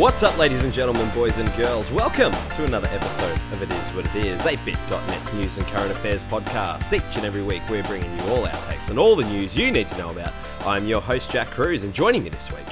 [0.00, 1.90] What's up, ladies and gentlemen, boys and girls?
[1.90, 6.22] Welcome to another episode of It Is What It Is, 8bit.net's news and current affairs
[6.22, 6.90] podcast.
[6.94, 9.70] Each and every week, we're bringing you all our takes and all the news you
[9.70, 10.32] need to know about.
[10.64, 12.64] I'm your host, Jack Cruz, and joining me this week,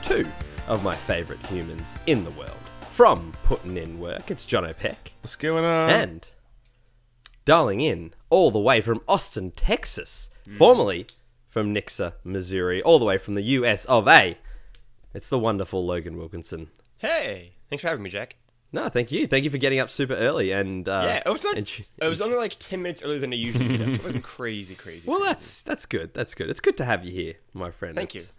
[0.00, 0.24] two
[0.68, 2.52] of my favourite humans in the world.
[2.92, 5.90] From putting in work, it's John O'Peck, What's going on?
[5.90, 6.30] and
[7.44, 11.08] dialing in all the way from Austin, Texas, formerly
[11.48, 14.38] from Nixa, Missouri, all the way from the US of A.
[15.12, 16.70] It's the wonderful Logan Wilkinson.
[16.98, 18.36] Hey, thanks for having me, Jack.
[18.72, 19.26] No, thank you.
[19.26, 22.08] Thank you for getting up super early and uh, yeah, it was, like, and it
[22.08, 23.88] was only like ten minutes earlier than I usually get up.
[23.88, 25.08] It wasn't crazy, crazy.
[25.08, 25.32] well, crazy.
[25.32, 26.14] that's that's good.
[26.14, 26.48] That's good.
[26.48, 27.96] It's good to have you here, my friend.
[27.96, 28.32] Thank it's,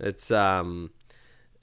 [0.00, 0.06] you.
[0.08, 0.90] It's um,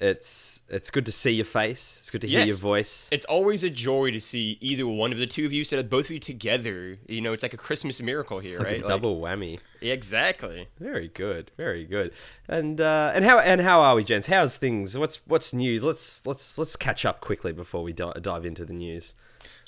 [0.03, 1.97] it's it's good to see your face.
[1.99, 2.47] It's good to hear Yes.
[2.47, 3.07] your voice.
[3.11, 5.89] It's always a joy to see either one of the two of you, instead of
[5.89, 6.97] both of you together.
[7.07, 8.85] You know, it's like a Christmas miracle here, It's like right?
[8.85, 9.59] a double whammy.
[9.81, 10.67] Exactly.
[10.79, 12.11] Very good, very good.
[12.47, 14.27] And uh, and how and how are we, gents?
[14.27, 14.97] How's things?
[14.97, 15.83] What's what's news?
[15.83, 19.13] Let's let's let's catch up quickly before we di- dive into the news.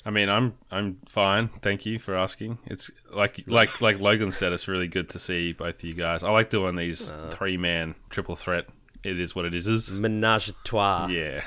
[0.04, 1.48] I mean, I'm I'm fine.
[1.62, 2.58] Thank you for asking.
[2.66, 6.22] It's like like like Logan said, it's really good to see both of you guys.
[6.24, 7.16] I like doing these Uh.
[7.30, 8.66] three man triple threat.
[9.06, 9.68] It is what it is.
[9.68, 9.90] is.
[9.90, 11.06] Menage a trois.
[11.08, 11.42] Yeah.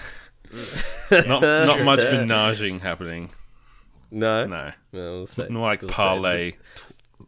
[1.12, 3.32] not not much menaging happening.
[4.12, 4.72] No, No.
[4.92, 5.52] Well, we'll.
[5.52, 6.58] More like We'll see.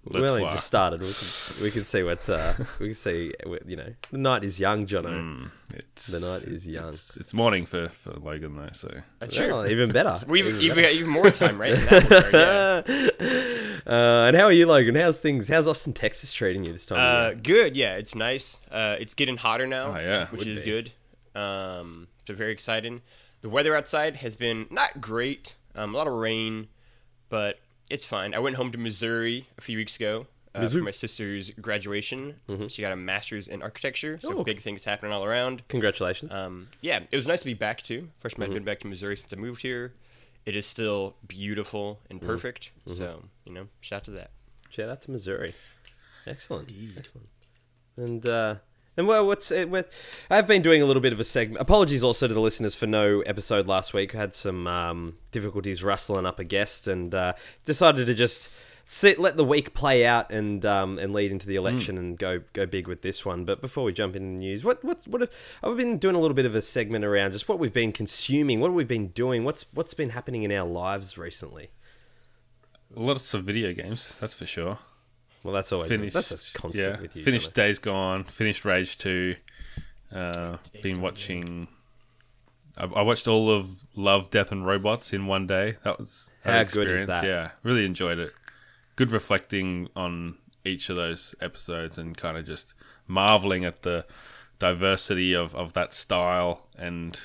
[0.03, 0.21] Parlay.
[0.21, 1.01] We only Let's just started.
[1.01, 3.33] We can, we can see what's uh we can see
[3.65, 5.49] you know the night is young, Jono.
[5.73, 6.89] It's, The night is young.
[6.89, 9.71] It's, it's morning for, for Logan though, so That's Well, true.
[9.71, 10.19] even better.
[10.27, 10.81] We've Even even better.
[10.87, 11.71] got even more time, right?
[11.73, 12.85] in that regard,
[13.19, 13.57] yeah.
[13.87, 14.93] Uh, and how are you, Logan?
[14.93, 15.47] How's things?
[15.47, 16.99] How's Austin, Texas treating you this time?
[16.99, 17.75] Uh, good.
[17.75, 18.61] Yeah, it's nice.
[18.69, 19.95] Uh, it's getting hotter now.
[19.95, 20.27] Oh, yeah.
[20.27, 20.65] which Would is be.
[20.65, 20.91] good.
[21.33, 23.01] Um, so very exciting.
[23.41, 25.55] The weather outside has been not great.
[25.73, 26.67] Um, a lot of rain,
[27.29, 27.57] but
[27.91, 28.33] it's fine.
[28.33, 30.25] I went home to Missouri a few weeks ago
[30.55, 32.35] uh, for my sister's graduation.
[32.67, 34.43] She got a master's in architecture, so Oh.
[34.43, 35.61] big things happening all around.
[35.67, 36.33] Congratulations.
[36.33, 38.09] Um, yeah, it was nice to be back too.
[38.19, 39.93] First time I've been back to Missouri since I moved here.
[40.45, 42.71] It is still beautiful and perfect.
[42.87, 44.31] So you know, shout out to that.
[44.69, 45.53] Shout out to Missouri.
[46.25, 47.27] Excellent, excellent.
[47.97, 48.55] And uh,
[48.97, 49.69] and well, what's it?
[49.69, 49.91] What,
[50.29, 51.61] I've been doing a little bit of a segment.
[51.61, 54.13] Apologies also to the listeners for no episode last week.
[54.13, 57.33] I had some um, difficulties rustling up a guest, and uh,
[57.65, 58.49] decided to just
[58.85, 62.41] sit, let the week play out, and um, and lead into the election, and go
[62.51, 63.45] go big with this one.
[63.45, 65.21] But before we jump into the news, what what's what?
[65.21, 65.31] Have,
[65.63, 68.59] I've been doing a little bit of a segment around just what we've been consuming,
[68.59, 71.69] what we've been doing, what's what's been happening in our lives recently.
[72.93, 74.79] lots of video games, that's for sure.
[75.43, 76.13] Well, that's always finished.
[76.13, 77.23] that's a constant yeah, with you.
[77.23, 78.23] Finished Days Gone.
[78.23, 79.35] Finished Rage Two.
[80.13, 81.67] Uh, been Gone, watching.
[82.77, 85.77] I, I watched all of Love, Death, and Robots in one day.
[85.83, 87.07] That was an How good is experience.
[87.07, 87.23] that?
[87.23, 88.33] Yeah, really enjoyed it.
[88.95, 92.73] Good reflecting on each of those episodes and kind of just
[93.07, 94.05] marveling at the
[94.59, 97.19] diversity of, of that style and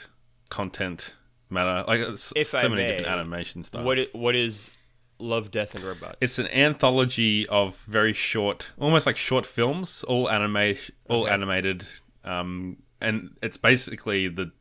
[0.48, 1.14] content
[1.50, 1.84] matter.
[1.86, 3.84] Like it's If so I many may, different animation styles.
[3.84, 4.70] What is, what is
[5.18, 6.16] Love, Death, and Robots?
[6.20, 11.32] It's an anthology of very short, almost like short films, all animate, all Okay.
[11.32, 11.86] animated,
[12.24, 14.52] um, and it's basically the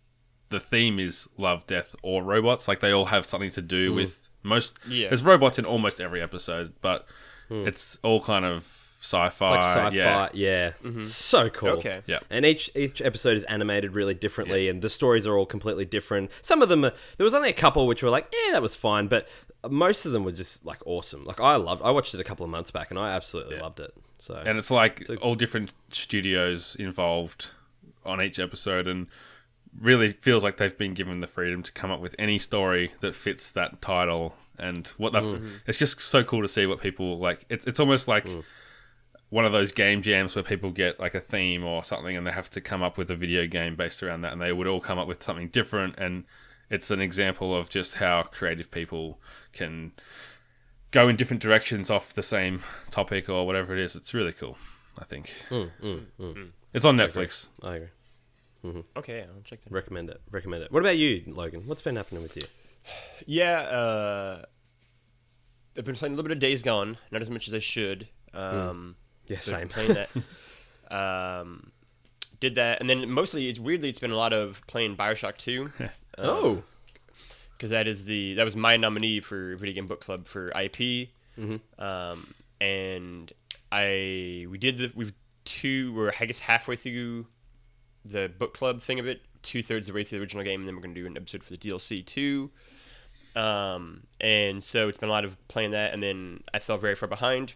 [0.50, 2.68] the theme is love, death, or robots.
[2.68, 3.96] Like they all have something to do hmm.
[3.96, 4.80] with most.
[4.88, 5.10] Yeah.
[5.10, 7.06] there's robots in almost every episode, but
[7.50, 7.68] hmm.
[7.68, 8.64] it's all kind of
[9.06, 9.30] sci-fi.
[9.30, 11.02] It's like sci-fi, yeah, yeah, mm-hmm.
[11.02, 11.70] so cool.
[11.70, 12.02] Okay.
[12.08, 12.20] Yeah.
[12.30, 16.32] and each each episode is animated really differently, and the stories are all completely different.
[16.42, 18.76] Some of them, are, there was only a couple which were like, yeah, that was
[18.76, 19.28] fine, but
[19.70, 21.24] most of them were just like awesome.
[21.26, 23.80] Like I loved, I watched it a couple of months back, and I absolutely loved
[23.80, 23.94] it.
[24.18, 27.50] So and it's like all different studios involved
[28.06, 29.08] on each episode and
[29.82, 33.14] really feels like they've been given the freedom to come up with any story that
[33.16, 35.50] fits that title and what they've Mm-hmm.
[35.68, 38.44] it's just so cool to see what people like it's, it's almost like Mm.
[39.30, 42.32] one of those game jams where people get like a theme or something and they
[42.32, 44.80] have to come up with a video game based around that and they would all
[44.80, 46.24] come up with something different and
[46.76, 49.20] it's an example of just how creative people
[49.54, 49.92] can
[50.92, 54.58] go in different directions off the same topic or whatever it is it's really cool
[55.00, 58.84] i think Mm, it's on netflix I agree.
[58.98, 59.72] okay, I'll check that.
[59.72, 60.20] Recommend it.
[60.32, 60.72] Recommend it.
[60.72, 61.64] What about you, Logan?
[61.68, 62.44] What's been happening with you?
[63.28, 64.42] Yeah, uh,
[65.78, 68.08] I've been playing a little bit of Days Gone, not as much as I should.
[68.34, 68.96] Um,
[69.28, 69.70] Yeah, so I've same.
[69.70, 69.94] playing
[70.90, 71.42] that.
[71.42, 71.72] um,
[72.40, 75.72] did that, and then mostly it's weirdly it's been a lot of playing Bioshock Two.
[76.18, 76.64] oh,
[77.58, 81.10] because that is the that was my nominee for video game book club for IP,
[81.38, 81.84] Mm-hmm.
[81.84, 83.32] um, and
[83.72, 87.28] I we did the we've two we're I guess halfway through
[88.06, 90.62] the book club thing of it, two thirds of the way through the original game,
[90.62, 92.52] and then we're gonna do an episode for the DLC too.
[93.36, 96.96] Um, and so it's been a lot of playing that, and then I fell very
[96.96, 97.54] far behind,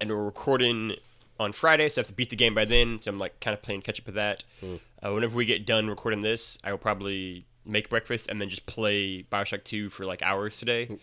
[0.00, 0.94] and we're recording
[1.38, 3.00] on Friday, so I have to beat the game by then.
[3.00, 4.44] So I'm like kind of playing catch up with that.
[4.62, 8.48] Uh, Uh, whenever we get done recording this, I will probably make breakfast and then
[8.48, 10.98] just play Bioshock 2 for like hours today.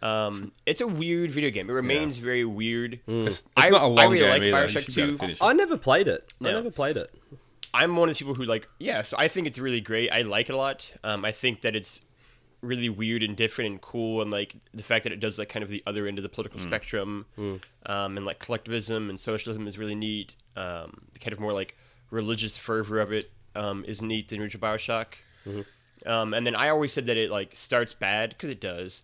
[0.00, 1.68] Um, it's a weird video game.
[1.70, 3.00] It remains very weird.
[3.06, 4.46] It's, it's I- not a I long really game like either.
[4.46, 5.18] You Bioshock should be 2.
[5.18, 5.38] finish.
[5.40, 6.32] I never played it.
[6.40, 7.12] I never played it.
[7.74, 9.02] I'm one of the people who like, yeah.
[9.02, 10.10] So I think it's really great.
[10.10, 10.90] I like it a lot.
[11.04, 12.00] Um, I think that it's
[12.62, 15.62] really weird and different and cool, and like the fact that it does like kind
[15.62, 17.26] of the other end of the political spectrum,
[17.86, 20.36] um, and like collectivism and socialism is really neat.
[20.56, 21.76] Um, the kind of more like
[22.10, 25.06] religious fervor of it um, is neat than original Bioshock.
[26.06, 29.02] Um, and then I always said that it like starts bad because it does,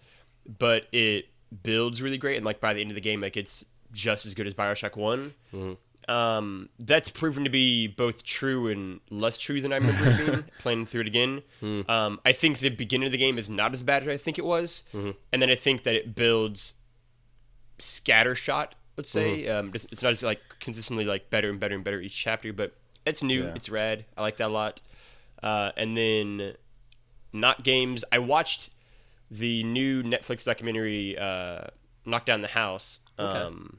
[0.58, 1.26] but it
[1.62, 4.34] builds really great, and like by the end of the game, like it's just as
[4.34, 5.34] good as Bioshock One.
[6.08, 10.44] Um, that's proven to be both true and less true than I remember it being
[10.60, 11.42] playing through it again.
[11.86, 14.38] Um, I think the beginning of the game is not as bad as I think
[14.38, 16.72] it was, and then I think that it builds
[17.78, 18.68] scattershot.
[18.96, 22.00] Let's say um, it's, it's not as like consistently like better and better and better
[22.00, 22.74] each chapter, but
[23.06, 23.52] it's new, Yeah.
[23.54, 24.04] it's rad.
[24.16, 24.80] I like that a lot.
[25.42, 26.54] Uh, and then
[27.32, 28.04] not games.
[28.10, 28.70] I watched
[29.30, 31.64] the new Netflix documentary uh,
[32.04, 33.76] "Knock Down the House," um,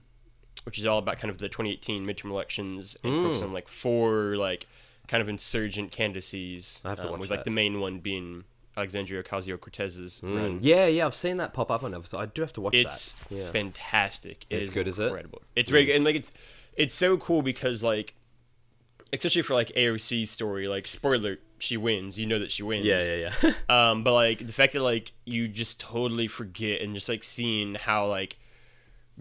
[0.64, 4.36] which is all about kind of the 2018 midterm elections and focus on like four
[4.38, 4.68] like
[5.08, 6.82] kind of insurgent candidacies.
[6.86, 7.36] I have to um, watch with that.
[7.38, 8.44] like the main one being
[8.78, 10.60] Alexandria Ocasio Cortez's run.
[10.62, 12.20] Yeah, yeah, I've seen that pop up on episode.
[12.20, 13.36] I do have to watch It's that.
[13.36, 13.52] Yeah.
[13.52, 14.46] fantastic.
[14.50, 15.06] It It's good, is it?
[15.08, 15.42] incredible.
[15.56, 16.32] It's very good, and like it's
[16.76, 18.14] it's so cool because like
[19.12, 22.18] especially for like AOC's story, like spoiler, she wins.
[22.20, 22.86] You know that she wins.
[22.86, 23.52] yeah, yeah, yeah.
[23.92, 27.76] Um, but like the fact that like you just totally forget and just like seeing
[27.76, 28.38] how like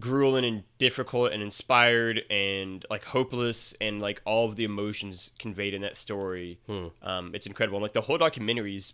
[0.00, 5.74] grueling and difficult and inspired and like hopeless and like all of the emotions conveyed
[5.74, 6.58] in that story.
[7.02, 7.78] Um, it's incredible.
[7.78, 8.92] And, like the whole documentary is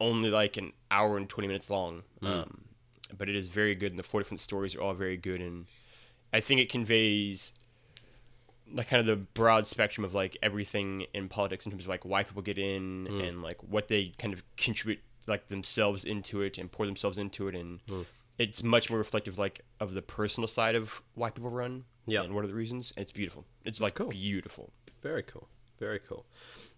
[0.00, 2.02] only like an hour and twenty minutes long.
[2.22, 2.60] Um,
[3.16, 5.66] but it is very good, and the four different stories are all very good, and
[6.32, 7.52] I think it conveys
[8.72, 12.04] like kind of the broad spectrum of like everything in politics in terms of like
[12.04, 16.58] why people get in and like what they kind of contribute like themselves into it
[16.58, 17.80] and pour themselves into it and
[18.38, 22.22] it's much more reflective like of the personal side of why people run Yeah.
[22.22, 24.08] and what are the reasons and it's beautiful it's like cool.
[24.08, 24.72] beautiful
[25.02, 25.48] Very cool.
[25.78, 26.24] Very cool.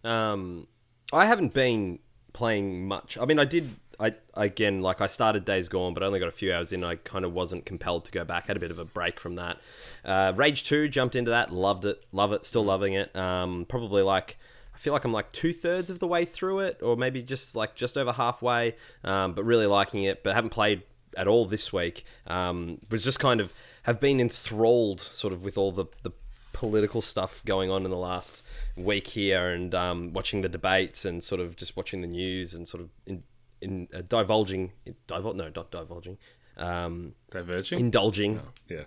[0.04, 0.66] Um,
[1.12, 2.00] I haven't been
[2.32, 3.16] playing much.
[3.18, 3.70] I mean, I did.
[4.00, 6.82] I again, like I started Days Gone, but I only got a few hours in.
[6.82, 8.46] I kind of wasn't compelled to go back.
[8.48, 9.58] Had a bit of a break from that.
[10.04, 11.52] Uh, Rage Two jumped into that.
[11.52, 12.02] Loved it.
[12.12, 12.44] Love it.
[12.44, 13.14] Still loving it.
[13.14, 14.38] Um, probably like.
[14.74, 17.54] I feel like I'm like two thirds of the way through it, or maybe just
[17.54, 18.74] like just over halfway.
[19.04, 20.22] Um, but really liking it.
[20.24, 20.82] But haven't played
[21.16, 22.04] at all this week.
[22.26, 23.52] Um, was just kind of
[23.84, 26.12] have been enthralled, sort of, with all the the
[26.52, 28.42] political stuff going on in the last
[28.76, 32.66] week here, and um, watching the debates, and sort of just watching the news, and
[32.68, 33.22] sort of in,
[33.60, 34.72] in uh, divulging,
[35.08, 36.16] divul- no, not divulging,
[36.56, 37.78] um, Diverging.
[37.78, 38.84] indulging, yeah.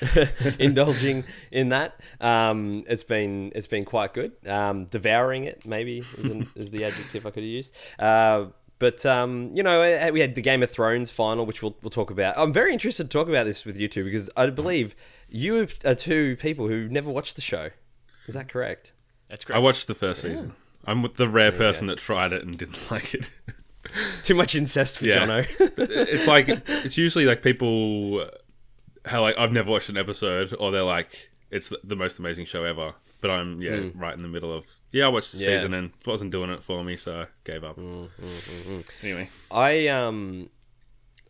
[0.58, 2.00] indulging in that.
[2.20, 4.32] Um, it's been it's been quite good.
[4.46, 7.74] Um, devouring it maybe is, an, is the adjective I could have used.
[7.98, 8.46] Uh,
[8.78, 11.90] but um, you know, uh, we had the Game of Thrones final, which we'll we'll
[11.90, 12.36] talk about.
[12.38, 14.94] I'm very interested to talk about this with you two because I believe
[15.28, 17.70] you are two people who never watched the show.
[18.26, 18.92] Is that correct?
[19.28, 19.56] that's correct.
[19.56, 20.54] I watched the first season.
[20.84, 23.30] I'm the rare person that tried it and didn't like it.
[24.22, 25.26] Too much incest for Yeah.
[25.26, 25.46] Jono.
[25.78, 28.28] it's like it's usually like people
[29.04, 32.44] how like I've never watched an episode or they're like it's the- the most amazing
[32.44, 32.94] show ever.
[33.20, 35.46] But I'm yeah right in the middle of yeah I watched the Yeah.
[35.56, 37.78] season and wasn't doing it for me so I gave up.
[39.02, 40.50] Anyway, I um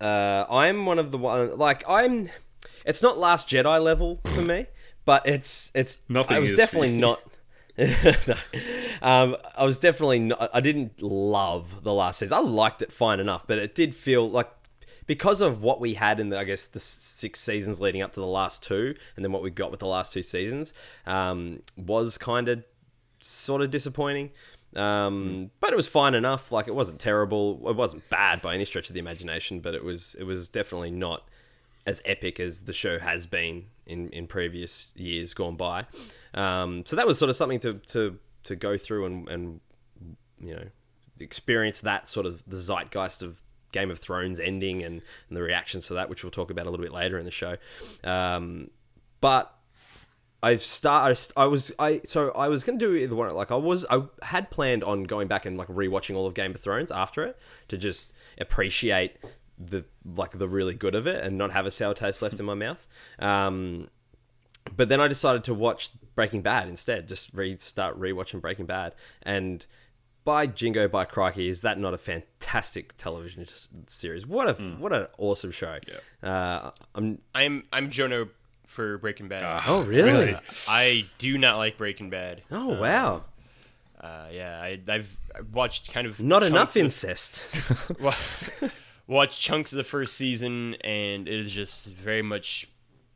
[0.01, 2.29] uh I'm one of the one like I'm
[2.85, 4.67] it's not last Jedi level for me,
[5.05, 7.23] but it's it's Nothing I was definitely not
[7.79, 8.35] No.
[9.03, 12.37] um, I was definitely not, I didn't love the last season.
[12.37, 14.51] I liked it fine enough, but it did feel like
[15.09, 18.21] because of what we had in the, I guess the six seasons leading up to
[18.21, 20.73] the last two, and then what we got with the last two seasons,
[21.07, 22.63] um, was kind of
[23.19, 24.31] sort of disappointing.
[24.77, 26.53] Um, but it was fine enough.
[26.53, 27.69] Like it wasn't terrible.
[27.69, 30.91] It wasn't bad by any stretch of the imagination, but it was it was definitely
[30.91, 31.27] not
[31.87, 35.87] as epic as the show has been in, in previous years gone by.
[36.35, 39.61] Um, so that was sort of something to, to, to go through and, and
[40.39, 40.65] you know
[41.19, 43.41] experience that sort of the zeitgeist of
[43.73, 46.71] Game of Thrones ending and, and the reactions to that, which we'll talk about a
[46.71, 47.57] little bit later in the show.
[48.05, 48.71] Um,
[49.21, 49.55] but
[50.43, 51.19] I've started.
[51.37, 53.35] I was I so I was gonna do either one.
[53.35, 56.53] Like I was I had planned on going back and like rewatching all of Game
[56.53, 57.37] of Thrones after it
[57.69, 59.17] to just appreciate
[59.59, 62.47] the like the really good of it and not have a sour taste left in
[62.47, 62.87] my mouth.
[63.19, 63.89] Um,
[64.77, 67.09] but then I decided to watch Breaking Bad instead.
[67.09, 69.67] Just restart rewatching Breaking Bad and.
[70.25, 74.27] By Jingo, by Crikey, is that not a fantastic television s- series?
[74.27, 75.79] What a what an awesome show!
[76.23, 76.29] Yeah.
[76.31, 77.19] Uh, I'm.
[77.35, 78.29] I'm I'm Jono
[78.67, 79.63] for Breaking Bad.
[79.67, 80.37] Oh really?
[80.69, 82.43] I do not like Breaking Bad.
[82.51, 83.23] Oh wow!
[83.99, 85.17] Uh, yeah, I, I've
[85.53, 87.47] watched kind of Not chunks enough of- incest.
[88.01, 88.15] wa-
[89.07, 92.69] watched chunks of the first season, and it is just very much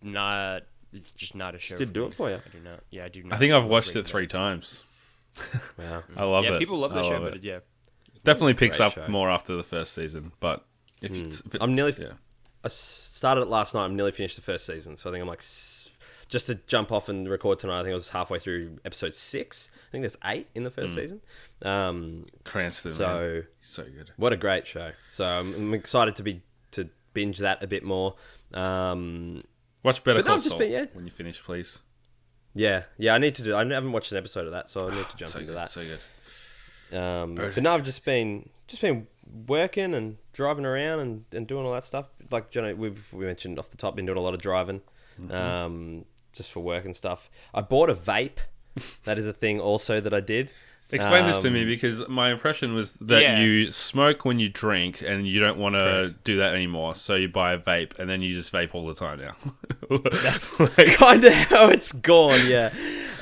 [0.03, 0.63] not.
[0.95, 1.77] It's just not a show.
[1.77, 2.07] did do me.
[2.09, 2.37] it for you.
[2.37, 2.81] I do not.
[2.91, 3.35] Yeah, I do not.
[3.35, 4.11] I think I've watched Breaking it Bad.
[4.11, 4.83] three times.
[5.79, 6.03] Wow.
[6.17, 6.59] I love yeah, it.
[6.59, 7.45] people love I the show, love but it.
[7.45, 7.59] yeah,
[8.25, 9.09] Definitely picks Great up show.
[9.09, 10.65] more after the first season, but
[11.01, 11.95] if, it's, if it, I'm nearly.
[11.99, 12.13] yeah.
[12.65, 13.85] I started it last night.
[13.85, 15.91] I'm nearly finished the first season, so I think I'm like s-
[16.29, 17.81] just to jump off and record tonight.
[17.81, 19.71] I think I was halfway through episode six.
[19.89, 21.21] I think there's eight in the first season.
[21.63, 22.97] Um, Cranston, man.
[22.97, 24.13] so He's so good.
[24.17, 24.93] what a great show!
[25.09, 28.15] So I'm, I'm excited to be to binge that a bit more.
[28.55, 29.43] Um,
[29.83, 30.87] Watch Better But Call I've just Saul been- yeah.
[30.93, 31.81] when you finish, please.
[32.55, 33.55] Yeah, yeah, I need to do.
[33.55, 35.57] I haven't watched an episode of that, so I need to jump so into good,
[35.59, 35.71] that.
[35.71, 36.97] so good.
[36.99, 39.07] Um, but now I've just been just been
[39.47, 42.09] working and driving around and, and doing all that stuff.
[42.31, 44.83] Like Johnny, we've we mentioned off the top, been doing a lot of driving,
[45.21, 45.33] Mm-hmm.
[45.35, 47.29] um, just for work and stuff.
[47.53, 48.39] I bought a vape.
[49.05, 50.51] that is a thing also that I did.
[50.93, 53.41] Explain this to me Um, because my impression was that Yeah.
[53.41, 56.95] you smoke when you drink and you don't want to do that anymore.
[56.95, 59.33] So you buy a vape and then you just vape all the time now.
[60.23, 60.55] That's
[60.97, 62.47] kind of how it's gone.
[62.47, 62.73] Yeah,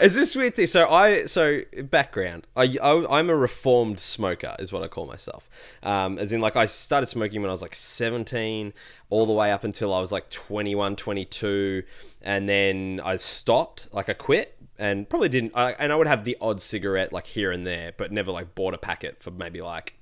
[0.00, 0.66] is this weird thing?
[0.66, 2.46] So I so background.
[2.56, 5.48] I, I am a reformed smoker, is what I call myself.
[5.82, 8.72] Um, as in like I started smoking when I was like 17,
[9.10, 11.82] all the way up until I was like 21, 22,
[12.22, 13.88] and then I stopped.
[13.92, 14.56] Like I quit.
[14.80, 17.92] And probably didn't, I, and I would have the odd cigarette like here and there,
[17.99, 19.99] but never like bought a packet for maybe like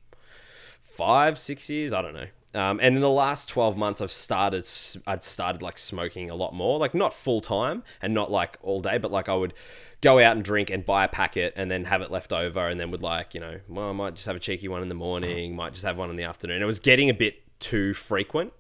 [0.81, 1.93] five, six years.
[1.93, 2.29] I don't know.
[2.55, 4.65] Um, and in the last twelve months, I've started.
[5.05, 8.81] I'd started like smoking a lot more, like not full time and not like all
[8.81, 9.53] day, but like I would
[10.01, 12.81] go out and drink and buy a packet and then have it left over, and
[12.81, 14.95] then would like you know, well, I might just have a cheeky one in the
[14.95, 16.63] morning, might just have one in the afternoon.
[16.63, 18.53] It was getting a bit too frequent,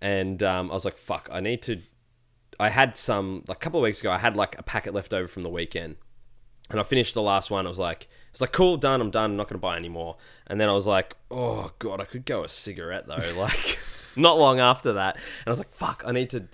[0.00, 1.78] and um, I was like, fuck, I need to.
[2.58, 4.10] I had some like a couple of weeks ago.
[4.10, 5.96] I had like a packet left over from the weekend,
[6.70, 7.66] and I finished the last one.
[7.66, 9.00] I was like, it's like cool, done.
[9.00, 9.32] I'm done.
[9.32, 10.16] I'm not going to buy anymore.
[10.46, 13.18] And then I was like, oh god, I could go a cigarette though.
[13.36, 13.78] Like,
[14.16, 16.46] not long after that, and I was like, fuck, I need to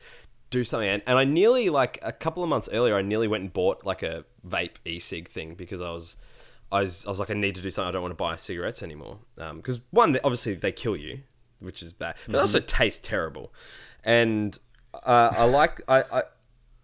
[0.49, 0.89] do something.
[0.89, 3.85] And, and I nearly like a couple of months earlier, I nearly went and bought
[3.85, 6.17] like a vape e-cig thing because I was.
[6.73, 7.89] I was, I was like, I need to do something.
[7.89, 9.19] I don't want to buy cigarettes anymore.
[9.39, 11.23] Um, because one, they, obviously they kill you,
[11.59, 12.43] which is bad, but they mm-hmm.
[12.43, 13.53] also taste terrible.
[14.05, 14.57] And
[14.95, 16.23] uh, I like, I, I,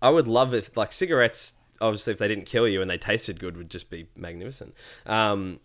[0.02, 1.54] I would love if like cigarettes.
[1.80, 4.75] Obviously, if they didn't kill you and they tasted good, would just be magnificent.
[5.04, 5.60] Um,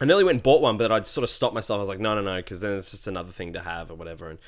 [0.00, 1.78] I nearly went and bought one, but I'd sort of stopped myself.
[1.78, 3.94] I was like, no, no, no, because then it's just another thing to have or
[3.94, 4.30] whatever.
[4.30, 4.38] And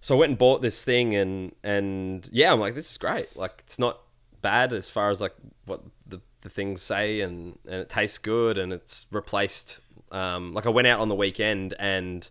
[0.00, 3.36] so I went and bought this thing, and and yeah, I'm like, this is great.
[3.36, 4.00] Like, it's not
[4.40, 5.34] bad as far as like
[5.66, 9.78] what the, the things say, and and it tastes good, and it's replaced.
[10.10, 12.28] Um, like I went out on the weekend and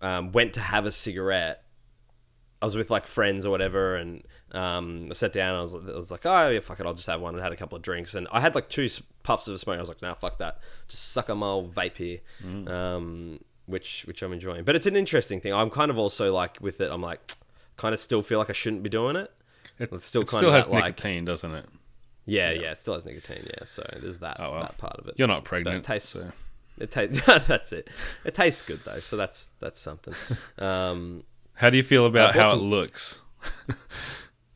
[0.00, 1.59] um, went to have a cigarette.
[2.62, 5.58] I was with like friends or whatever, and um, I sat down.
[5.58, 7.34] I was, I was like, oh yeah, fuck it, I'll just have one.
[7.34, 8.88] And had a couple of drinks, and I had like two
[9.22, 9.78] puffs of a smoke.
[9.78, 12.18] I was like, nah, fuck that, just suck on my old vape here,
[12.66, 14.64] um, which which I'm enjoying.
[14.64, 15.54] But it's an interesting thing.
[15.54, 16.90] I'm kind of also like with it.
[16.90, 17.32] I'm like,
[17.76, 19.32] kind of still feel like I shouldn't be doing it.
[19.78, 21.66] it, It's still it kind still of has that, like- nicotine, doesn't it?
[22.26, 23.44] Yeah, yeah, it still has nicotine.
[23.46, 24.60] Yeah, so there's that Oh, well.
[24.62, 25.14] that part of it.
[25.16, 25.84] You're not pregnant.
[25.84, 26.30] tastes- so.
[26.78, 27.24] It tastes.
[27.26, 27.88] that's it.
[28.24, 30.14] It tastes good though, so that's that's something.
[30.58, 31.24] Um,
[31.60, 33.20] How do you feel about I how some- it looks?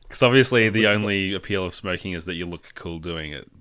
[0.07, 3.51] Because obviously, the only appeal of smoking is that you look cool doing it.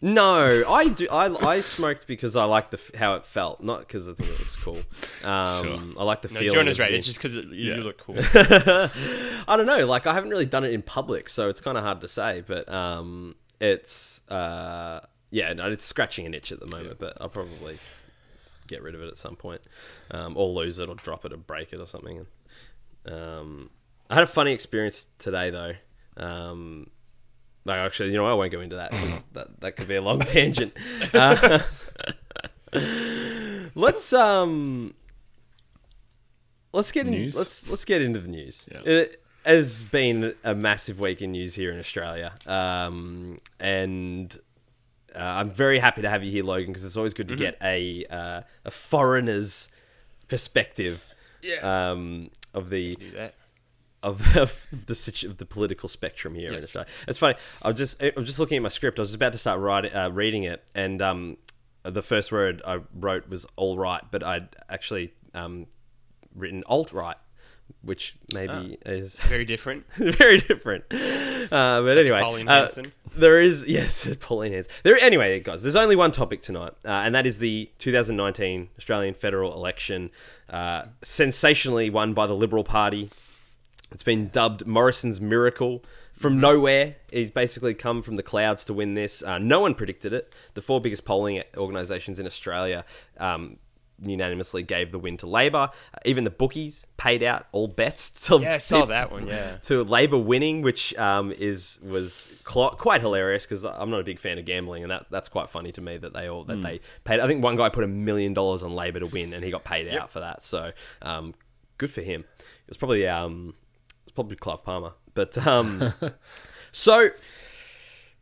[0.00, 1.06] No, I do.
[1.10, 4.38] I, I smoked because I liked the how it felt, not because I think it
[4.38, 4.78] was cool.
[5.28, 6.54] Um, I like the no, feeling.
[6.54, 6.94] Jonah's of right.
[6.94, 7.76] It's just because you, Yeah.
[7.76, 8.16] you look cool.
[8.34, 9.84] I don't know.
[9.86, 12.42] Like I haven't really done it in public, so it's kind of hard to say.
[12.46, 15.00] But um, it's uh,
[15.30, 16.98] yeah, no, it's scratching an itch at the moment.
[16.98, 17.78] But I'll probably
[18.68, 19.60] get rid of it at some point,
[20.10, 22.26] um, or lose it, or drop it, or break it, or something.
[23.06, 23.70] Um,
[24.10, 25.72] I had a funny experience today, though.
[26.16, 26.90] Um,
[27.64, 28.90] like actually, you know, I won't go into that
[29.32, 30.74] that that could be a long tangent.
[31.12, 31.60] Uh,
[33.74, 34.94] let's um,
[36.72, 37.36] let's get in, News?
[37.36, 38.68] let's let's get into the news.
[38.70, 38.80] Yeah.
[38.84, 44.36] It has been a massive week in news here in Australia, um, and
[45.14, 47.56] uh, I'm very happy to have you here, Logan, because it's always good to get
[47.62, 49.68] a uh, a foreigner's
[50.28, 51.02] perspective
[51.42, 51.90] Yeah.
[51.90, 52.96] um, of the
[54.02, 56.76] of the, of the of the political spectrum here in Yes.
[57.08, 57.36] It's funny.
[57.62, 58.98] I was just I was just looking at my script.
[58.98, 61.36] I was about to start writing, uh, reading it, and um,
[61.82, 65.66] the first word I wrote was "all right," but I'd actually um,
[66.34, 67.16] written "alt right,"
[67.84, 69.84] which maybe is Very different.
[69.94, 70.84] very different.
[70.92, 72.92] Uh, but anyway, Pauline uh, Hanson.
[73.16, 74.72] there is yes, Pauline Hanson.
[74.82, 75.62] There anyway, guys.
[75.62, 80.10] There's only one topic tonight, uh, and that is the 2019 Australian federal election,
[80.48, 83.10] uh, sensationally won by the Liberal Party.
[83.92, 86.96] It's been dubbed Morrison's miracle from nowhere.
[87.10, 89.22] He's basically come from the clouds to win this.
[89.22, 90.32] Uh, no one predicted it.
[90.54, 92.84] The four biggest polling organisations in Australia
[93.18, 93.58] um,
[94.10, 95.70] unanimously gave the win to Labor.
[95.92, 99.26] Uh, even the bookies paid out all bets to Yeah, I saw that one.
[99.26, 99.56] Yeah.
[99.62, 104.38] to Labor winning, which um, is was quite hilarious because I'm not a big fan
[104.38, 107.20] of gambling, and that that's quite funny to me that they all that they paid.
[107.20, 109.64] I think one guy put a million dollars on Labor to win, and he got
[109.64, 110.42] paid out for that.
[110.42, 111.34] So um,
[111.78, 112.24] good for him.
[112.38, 113.54] It was probably um,
[114.00, 115.94] it was probably Clive Palmer, but um,
[116.72, 117.10] so.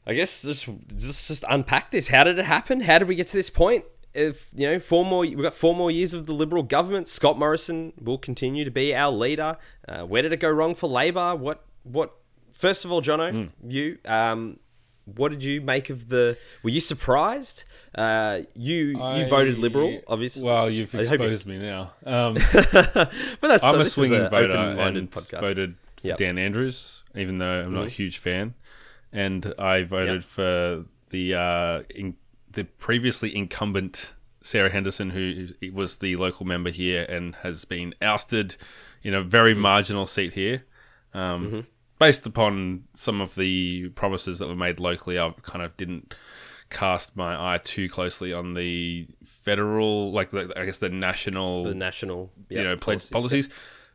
[0.05, 2.09] I guess just just just unpack this.
[2.09, 2.81] How did it happen?
[2.81, 3.85] How did we get to this point?
[4.15, 7.09] If you know, four more we've got four more years of the Liberal government.
[7.09, 9.57] Scott Morrison will continue to be our leader.
[9.89, 11.35] Uh, where did it go wrong for Labor?
[11.35, 12.13] What what?
[12.53, 14.59] First of all, Jono, you um,
[15.07, 16.37] what did you make of the?
[16.63, 17.65] Were you surprised?
[17.95, 18.75] Uh, you
[19.17, 20.45] you voted Liberal, obviously.
[20.45, 21.93] Well, you've I you- exposed me now.
[22.05, 25.41] Um, but that's I'm a this swinging voter open-minded and podcast.
[25.41, 26.17] voted for Yep.
[26.19, 28.55] Dan Andrews, even though I'm not a huge fan.
[29.13, 30.25] And I voted Yep.
[30.25, 32.17] for the uh, in,
[32.53, 38.57] the previously incumbent Sarah Henderson, who was the local member here and has been ousted
[39.03, 40.65] in a very marginal seat here.
[41.15, 41.67] Um,
[41.99, 46.17] Based upon some of the promises that were made locally, I kind of didn't
[46.69, 51.75] cast my eye too closely on the federal, like the, I guess the national the
[51.75, 53.47] national, you know pledge policies.
[53.47, 53.49] policies.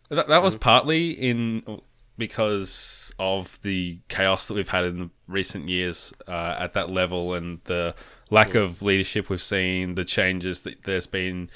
[0.10, 0.62] That, that was Mm-hmm.
[0.62, 1.82] partly in
[2.18, 7.60] because of the chaos that we've had in recent years uh, at that level and
[7.66, 7.94] the
[8.30, 8.64] lack Mm.
[8.64, 11.50] of leadership we've seen, the changes that there's been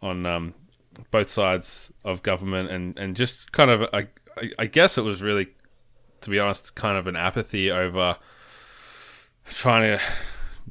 [0.00, 0.54] on um,
[1.10, 4.08] both sides of government, and, and just kind of I,
[4.58, 5.48] I- guess it was really,
[6.22, 8.16] to be honest, kind of an apathy over
[9.46, 10.04] trying to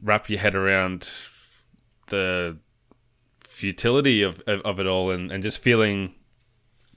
[0.02, 1.10] wrap your head around
[2.08, 2.58] the
[3.44, 6.14] futility of, of, of it all and, and just feeling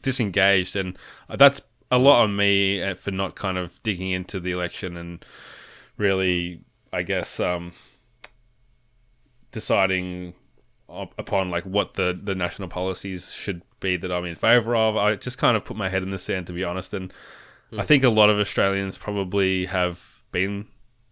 [0.03, 0.97] disengaged and
[1.37, 1.61] that's
[1.91, 5.25] a lot on me uh, for not kind of digging into the election and
[5.97, 6.61] really
[6.93, 7.73] i guess um,
[9.55, 10.35] deciding
[10.89, 15.15] upon like what the, the national policies should be that i'm in favor of i
[15.15, 17.13] just kind of put my head in the sand to be honest and
[17.79, 20.67] i think a lot of australians probably have been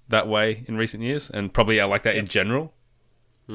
[0.09, 2.75] that way in recent years and probably are like that in general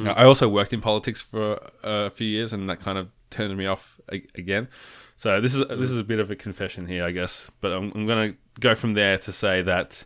[0.04, 3.56] uh, I also worked in politics for a few years, and that kind of turned
[3.58, 4.68] me off again.
[5.16, 7.50] So this is this is a bit of a confession here, I guess.
[7.62, 10.06] But I'm, I'm going to go from there to say that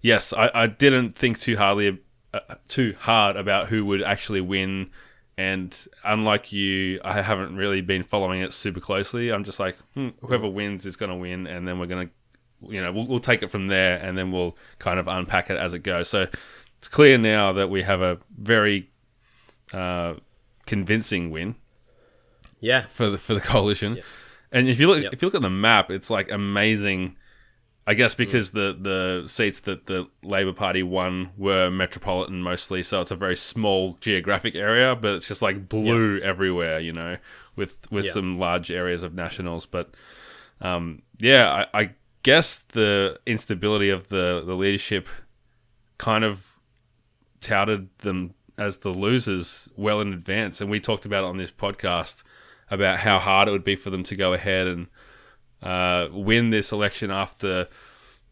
[0.00, 1.98] yes, I, I didn't think too hardly
[2.34, 4.90] uh, too hard about who would actually win.
[5.36, 9.30] And unlike you, I haven't really been following it super closely.
[9.30, 12.12] I'm just like, hmm, whoever wins is going to win, and then we're going to,
[12.74, 15.56] you know, we'll, we'll take it from there, and then we'll kind of unpack it
[15.56, 16.08] as it goes.
[16.08, 16.26] So
[16.78, 18.90] it's clear now that we have a very
[19.72, 20.14] uh,
[20.66, 21.54] convincing win
[22.60, 23.98] Yeah, for the for the coalition.
[24.50, 25.12] And if you look Yep.
[25.12, 27.16] if you look at the map, it's like amazing.
[27.90, 28.18] I guess Mm.
[28.18, 33.16] because the the seats that the Labor Party won were metropolitan mostly, so it's a
[33.16, 37.16] very small geographic area, but it's just like blue everywhere, you know,
[37.56, 38.12] with with Yeah.
[38.12, 39.64] some large areas of nationals.
[39.66, 39.94] But
[40.60, 41.90] um, yeah, I, I
[42.22, 45.08] guess the instability of the the leadership
[45.96, 46.56] kind of
[47.40, 51.50] touted them as the losers well in advance, and we talked about it on this
[51.52, 52.22] podcast
[52.70, 54.88] about how hard it would be for them to go ahead and
[55.62, 57.68] uh, win this election after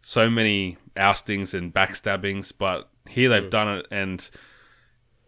[0.03, 2.53] so many oustings and backstabbings.
[2.57, 4.29] But here they've done it, and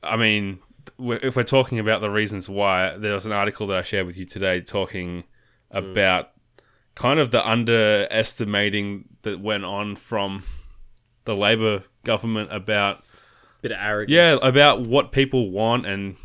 [0.02, 0.60] I mean,
[0.98, 4.16] if we're talking about the reasons why, there was an article that I shared with
[4.16, 5.24] you today talking
[5.70, 6.30] about
[6.94, 10.42] kind of the underestimating that went on from
[11.24, 13.04] the Labor government about
[13.62, 14.14] bit of arrogance.
[14.14, 16.16] yeah, about what people want and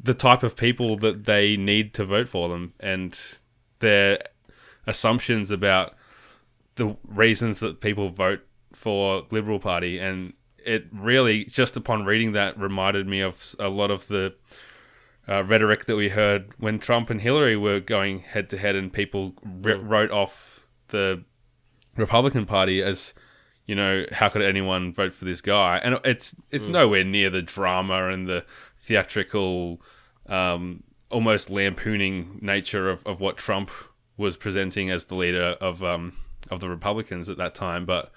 [0.00, 3.38] the type of people that they need to vote for them and
[3.80, 4.20] their
[4.88, 5.94] assumptions about
[6.74, 8.40] the reasons that people vote
[8.72, 10.32] for Liberal Party and
[10.64, 14.34] it really just upon reading that reminded me of a lot of the
[15.28, 18.92] uh, rhetoric that we heard when Trump and Hillary were going head to head and
[18.92, 21.22] people re- wrote off the
[21.96, 23.14] Republican Party as
[23.66, 25.78] you know, how could anyone vote for this guy?
[25.84, 28.46] And it's it's nowhere near the drama and the
[28.78, 29.82] theatrical,
[30.26, 33.70] um, almost lampooning nature of, of what Trump
[34.18, 36.12] was presenting as the leader of um,
[36.50, 37.86] of the Republicans at that time.
[37.86, 38.12] But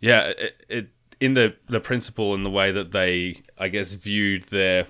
[0.00, 0.88] yeah, it, it
[1.20, 4.86] in the the principle and the way that they, I guess, viewed their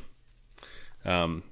[1.05, 1.45] um,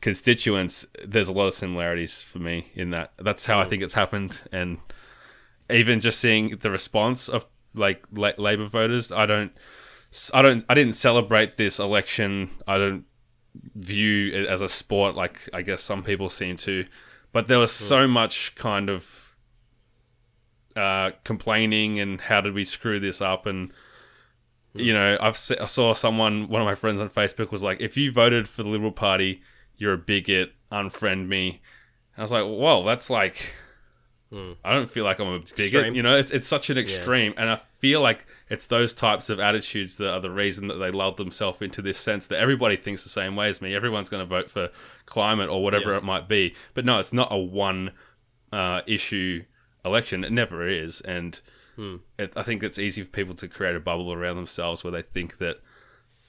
[0.00, 3.12] constituents, there's a lot of similarities for me in that.
[3.16, 4.78] That's how I think it's happened, and
[5.70, 9.52] even just seeing the response of like la- Labor voters, I don't,
[10.34, 12.50] I don't, I didn't celebrate this election.
[12.66, 13.04] I don't
[13.74, 16.84] view it as a sport like I guess some people seem to,
[17.38, 19.36] but there was so much kind of
[20.74, 23.46] uh, complaining and how did we screw this up?
[23.46, 23.72] And
[24.74, 27.80] you know I've se- I saw someone one of my friends on Facebook was like
[27.80, 29.40] if you voted for the Liberal Party
[29.76, 30.54] you're a bigot.
[30.72, 31.62] Unfriend me.
[32.16, 33.54] And I was like well that's like
[34.30, 35.94] I don't feel like I'm a bigot Extreme.
[35.94, 37.32] you know it's, it's such an extreme.
[37.38, 40.90] And I feel like it's those types of attitudes that are the reason that they
[40.90, 43.74] lulled themselves into this sense that everybody thinks the same way as me.
[43.74, 44.68] Everyone's going to vote for
[45.06, 46.54] climate or whatever it might be.
[46.74, 47.92] But no it's not a one
[48.52, 49.44] uh, issue
[49.84, 50.24] election.
[50.24, 51.40] It never is, and
[52.18, 55.02] it, I think it's easy for people to create a bubble around themselves where they
[55.02, 55.60] think that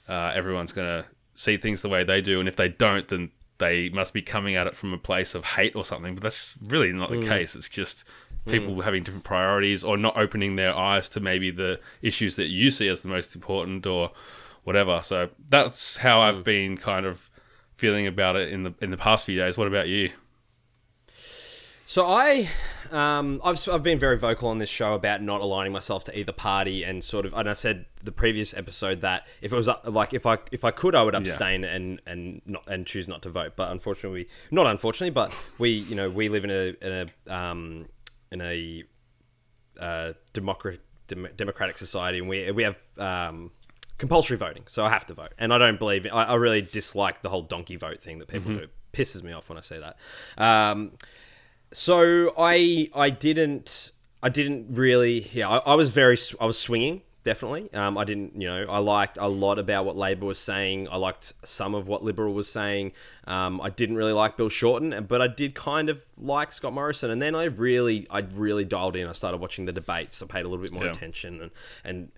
[0.07, 3.31] uh, everyone's going to see things the way they do, and if they don't, then
[3.59, 6.15] they must be coming at it from a place of hate or something.
[6.15, 7.27] But that's really not the mm.
[7.27, 7.55] case.
[7.55, 8.03] It's just
[8.47, 8.83] people mm.
[8.83, 12.87] having different priorities or not opening their eyes to maybe the issues that you see
[12.87, 14.11] as the most important or
[14.63, 15.01] whatever.
[15.03, 16.43] So that's how I've mm.
[16.43, 17.29] been kind of
[17.75, 19.57] feeling about it in the in the past few days.
[19.57, 20.11] What about you?
[21.89, 22.47] So I,
[22.91, 26.31] um, I've I've been very vocal on this show about not aligning myself to either
[26.31, 29.79] party, and sort of, and I said the previous episode that if it was uh,
[29.85, 33.23] like if I if I could, I would abstain and and not and choose not
[33.23, 33.53] to vote.
[33.55, 37.87] But unfortunately, not unfortunately, but we you know we live in a in a um
[38.31, 38.83] in a
[39.81, 43.49] uh, democratic democratic society, and we we have um,
[43.97, 45.33] compulsory voting, so I have to vote.
[45.39, 48.53] And I don't believe I, I really dislike the whole donkey vote thing that people
[48.53, 48.67] do.
[48.93, 49.97] Pisses me off when I say that.
[50.37, 50.91] Um,
[51.71, 53.91] so I I didn't
[54.23, 57.71] I didn't really yeah I, I was very I was swinging definitely.
[57.73, 60.87] Um, I didn't you know I liked a lot about what Labor was saying.
[60.89, 62.93] I liked some of what Liberal was saying.
[63.27, 67.11] Um, I didn't really like Bill Shorten but I did kind of like Scott Morrison.
[67.11, 69.07] And then I really I really dialed in.
[69.07, 70.21] I started watching the debates.
[70.23, 70.91] I paid a little bit more Yeah.
[70.91, 71.51] attention and
[71.83, 72.11] and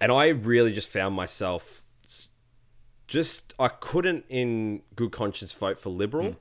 [0.00, 1.82] and I really just found myself
[3.06, 6.36] just I couldn't in good conscience vote for Liberal.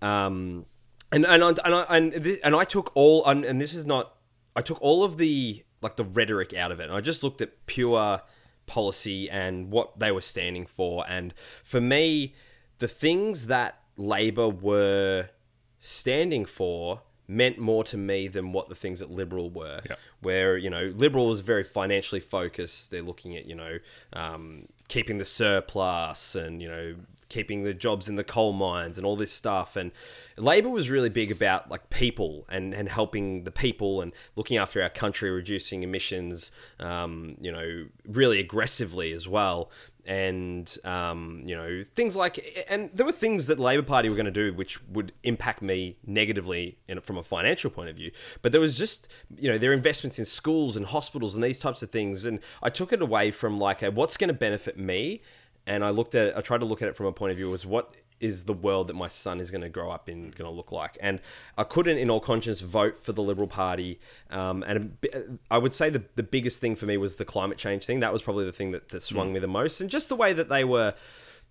[0.00, 0.64] Um,
[1.12, 3.84] and and I, and I, and, thi- and I took all and, and this is
[3.86, 4.14] not
[4.56, 6.84] I took all of the like the rhetoric out of it.
[6.84, 8.22] And I just looked at pure
[8.66, 11.04] policy and what they were standing for.
[11.08, 12.34] And for me,
[12.78, 15.28] the things that Labor were
[15.78, 19.80] standing for meant more to me than what the things that Liberal were.
[19.88, 19.96] Yeah.
[20.20, 22.90] Where you know Liberal was very financially focused.
[22.90, 23.78] They're looking at you know
[24.12, 26.94] um, keeping the surplus and you know
[27.32, 29.74] keeping the jobs in the coal mines and all this stuff.
[29.74, 29.90] And
[30.36, 34.82] Labor was really big about like people and, and helping the people and looking after
[34.82, 39.70] our country, reducing emissions, um, you know, really aggressively as well.
[40.04, 44.26] And um, you know things like, and there were things that Labor Party were going
[44.26, 48.10] to do which would impact me negatively in, from a financial point of view.
[48.42, 49.06] But there was just,
[49.38, 52.24] you know, their investments in schools and hospitals and these types of things.
[52.24, 55.22] And I took it away from like, a, what's going to benefit me
[55.66, 57.50] and I looked at I tried to look at it from a point of view
[57.50, 60.48] was what is the world that my son is going to grow up in going
[60.48, 60.96] to look like?
[61.00, 61.20] And
[61.58, 64.96] I couldn't in all conscience vote for the Liberal Party um, and
[65.50, 68.00] I would say the, the biggest thing for me was the climate change thing.
[68.00, 70.32] That was probably the thing that, that swung me the most and just the way
[70.32, 70.94] that they were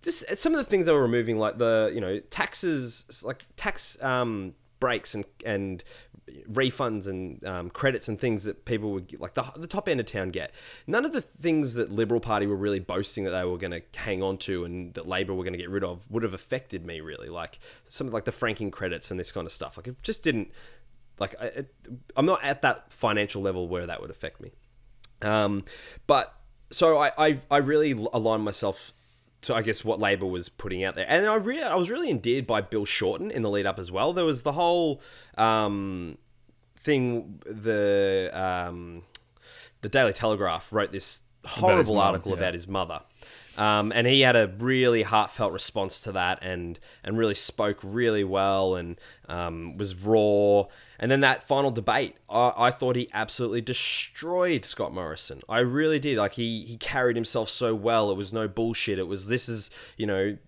[0.02, 4.00] just some of the things they were removing like the you know taxes like tax
[4.02, 5.84] um, breaks and and
[6.50, 10.00] refunds and um, credits and things that people would get, like the, the top end
[10.00, 10.52] of town get.
[10.86, 13.82] None of the things that Liberal Party were really boasting that they were going to
[13.98, 16.86] hang on to and that Labor were going to get rid of would have affected
[16.86, 17.28] me really.
[17.28, 19.76] Like something like the franking credits and this kind of stuff.
[19.76, 20.50] Like it just didn't.
[21.18, 21.74] Like I, it,
[22.16, 24.52] I'm not at that financial level where that would affect me.
[25.20, 25.64] Um,
[26.06, 26.34] but
[26.70, 28.92] so I, I I really aligned myself
[29.42, 32.10] to I guess what Labor was putting out there, and I really I was really
[32.10, 34.12] endeared by Bill Shorten in the lead up as well.
[34.12, 35.00] There was the whole
[35.36, 36.18] um,
[36.76, 39.02] thing the um,
[39.82, 42.38] the Daily Telegraph wrote this horrible mum, article yeah.
[42.38, 43.00] about his mother.
[43.58, 48.24] Um, and he had a really heartfelt response to that, and and really spoke really
[48.24, 50.64] well, and um, was raw.
[51.02, 55.42] And then that final debate, I, I thought he absolutely destroyed Scott Morrison.
[55.48, 56.16] I really did.
[56.16, 58.12] Like he he carried himself so well.
[58.12, 59.00] It was no bullshit.
[59.00, 60.38] It was this is you know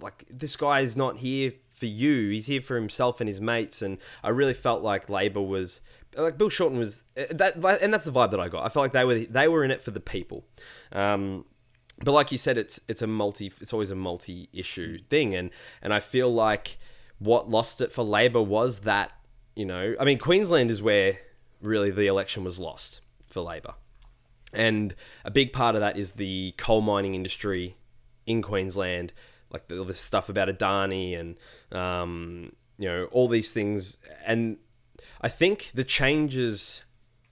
[0.00, 2.30] like this guy is not here for you.
[2.30, 3.80] He's here for himself and his mates.
[3.80, 5.80] And I really felt like Labor was
[6.16, 8.66] like Bill Shorten was uh, that, and that's the vibe that I got.
[8.66, 10.46] I felt like they were they were in it for the people.
[10.90, 11.44] Um,
[12.02, 15.50] but like you said, it's it's a multi it's always a multi issue thing, and
[15.80, 16.80] and I feel like
[17.20, 19.12] what lost it for Labor was that
[19.60, 21.18] you know I mean Queensland is where
[21.60, 23.74] really the election was lost for Labor.
[24.52, 24.94] And
[25.24, 27.76] a big part of that is the coal mining industry
[28.26, 29.12] in Queensland,
[29.50, 31.36] like all this stuff about Adani and
[31.78, 33.98] um, you know all these things.
[34.26, 34.56] And
[35.20, 36.82] I think the changes,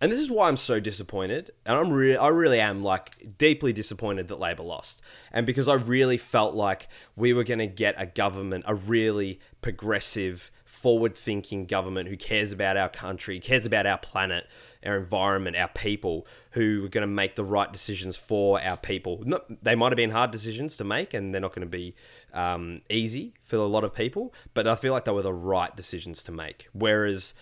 [0.01, 3.73] and this is why I'm so disappointed, and I'm re- I really am like deeply
[3.73, 7.97] disappointed that Labor lost, and because I really felt like we were going to get
[7.99, 13.99] a government, a really progressive, forward-thinking government who cares about our country, cares about our
[13.99, 14.47] planet,
[14.87, 19.23] our environment, our people, who are going to make the right decisions for our people.
[19.25, 21.95] Not, they might have been hard decisions to make, and they're not going to be
[22.33, 24.33] um, easy for a lot of people.
[24.55, 26.69] But I feel like they were the right decisions to make.
[26.73, 27.35] Whereas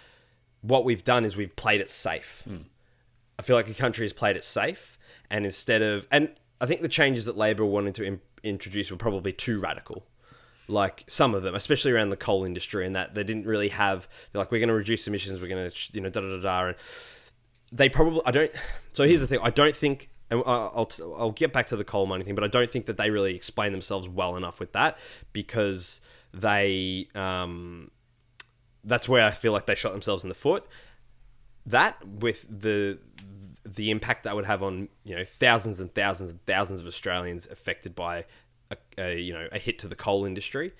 [0.63, 2.43] what we've done is we've played it safe.
[3.39, 4.99] I feel like a country has played it safe,
[5.31, 8.97] and instead of and I think the changes that Labor wanted to in, introduce were
[8.97, 10.07] probably too radical.
[10.69, 14.09] Like some of them, especially around the coal industry, and that they didn't really have.
[14.33, 15.41] They're like, we're going to reduce emissions.
[15.41, 16.67] We're going to, you know, da da da da.
[16.67, 16.77] And
[17.71, 18.51] they probably, I don't.
[18.93, 20.11] So here's the thing: I don't think.
[20.29, 22.97] And I'll, I'll get back to the coal mining thing, but I don't think that
[22.97, 24.99] they really explain themselves well enough with that
[25.33, 26.01] because
[26.35, 27.93] they um,
[28.83, 30.67] that's where I feel like they shot themselves in the foot.
[31.67, 32.99] That with the
[33.65, 37.47] the impact that would have on you know thousands and thousands and thousands of Australians
[37.49, 38.25] affected by
[38.71, 40.73] a, a you know a hit to the coal industry,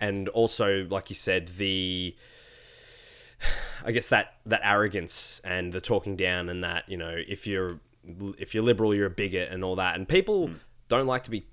[0.00, 2.14] and also like you said the
[3.84, 7.80] I guess that that arrogance and the talking down and that you know if you're
[8.38, 9.96] if you're liberal you're a bigot and all that.
[9.96, 10.54] And people hmm.
[10.88, 11.46] don't like to be.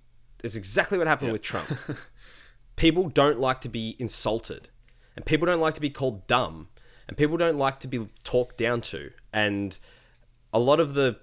[0.44, 1.68] It's exactly what happened with Trump.
[2.76, 4.70] people don't like to be insulted,
[5.16, 6.68] and people don't like to be called dumb,
[7.08, 9.80] and people don't like to be talked down to, and
[10.54, 11.18] a lot of the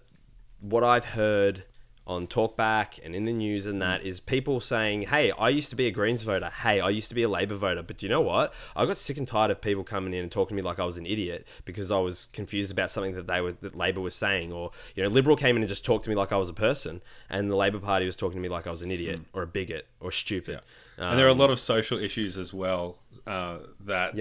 [0.60, 1.64] what I've heard
[2.06, 5.76] on Talkback and in the news and that is people saying, "Hey, I used to
[5.76, 6.50] be a Greens voter.
[6.50, 8.52] Hey, I used to be a Labor voter, but do you know what?
[8.76, 10.84] I got sick and tired of people coming in and talking to me like I
[10.84, 14.14] was an idiot because I was confused about something that they was that Labor was
[14.14, 16.50] saying, or you know, Liberal came in and just talked to me like I was
[16.50, 19.20] a person, and the Labor Party was talking to me like I was an idiot
[19.32, 20.60] or a bigot or stupid."
[20.96, 24.14] and there are a lot of social issues as well uh, that.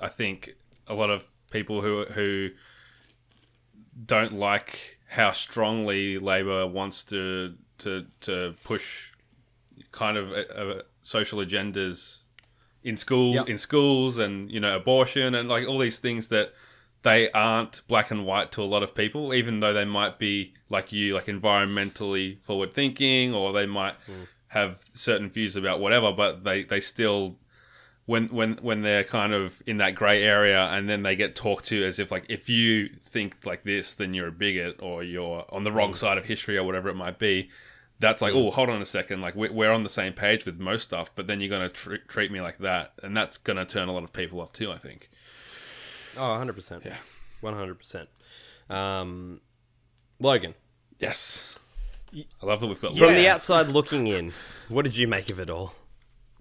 [0.00, 0.54] I think
[0.86, 2.50] a lot of people who who
[4.06, 9.12] don't like how strongly Labor wants to to to push
[9.92, 12.22] kind of uh uh social agendas
[12.82, 13.48] in school Yep.
[13.48, 16.52] in schools and you know abortion and like all these things that
[17.02, 20.52] they aren't black and white to a lot of people even though they might be
[20.68, 23.94] like you like environmentally forward thinking or they might
[24.48, 27.38] have certain views about whatever but they they still
[28.08, 31.66] when when when they're kind of in that gray area and then they get talked
[31.66, 35.44] to as if like if you think like this then you're a bigot or you're
[35.50, 37.50] on the wrong side of history or whatever it might be.
[38.00, 39.20] That's like oh hold on a second.
[39.20, 41.74] Like we're, we're on the same page with most stuff but then you're going to
[41.74, 42.94] tr- treat me like that.
[43.02, 45.10] And that's going to turn a lot of people off too i think.
[46.16, 46.86] Oh, 100%.
[46.86, 46.96] Yeah.
[47.42, 48.74] 100%.
[48.74, 49.42] Um,
[50.18, 50.54] Logan,
[50.98, 51.56] yes.
[52.14, 54.32] I love that we've got from the outside looking in,
[54.70, 55.74] what did you make of it all?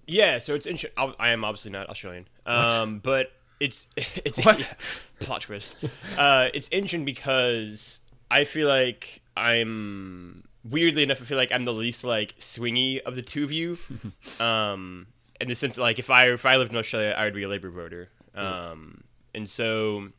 [0.07, 1.13] Yeah, so it's interesting.
[1.19, 4.73] I am obviously not Australian, um, but it's it's What?
[5.19, 5.77] plot twist.
[6.17, 7.99] Uh, it's interesting because
[8.31, 11.21] I feel like I'm weirdly enough.
[11.21, 13.77] I feel like I'm the least like swingy of the two of you,
[14.39, 15.07] um,
[15.41, 17.43] in the sense that like if I if I lived in Australia, I would be
[17.43, 19.03] a Labor voter, um,
[19.35, 20.09] and so.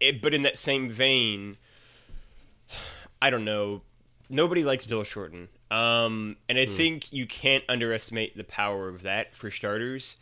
[0.00, 1.58] It, but in that same vein,
[3.22, 3.82] I don't know.
[4.30, 5.48] Nobody likes Bill Shorten.
[5.70, 10.16] Um, and I think you can't underestimate the power of that for starters.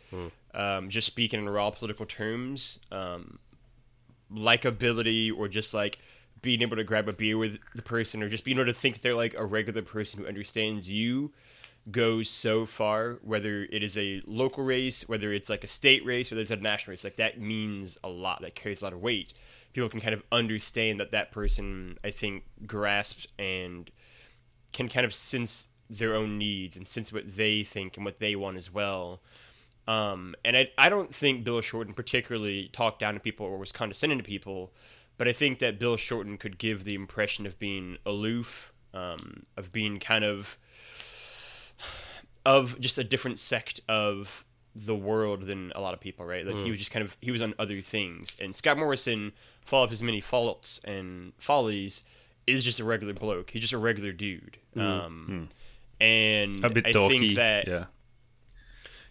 [0.53, 3.39] Um, just speaking in raw political terms, um,
[4.31, 5.99] likability or just like
[6.41, 9.01] being able to grab a beer with the person or just being able to think
[9.01, 11.31] they're like a regular person who understands you
[11.91, 16.29] goes so far whether it is a local race whether it's like a state race
[16.29, 19.01] whether it's a national race like that means a lot that carries a lot of
[19.01, 19.33] weight.
[19.73, 23.89] People can kind of understand that that person i think grasps and
[24.71, 28.35] can kind of sense their own needs and sense what they think and what they
[28.35, 29.19] want as well
[29.89, 33.71] um, and I, I don't think Bill Shorten particularly talked down to people or was
[33.71, 34.71] condescending to people,
[35.17, 39.71] but I think that Bill Shorten could give the impression of being aloof, um, of
[39.71, 40.59] being kind of
[42.45, 46.45] of just a different sect of the world than a lot of people, right?
[46.45, 48.35] Like he was just kind of he was on other things.
[48.39, 49.33] And Scott Morrison,
[49.65, 52.03] for all of his many faults and follies,
[52.47, 53.51] is just a regular bloke.
[53.51, 54.57] He's just a regular dude.
[54.75, 54.87] Mm-hmm.
[54.87, 56.03] Um, hmm.
[56.03, 57.85] and a bit I dorky think that yeah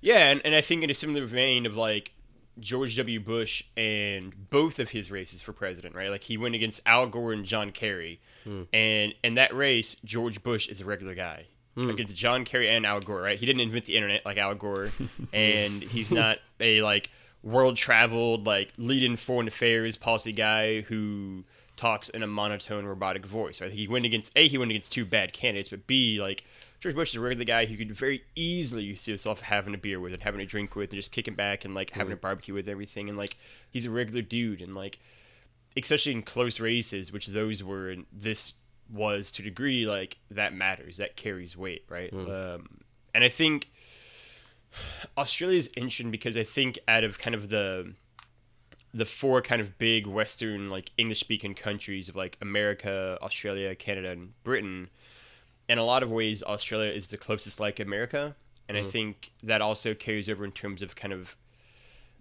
[0.01, 2.13] yeah, and, and I think in a similar vein of like
[2.61, 3.21] George W.
[3.21, 6.11] Bush and both of his races for president, right?
[6.11, 8.63] Like he went against Al Gore and John Kerry, hmm.
[8.73, 11.91] and in that race, George Bush is a regular guy hmm.
[11.91, 13.39] against John Kerry and Al Gore, right?
[13.39, 14.91] He didn't invent the internet like Al Gore,
[15.33, 17.11] and he's not a like
[17.43, 21.45] world traveled like leading foreign affairs policy guy who
[21.79, 23.61] talks in a monotone robotic voice.
[23.61, 23.73] Right?
[23.73, 26.45] He went against a he went against two bad candidates, but b like
[26.81, 29.99] George Bush is a regular guy who could very easily see himself having a beer
[29.99, 32.55] with and having a drink with and just kicking back and like having a barbecue
[32.55, 33.09] with and everything.
[33.09, 33.37] And like
[33.71, 34.99] he's a regular dude and like
[35.77, 38.55] especially in close races, which those were and this
[38.91, 40.99] was to a degree like that matters.
[40.99, 42.13] That carries weight, right?
[42.13, 42.81] Um,
[43.15, 43.71] and I think
[45.17, 47.95] Australia is interesting because I think out of kind of the
[48.95, 54.11] the four kind of big Western like English speaking countries of like America, Australia, Canada,
[54.11, 54.89] and Britain,
[55.69, 58.35] in a lot of ways, Australia is the closest like America,
[58.69, 61.37] and I think that also carries over in terms of kind of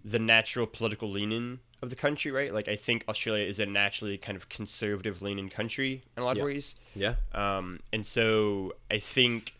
[0.04, 2.52] the natural political leaning of the country, right?
[2.52, 6.36] Like I think Australia is a naturally kind of conservative leaning country in a lot
[6.36, 6.42] Yeah.
[6.42, 6.74] of ways.
[6.94, 7.14] Yeah.
[7.32, 9.54] Um, and so I think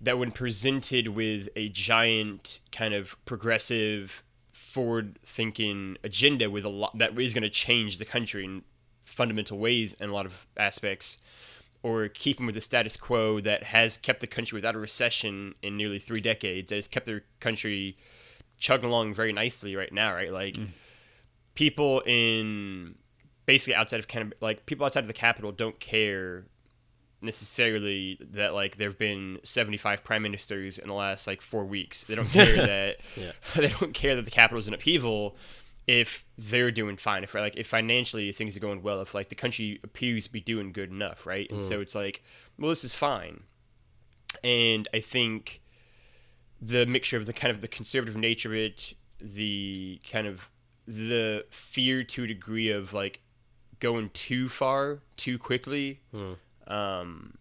[0.00, 4.22] that when presented with a giant kind of progressive,
[4.60, 8.62] forward-thinking agenda with a lot that is going to change the country in
[9.04, 11.18] fundamental ways in a lot of aspects,
[11.82, 15.76] or keeping with the status quo that has kept the country without a recession in
[15.76, 17.96] nearly three decades, that has kept their country
[18.58, 20.32] chugging along very nicely right now, right?
[20.32, 20.68] Like mm.
[21.54, 22.94] people in
[23.46, 26.44] basically outside of Canberra, like people outside of the capital don't care
[27.22, 32.04] necessarily that like there have been 75 prime ministers in the last like four weeks.
[32.04, 33.32] They don't care that Yeah.
[33.56, 35.36] they don't care that the capital's in upheaval
[35.86, 37.24] if they're doing fine.
[37.24, 40.40] If like if financially things are going well if like the country appears to be
[40.40, 41.50] doing good enough right?
[41.50, 41.82] And so mm.
[41.82, 42.22] it's like
[42.58, 43.42] well this is fine.
[44.44, 45.62] And i think
[46.60, 50.50] the mixture of the kind of the conservative nature of it the kind of
[50.86, 53.20] the fear to a degree of like
[53.78, 56.32] going too far too quickly hmm.
[56.70, 57.34] Um,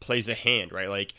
[0.00, 0.88] plays a hand, right?
[0.88, 1.14] Like,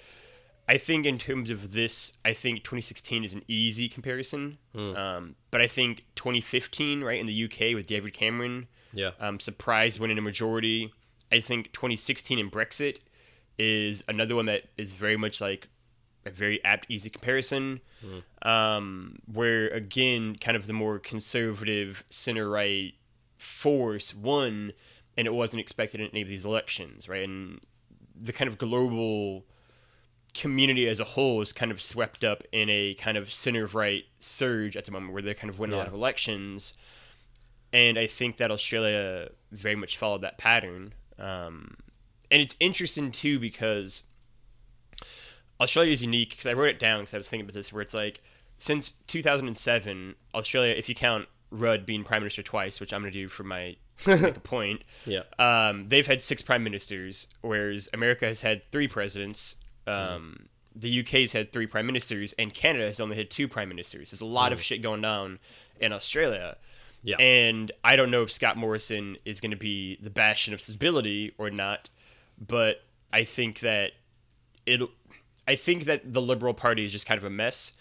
[0.68, 4.58] I think in terms of this, I think 2016 is an easy comparison.
[4.76, 9.12] Um, but I think 2015, right, in the UK with David Cameron, Yeah.
[9.20, 10.92] um, surprise winning a majority.
[11.32, 13.00] I think 2016 in Brexit
[13.58, 15.68] is another one that is very much like
[16.26, 17.82] a very apt, easy comparison.
[18.44, 22.94] Um, where again, kind of the more conservative center right
[23.38, 24.72] force won,
[25.20, 27.26] and it wasn't expected in any of these elections, right?
[27.26, 27.60] And
[28.16, 29.44] the kind of global
[30.34, 33.76] community as a whole is kind of swept up in a kind of center of
[33.76, 36.74] right surge at the moment where they're kind of winning a lot of elections.
[37.74, 40.94] And I think that Australia very much followed that pattern.
[41.18, 41.76] Um,
[42.32, 44.04] and it's interesting too because
[45.60, 47.82] Australia is unique because I wrote it down because I was thinking about this where
[47.82, 48.22] it's like
[48.58, 53.20] since 2007, Australia, if you count Rudd being prime minister twice, which I'm going to
[53.20, 53.76] do for my
[54.08, 55.24] make a point, Yeah.
[55.40, 59.56] um, they've had six prime ministers, whereas America has had three presidents.
[59.88, 63.68] Um, The UK has had three prime ministers, and Canada has only had two prime
[63.68, 64.12] ministers.
[64.12, 65.40] There's a lot of shit going down
[65.82, 66.56] in Australia.
[67.04, 67.18] Yeah.
[67.18, 71.34] And I don't know if Scott Morrison is going to be the bastion of stability
[71.38, 71.90] or not,
[72.46, 73.92] but I think that
[74.66, 74.90] it'll.
[75.48, 77.74] I think that the Liberal Party is just kind of a mess,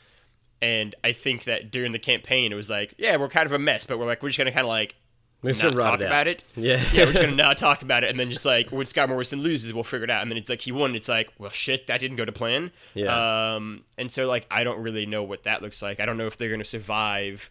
[0.60, 3.58] and I think that during the campaign it was like, yeah, we're kind of a
[3.58, 4.94] mess, but we're like we're just gonna kind of like
[5.42, 6.44] We not should write talk it about it.
[6.56, 6.82] Yeah.
[6.92, 9.40] yeah, we're just gonna not talk about it, and then just like when Scott Morrison
[9.40, 10.22] loses, we'll figure it out.
[10.22, 10.94] And then it's like he won.
[10.96, 12.72] It's like, well, shit, that didn't go to plan.
[12.94, 13.54] Yeah.
[13.54, 16.00] Um, and so like I don't really know what that looks like.
[16.00, 17.50] I don't know if they're gonna survive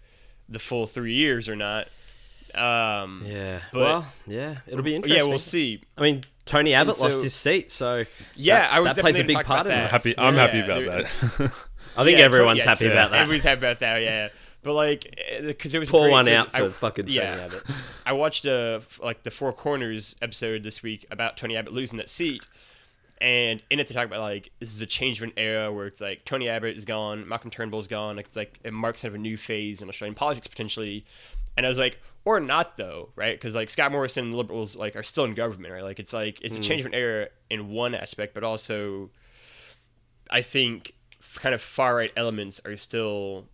[0.50, 1.88] the full three years or not.
[2.56, 3.60] Um, Yeah.
[3.72, 5.24] But- well, yeah, it'll be interesting.
[5.24, 5.82] yeah, we'll see.
[5.98, 9.18] I mean, Tony Abbott lost his seat, so Yeah, that, I was that plays a
[9.20, 9.76] definitely big part in it.
[9.76, 9.92] that.
[9.92, 10.18] happy.
[10.18, 11.04] I'm Yeah, happy about there-
[11.48, 11.52] that.
[11.98, 13.22] I think Yeah, everyone's happy about that.
[13.22, 14.02] Everyone's happy about that.
[14.02, 14.30] Yeah,
[14.64, 17.46] but like eh, because it was Pour one out for I- fucking Tony yeah.
[17.46, 17.64] Abbott.
[18.06, 21.98] I watched uh, a like the Four Corners episode this week about Tony Abbott losing
[21.98, 22.48] that seat,
[23.20, 25.88] and in it they talk about like this is a change of an era where
[25.88, 29.14] it's like Tony Abbott is gone, Malcolm Turnbull's gone, like, it's like it marks kind
[29.14, 31.06] of a new phase in Australian politics potentially,
[31.56, 33.36] and I was like, or not though, right?
[33.36, 35.84] Because like Scott Morrison and the Liberals like are still in government, right?
[35.84, 36.64] Like it's like it's a mm.
[36.64, 39.10] change of an era in one aspect, but also
[40.30, 40.94] I think
[41.40, 43.46] kind of far right elements are still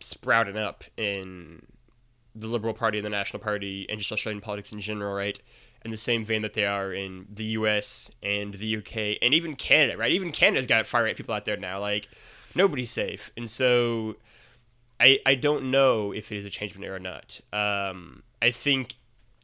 [0.00, 1.62] sprouting up in
[2.34, 5.38] the Liberal Party and the National Party and just Australian politics in general, right?
[5.84, 9.54] In the same vein that they are in the US and the UK and even
[9.56, 10.12] Canada, right?
[10.12, 11.80] Even Canada's got far right people out there now.
[11.80, 12.08] Like
[12.54, 13.30] nobody's safe.
[13.36, 14.16] And so
[15.00, 17.40] I I don't know if it is a change of an era or not.
[17.52, 18.94] Um, I think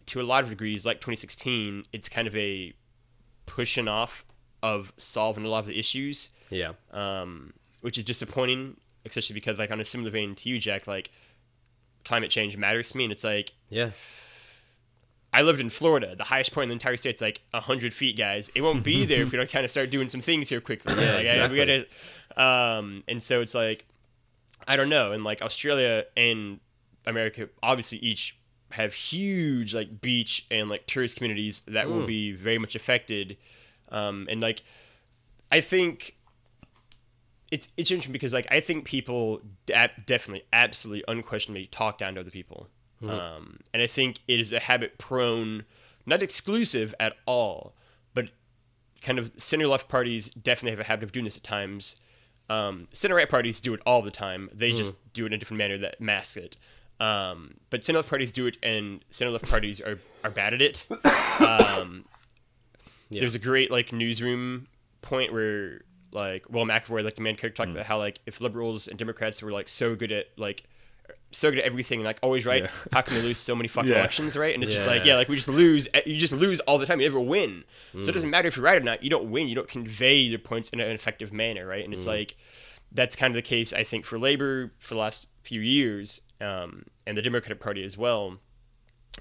[0.06, 2.72] to a lot of degrees, like 2016, it's kind of a
[3.46, 4.24] pushing off
[4.62, 6.72] of solving a lot of the issues Yeah.
[6.92, 11.10] um, which is disappointing, especially because like on a similar vein to you, Jack, like
[12.04, 13.90] climate change matters to me, and it's like Yeah.
[15.32, 18.50] I lived in Florida, the highest point in the entire state's like hundred feet, guys.
[18.54, 20.94] It won't be there if we don't kind of start doing some things here quickly.
[20.94, 21.86] Yeah, like, I- we gotta,
[22.42, 23.84] um, and so it's like
[24.66, 26.60] I don't know, and like Australia and
[27.06, 28.36] America obviously each
[28.70, 33.36] have huge like beach and like tourist communities that will be very much affected,
[33.90, 34.62] um, and like
[35.52, 36.16] I think
[37.50, 42.20] it's it's interesting because like I think people de- definitely, absolutely, unquestionably talk down to
[42.20, 42.68] other people,
[43.02, 45.64] um, and I think it is a habit prone,
[46.06, 47.74] not exclusive at all,
[48.14, 48.28] but
[49.02, 51.96] kind of center left parties definitely have a habit of doing this at times.
[52.50, 54.48] Um, center right parties do it all the time.
[54.54, 54.76] They Mm.
[54.76, 56.56] just do it in a different manner that masks it.
[56.98, 60.62] Um, but center left parties do it, and center left parties are, are bad at
[60.62, 60.84] it.
[61.40, 62.04] Um,
[63.10, 63.20] Yeah.
[63.20, 64.66] There's a great like newsroom
[65.02, 65.82] point where
[66.12, 67.68] like Will McAvoy, like the main character, Hmm.
[67.68, 70.64] talked about how like if liberals and Democrats were like so good at like
[71.30, 72.70] so good at everything like always right, Yeah.
[72.92, 73.98] how can they lose so many fucking Yeah.
[73.98, 74.54] elections, right?
[74.54, 75.08] And it's just like Yeah.
[75.12, 75.86] yeah, like we just lose.
[75.94, 77.00] eh, You just lose all the time.
[77.00, 77.64] You never win.
[77.92, 78.08] So Hmm.
[78.08, 79.02] it doesn't matter if you're right or not.
[79.02, 79.48] You don't win.
[79.48, 81.84] You don't convey your points in an effective manner, right?
[81.84, 82.10] And it's Hmm.
[82.10, 82.36] like
[82.92, 86.86] that's kind of the case I think for Labor for the last few years, um,
[87.06, 88.38] and the Democratic Party as well.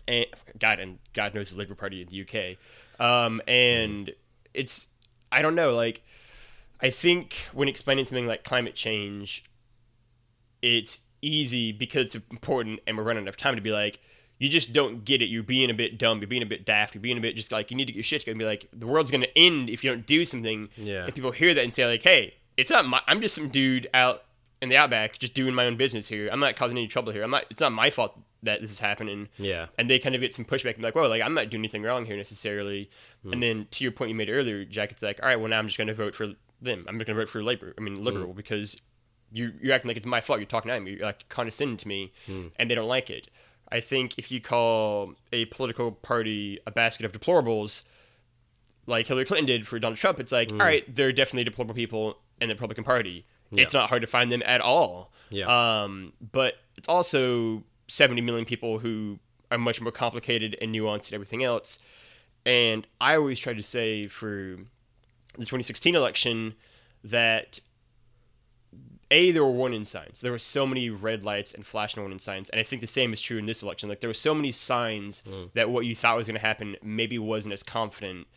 [0.08, 0.26] And
[0.60, 2.58] God and God knows the Labour Party in the UK,
[3.04, 4.14] um, and
[4.54, 4.88] it's
[5.32, 6.02] I don't know like
[6.82, 9.44] I think when explaining something like climate change,
[10.62, 14.00] it's easy because it's important and we're running out of time to be like,
[14.40, 15.30] you just don't get it.
[15.30, 16.20] You're being a bit dumb.
[16.20, 16.94] You're being a bit daft.
[16.94, 18.46] You're being a bit just like, you need to get your shit together and be
[18.46, 20.70] like, the world's going to end if you don't do something.
[20.76, 21.06] Yeah.
[21.06, 23.90] And people hear that and say, like, hey, it's not my, I'm just some dude
[23.96, 24.24] out
[24.62, 26.30] in the outback just doing my own business here.
[26.32, 27.24] I'm not causing any trouble here.
[27.24, 29.28] I'm not, it's not my fault that this is happening.
[29.38, 29.68] Yeah.
[29.80, 31.62] And they kind of get some pushback and be like, well, like, I'm not doing
[31.62, 32.92] anything wrong here necessarily.
[33.24, 33.42] And mm.
[33.42, 35.66] then to your point you made earlier, Jack, it's like, all right, well, now I'm
[35.66, 36.28] just going to vote for
[36.62, 36.86] them.
[36.88, 37.74] I'm not going to vote for Labor.
[37.78, 38.04] I mean, mm.
[38.04, 38.78] liberal because
[39.32, 40.40] you you're acting like it's my fault.
[40.40, 40.92] You're talking at me.
[40.92, 42.52] You're like condescending to me, mm.
[42.58, 43.30] and they don't like it.
[43.72, 47.84] I think if you call a political party a basket of deplorables,
[48.86, 50.60] like Hillary Clinton did for Donald Trump, it's like, mm.
[50.60, 53.26] all right, they're definitely deplorable people in the Republican Party.
[53.52, 55.12] It's not hard to find them at all.
[55.30, 55.84] Yeah.
[55.84, 59.20] Um, but it's also 70 million people who
[59.52, 61.80] are much more complicated and nuanced and everything else.
[62.46, 64.58] And I always try to say for
[65.38, 66.56] the 2016 election
[67.04, 67.60] that
[69.10, 70.20] a there were warning signs.
[70.20, 73.14] There were so many red lights and flashing warning signs, and I think the same
[73.14, 73.88] is true in this election.
[73.88, 75.24] Like there were so many signs
[75.54, 78.28] that what you thought was going to happen maybe wasn't as confident,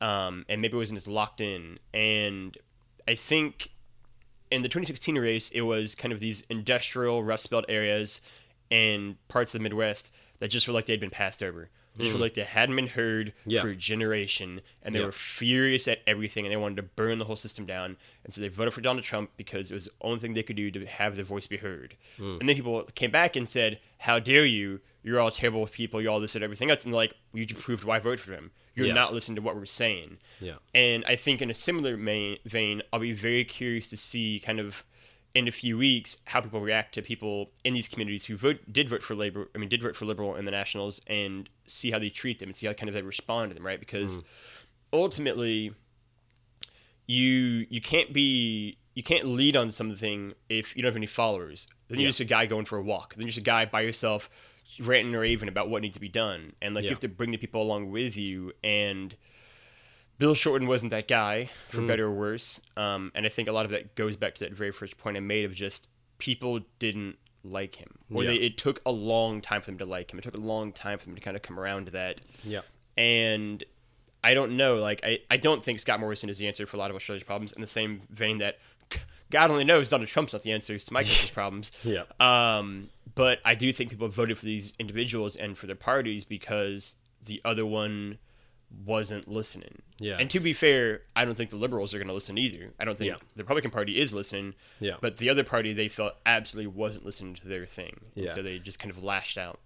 [0.00, 1.78] um, and maybe wasn't as locked in.
[1.94, 2.58] And
[3.08, 3.70] I think
[4.50, 8.20] in the 2016 race, it was kind of these industrial Rust Belt areas
[8.70, 11.70] and parts of the Midwest that just felt like they'd been passed over.
[11.96, 13.60] They just felt like they hadn't been heard Yeah.
[13.60, 15.06] for a generation, and they Yeah.
[15.06, 17.96] were furious at everything, and they wanted to burn the whole system down.
[18.24, 20.56] And so they voted for Donald Trump because it was the only thing they could
[20.56, 21.96] do to have their voice be heard.
[22.18, 22.40] Mm.
[22.40, 24.80] And then people came back and said, "How dare you?
[25.02, 26.00] You're all terrible people.
[26.00, 28.32] You're all this and everything else." And like, "You just proved why I voted for
[28.32, 28.52] him.
[28.74, 28.94] You're Yeah.
[28.94, 30.56] not listening to what we're saying." Yeah.
[30.74, 34.84] And I think in a similar vein, I'll be very curious to see kind of
[35.34, 38.88] in a few weeks how people react to people in these communities who vote did
[38.88, 39.48] vote for labor.
[39.54, 42.50] I mean, did vote for liberal in the nationals, and see how they treat them
[42.50, 43.80] and see how kind of they respond to them, right?
[43.80, 44.24] Because mm.
[44.92, 45.72] ultimately,
[47.06, 51.66] you you can't be you can't lead on something if you don't have any followers.
[51.88, 52.10] Then you're Yeah.
[52.10, 53.14] just a guy going for a walk.
[53.14, 54.28] Then you're just a guy by yourself
[54.80, 56.90] ranting or raving about what needs to be done, and like Yeah.
[56.90, 59.16] you have to bring the people along with you and.
[60.18, 61.86] Bill Shorten wasn't that guy, for Mm.
[61.88, 62.60] better or worse.
[62.76, 65.16] Um, and I think a lot of that goes back to that very first point
[65.16, 65.88] I made of just
[66.18, 70.12] people didn't like him, or they, it took a long time for them to like
[70.12, 70.18] him.
[70.18, 72.20] It took a long time for them to kind of come around to that.
[72.44, 72.60] Yeah.
[72.96, 73.64] And
[74.22, 76.78] I don't know, like I, I don't think Scott Morrison is the answer for a
[76.78, 77.52] lot of Australia's problems.
[77.52, 78.58] In the same vein that
[79.30, 81.72] God only knows Donald Trump's not the answer to my country's problems.
[81.82, 82.02] Yeah.
[82.20, 86.94] Um, but I do think people voted for these individuals and for their parties because
[87.24, 88.18] the other one
[88.84, 89.82] wasn't listening.
[89.98, 90.16] Yeah.
[90.18, 92.72] And to be fair, I don't think the liberals are going to listen either.
[92.80, 93.18] I don't think Yeah.
[93.36, 94.54] the Republican Party is listening.
[94.80, 94.96] Yeah.
[95.00, 98.00] But the other party, they felt absolutely wasn't listening to their thing.
[98.16, 99.60] And so they just kind of lashed out.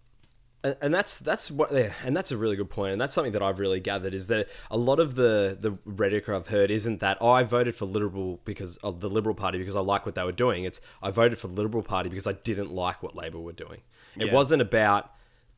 [0.65, 3.33] and, and that's that's what yeah, and that's a really good point and that's something
[3.35, 6.99] that I've really gathered is that a lot of the the rhetoric I've heard isn't
[7.01, 10.15] that oh I voted for liberal because of the liberal party because I like what
[10.15, 13.15] they were doing it's I voted for the liberal party because I didn't like what
[13.15, 13.83] labor were doing
[14.17, 14.33] it Yeah.
[14.33, 15.13] wasn't about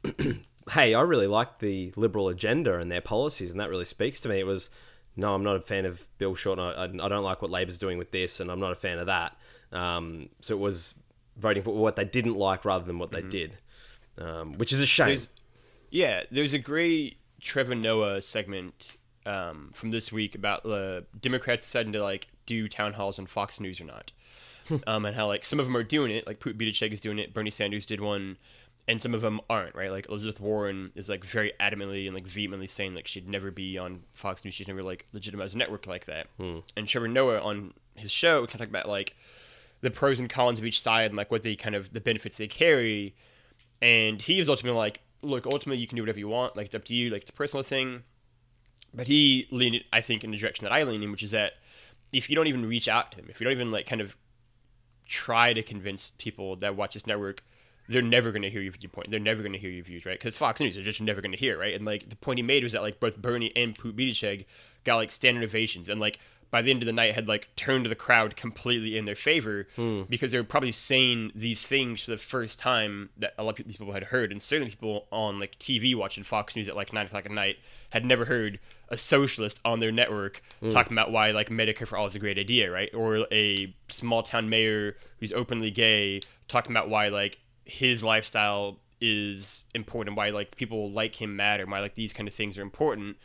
[0.70, 4.28] hey I really like the liberal agenda and their policies and that really speaks to
[4.28, 4.38] me.
[4.38, 4.70] It was
[5.16, 6.64] no I'm not a fan of Bill Shorten.
[6.64, 9.06] I, I don't like what labor's doing with this and I'm not a fan of
[9.06, 9.36] that.
[9.72, 10.94] Um, so it was
[11.36, 13.56] voting for what they didn't like rather than what they did
[14.18, 15.06] um, which is a shame.
[15.08, 15.28] There's-
[15.90, 18.96] Yeah, there's a great Trevor Noah segment
[19.26, 23.60] um, from this week about the Democrats deciding to like do town halls on Fox
[23.60, 24.10] News or not,
[24.88, 27.18] um, and how like some of them are doing it, like Pete Buttigieg is doing
[27.18, 28.38] it, Bernie Sanders did one,
[28.88, 29.74] and some of them aren't.
[29.74, 33.50] Right, like Elizabeth Warren is like very adamantly and like vehemently saying like she'd never
[33.50, 36.26] be on Fox News, she'd never like legitimize a network like that.
[36.38, 36.58] Hmm.
[36.76, 39.14] And Trevor Noah on his show kind of talk about like
[39.80, 42.38] the pros and cons of each side and like what they kind of the benefits
[42.38, 43.14] they carry
[43.80, 46.74] and he was ultimately like, look, ultimately you can do whatever you want, like it's
[46.74, 48.02] up to you, like it's a personal thing.
[48.94, 51.54] But he leaned, I think, in the direction that I lean in, which is that
[52.12, 54.16] if you don't even reach out to them if you don't even like kind of
[55.06, 57.42] try to convince people that watch this network,
[57.88, 59.10] they're never going to hear your viewpoint.
[59.10, 60.18] They're never going to hear your views, right?
[60.18, 61.74] Because Fox News, they're just never going to hear, right?
[61.74, 64.44] And like the point he made was that like both Bernie and Pete Buttigieg
[64.84, 66.18] got like standing ovations, and like
[66.50, 69.68] by the end of the night had like turned the crowd completely in their favor
[69.76, 70.02] hmm.
[70.08, 73.66] because they were probably saying these things for the first time that a lot of
[73.66, 76.92] these people had heard, and certainly people on like TV watching Fox News at like
[76.92, 77.56] nine o'clock at night
[77.90, 78.60] had never heard
[78.90, 80.68] a socialist on their network hmm.
[80.68, 82.90] talking about why like Medicare for all is a great idea, right?
[82.94, 89.64] Or a small town mayor who's openly gay talking about why like his lifestyle is
[89.74, 93.16] important, why like people like him matter, why like these kind of things are important.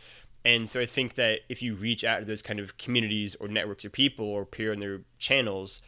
[0.46, 3.48] And so I think that if you reach out to those kind of communities or
[3.48, 5.82] networks or people or appear on their channels,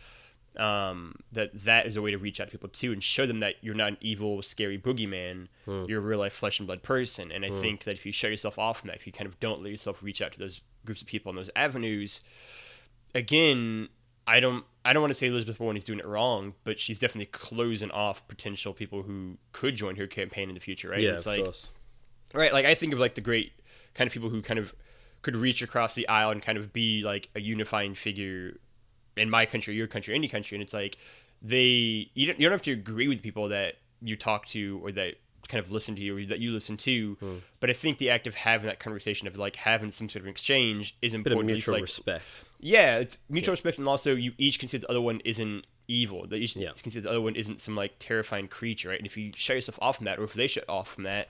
[0.55, 3.39] um, that that is a way to reach out to people too and show them
[3.39, 5.47] that you're not an evil, scary boogeyman.
[5.89, 7.29] You're a real life flesh and blood person.
[7.33, 9.37] And I think that if you shut yourself off from that, if you kind of
[9.41, 12.21] don't let yourself reach out to those groups of people on those avenues,
[13.13, 13.89] again,
[14.27, 16.99] I don't I don't want to say Elizabeth Warren is doing it wrong, but she's
[16.99, 20.99] definitely closing off potential people who could join her campaign in the future, right?
[20.99, 21.69] Yeah, it's of like course.
[22.33, 23.53] right like i think of like the great
[23.93, 24.75] kind of people who kind of
[25.21, 28.59] could reach across the aisle and kind of be like a unifying figure
[29.17, 30.97] in my country your country any country and it's like
[31.41, 34.91] they you don't, you don't have to agree with people that you talk to or
[34.91, 35.15] that
[35.47, 37.35] kind of listen to you or that you listen to hmm.
[37.59, 40.27] but i think the act of having that conversation of like having some sort of
[40.27, 41.47] exchange is important.
[41.47, 42.43] Bit of mutual like, respect.
[42.65, 46.25] Yeah, it's mutual respect, and also you each consider the other one isn't evil.
[46.27, 46.71] That you each Yeah.
[46.71, 48.97] consider the other one isn't some like terrifying creature, right?
[48.97, 51.29] And if you shut yourself off from that, or if they shut off from that,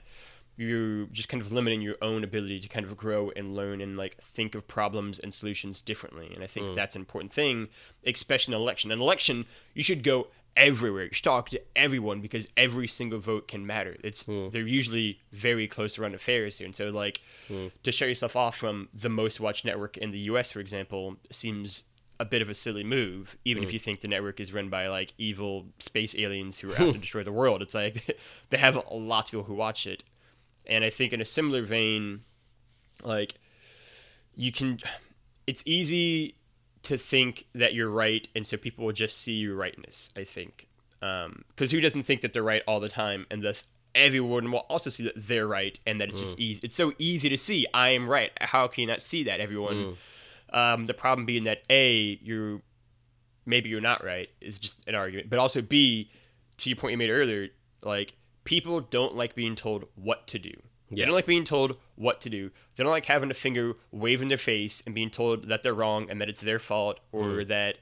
[0.56, 3.98] you're just kind of limiting your own ability to kind of grow and learn and
[3.98, 6.32] like think of problems and solutions differently.
[6.34, 6.74] And I think mm.
[6.74, 7.68] that's an important thing,
[8.06, 8.90] especially in an election.
[8.90, 11.04] An election, you should go everywhere.
[11.04, 13.96] You should talk to everyone because every single vote can matter.
[14.02, 14.48] It's hmm.
[14.50, 17.68] they're usually very close around affairs here, and so like hmm.
[17.82, 21.84] to shut yourself off from the most watched network in the U.S., for example, seems
[22.18, 23.74] a bit of a silly move, even if hmm.
[23.74, 26.98] you think the network is run by like evil space aliens who are out to
[26.98, 27.62] destroy the world.
[27.62, 28.18] It's like
[28.50, 30.04] they have a lot of people who watch it,
[30.66, 32.22] and I think in a similar vein,
[33.02, 33.34] like
[34.34, 34.80] you can,
[35.46, 36.36] it's easy
[36.86, 40.10] to think that you're right, and so people will just see your rightness.
[40.16, 40.68] I think,
[41.02, 43.64] um, because who doesn't think that they're right all the time, and thus
[43.94, 46.40] everyone will also see that they're right, and that it's just mm.
[46.40, 46.60] easy.
[46.62, 48.30] It's so easy to see I am right.
[48.40, 49.96] How can you not see that, everyone?
[50.52, 50.56] Mm.
[50.56, 52.60] Um, the problem being that a you're
[53.44, 56.10] maybe you're not right is just an argument, but also b
[56.58, 57.48] to your point you made earlier,
[57.82, 58.14] like
[58.44, 60.52] people don't like being told what to do.
[60.90, 62.50] They don't like being told what to do.
[62.76, 65.74] They don't like having a finger wave in their face and being told that they're
[65.74, 67.78] wrong and that it's their fault or that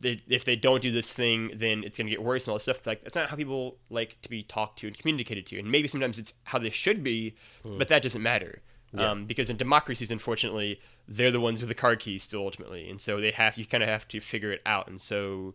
[0.00, 2.56] they, if they don't do this thing, then it's going to get worse and all
[2.56, 2.78] this stuff.
[2.78, 5.58] It's like that's not how people like to be talked to and communicated to.
[5.58, 7.36] And maybe sometimes it's how they should be,
[7.78, 8.62] but that doesn't matter.
[8.94, 10.78] Um, because in democracies, unfortunately,
[11.08, 13.82] they're the ones with the car keys still ultimately, and so they have you kind
[13.82, 14.86] of have to figure it out.
[14.88, 15.54] And so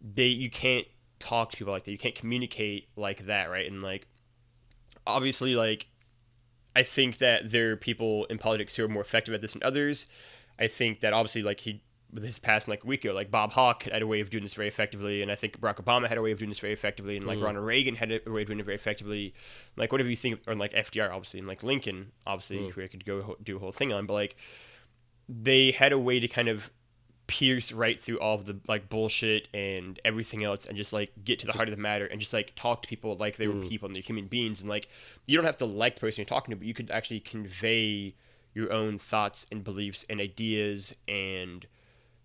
[0.00, 0.86] they you can't
[1.18, 1.90] talk to people like that.
[1.90, 3.70] You can't communicate like that, right?
[3.70, 4.06] And like
[5.06, 5.88] obviously, like
[6.76, 9.62] I think that there are people in politics who are more effective at this than
[9.62, 10.06] others.
[10.58, 13.52] I think that obviously, like he with his past like a week ago, like Bob
[13.52, 16.16] Hawke had a way of doing this very effectively, and I think Barack Obama had
[16.16, 17.44] a way of doing this very effectively, and like mm.
[17.44, 19.34] Ronald Reagan had a way of doing it very effectively.
[19.76, 22.70] Like whatever you think, or like FDR, obviously, and like Lincoln, obviously, mm.
[22.70, 24.36] who I could go do a whole thing on, but like
[25.28, 26.70] they had a way to kind of
[27.26, 31.38] pierce right through all of the like bullshit and everything else and just like get
[31.38, 33.54] to the heart of the matter and just like talk to people like they were
[33.54, 33.68] mm.
[33.68, 34.88] people and they're human beings and like
[35.26, 38.14] you don't have to like the person you're talking to but you could actually convey
[38.52, 41.66] your own thoughts and beliefs and ideas and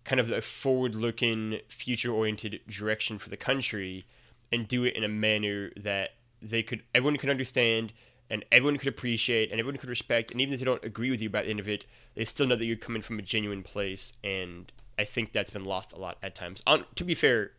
[0.04, 4.04] kind of a forward looking future oriented direction for the country
[4.52, 6.10] and do it in a manner that
[6.42, 7.92] they could everyone could understand
[8.28, 10.30] and everyone could appreciate and everyone could respect.
[10.30, 12.46] And even if they don't agree with you by the end of it they still
[12.46, 14.70] know that you're coming from a genuine place and
[15.00, 17.52] i think that's been lost a lot at times on to be fair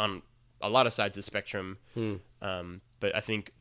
[0.00, 0.22] on
[0.60, 1.78] a lot of sides of the spectrum
[2.42, 3.52] um, but i think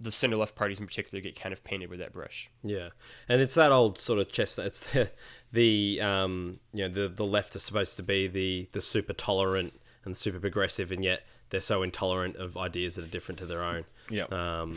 [0.00, 2.90] the center left parties in particular get kind of painted with that brush Yeah,
[3.28, 4.68] and it's that old sort of chestnut.
[4.68, 5.10] It's the,
[5.52, 9.74] the um, you know, the the left is supposed to be the the super tolerant
[10.04, 13.62] and super progressive, and yet they're so intolerant of ideas that are different to their
[13.62, 13.84] own.
[14.10, 14.32] Yep.
[14.32, 14.74] Um,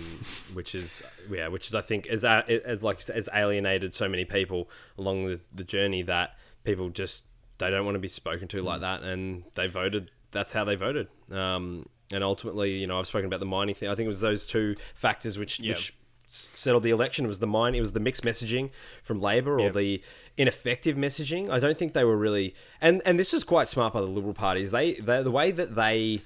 [0.54, 4.10] which is yeah, which is I think as as like you said, has alienated so
[4.10, 7.26] many people along the, the journey that people just
[7.62, 10.12] they don't want to be spoken to like that, and they voted.
[10.32, 11.08] That's how they voted.
[11.32, 13.90] Um, and ultimately, you know, I've spoken about the mining thing.
[13.90, 15.74] I think it was those two factors which Yeah.
[15.74, 15.94] which
[16.26, 17.26] settled the election.
[17.26, 17.76] It was the mine.
[17.76, 18.70] It was the mixed messaging
[19.04, 19.70] from Labor or Yeah.
[19.70, 20.02] the
[20.38, 21.50] ineffective messaging.
[21.50, 22.54] I don't think they were really.
[22.80, 24.72] And and this is quite smart by the Liberal parties.
[24.72, 26.22] They, they the way that they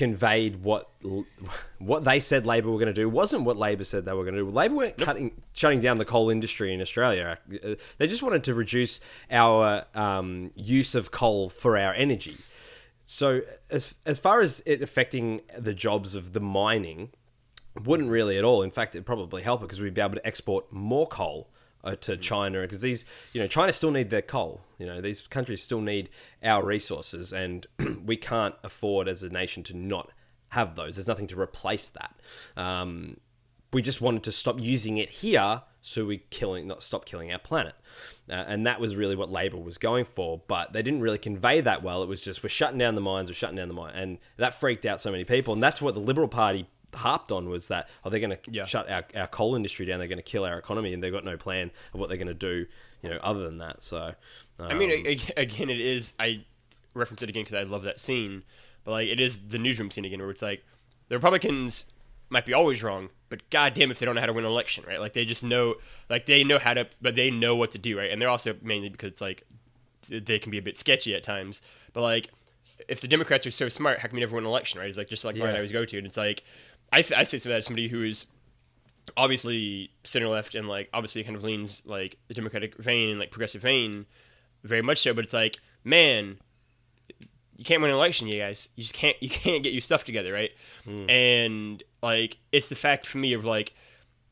[0.00, 0.88] conveyed what
[1.78, 4.34] what they said Labor were going to do wasn't what Labor said they were going
[4.34, 4.48] to do.
[4.48, 7.36] Labor weren't cutting shutting down the coal industry in Australia.
[7.98, 12.38] They just wanted to reduce our um, use of coal for our energy.
[13.04, 17.10] So as as far as it affecting the jobs of the mining,
[17.84, 18.62] wouldn't really at all.
[18.62, 21.50] In fact, it'd probably help it because we'd be able to export more coal
[21.84, 24.60] uh, to China because these, you know, China still need their coal.
[24.78, 26.10] You know, these countries still need
[26.42, 27.66] our resources, and
[28.04, 30.10] we can't afford as a nation to not
[30.50, 30.96] have those.
[30.96, 32.14] There's nothing to replace that.
[32.56, 33.16] Um,
[33.72, 37.38] we just wanted to stop using it here so we killing not stop killing our
[37.38, 37.74] planet
[38.28, 41.60] uh, and that was really what labor was going for but they didn't really convey
[41.60, 43.92] that well it was just we're shutting down the mines we're shutting down the mine
[43.94, 47.48] and that freaked out so many people and that's what the liberal party harped on
[47.48, 48.64] was that oh they're going to Yeah.
[48.64, 51.24] shut our, our coal industry down they're going to kill our economy and they've got
[51.24, 52.66] no plan of what they're going to do
[53.02, 54.14] you know other than that so
[54.58, 56.12] um, I mean, a- again, it is.
[56.20, 56.44] I
[56.92, 58.42] reference it again because I love that scene,
[58.84, 60.62] but like, it is the newsroom scene again, where it's like
[61.08, 61.86] the Republicans
[62.28, 64.84] might be always wrong, but goddamn if they don't know how to win an election,
[64.86, 65.00] right?
[65.00, 65.76] Like they just know,
[66.10, 68.10] like they know how to, but they know what to do, right?
[68.10, 69.44] And they're also mainly because it's like
[70.10, 71.62] they can be a bit sketchy at times,
[71.94, 72.28] but like
[72.88, 74.88] if the Democrats are so smart, how come you never win an election, right?
[74.88, 75.52] It's like just like mine Yeah.
[75.54, 76.42] I always go to, and it's like
[76.92, 78.26] I, I say that as somebody who is
[79.16, 83.30] obviously center left and like obviously kind of leans like the democratic vein and like
[83.30, 84.06] progressive vein
[84.62, 86.38] very much so but it's like man
[87.60, 88.70] you can't win an election you guys.
[88.74, 90.50] You just can't you can't get your stuff together right?
[90.84, 91.10] Hmm.
[91.10, 93.74] And like it's the fact for me of like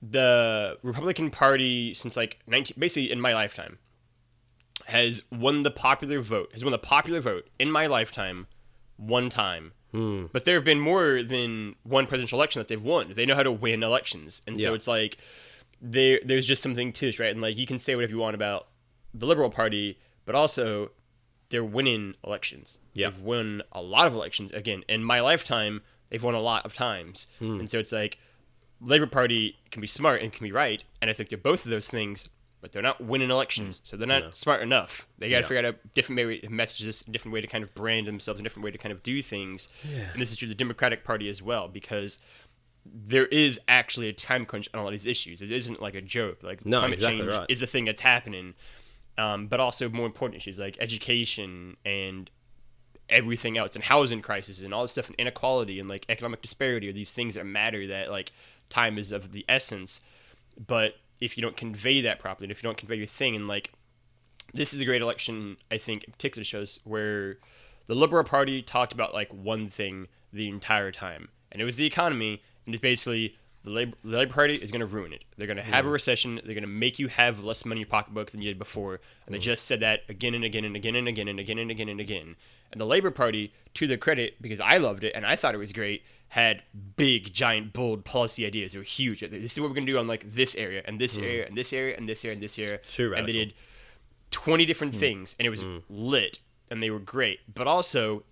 [0.00, 3.78] the republican party since like 19 basically in my lifetime
[4.86, 8.46] has won the popular vote has won the popular vote in my lifetime
[8.96, 10.26] one time Hmm.
[10.32, 13.14] but there have been more than one presidential election that they've won.
[13.16, 15.16] They know how to win elections, and so it's like
[15.80, 17.30] there there's just something to this, right?
[17.30, 18.68] And like you can say whatever you want about
[19.14, 20.90] the Liberal Party, but also
[21.50, 22.78] they're winning elections.
[22.94, 23.10] Yeah.
[23.10, 24.52] They've won a lot of elections.
[24.52, 25.80] Again, in my lifetime,
[26.10, 27.60] they've won a lot of times, hmm.
[27.60, 28.18] and so it's like
[28.80, 31.70] Labor Party can be smart and can be right, and I think they're both of
[31.70, 32.28] those things.
[32.60, 35.06] But they're not winning elections, so they're not smart enough.
[35.18, 35.48] They got to Yeah.
[35.48, 38.08] figure out a different way to message this, a different way to kind of brand
[38.08, 39.68] themselves, a different way to kind of do things.
[40.12, 42.18] And this is true of the Democratic Party as well, because
[42.84, 45.40] there is actually a time crunch on all these issues.
[45.40, 46.42] It isn't like a joke.
[46.42, 47.46] Like No, climate exactly change right.
[47.48, 48.54] is a thing that's happening,
[49.18, 52.28] um, but also more important issues like education and
[53.08, 56.88] everything else, and housing crisis, and all this stuff, and inequality and like economic disparity
[56.88, 57.86] are these things that matter.
[57.86, 58.32] That like
[58.68, 60.00] time is of the essence,
[60.66, 63.48] but if you don't convey that properly, and if you don't convey your thing, and
[63.48, 63.72] like
[64.54, 67.38] this is a great election, I think, in particular shows where
[67.86, 71.86] the Liberal Party talked about like one thing the entire time, and it was the
[71.86, 75.24] economy, and it's basically the Labor, the Labor Party is going to ruin it.
[75.36, 76.40] They're going to have a recession.
[76.44, 79.00] They're going to make you have less money in your pocketbook than you did before,
[79.26, 79.44] and they mm-hmm.
[79.44, 82.00] just said that again and again and again and again and again and again and
[82.00, 82.36] again.
[82.70, 85.58] And the Labor Party, to their credit, because I loved it and I thought it
[85.58, 86.62] was great, had
[86.96, 88.72] big, giant, bold policy ideas.
[88.72, 89.20] They were huge.
[89.20, 91.56] This is what we're going to do on like this area and this area and
[91.56, 92.78] this area and this area and this area.
[92.78, 93.54] Too and they did
[94.30, 95.00] 20 different Hmm.
[95.00, 98.24] things and it was lit and they were great but also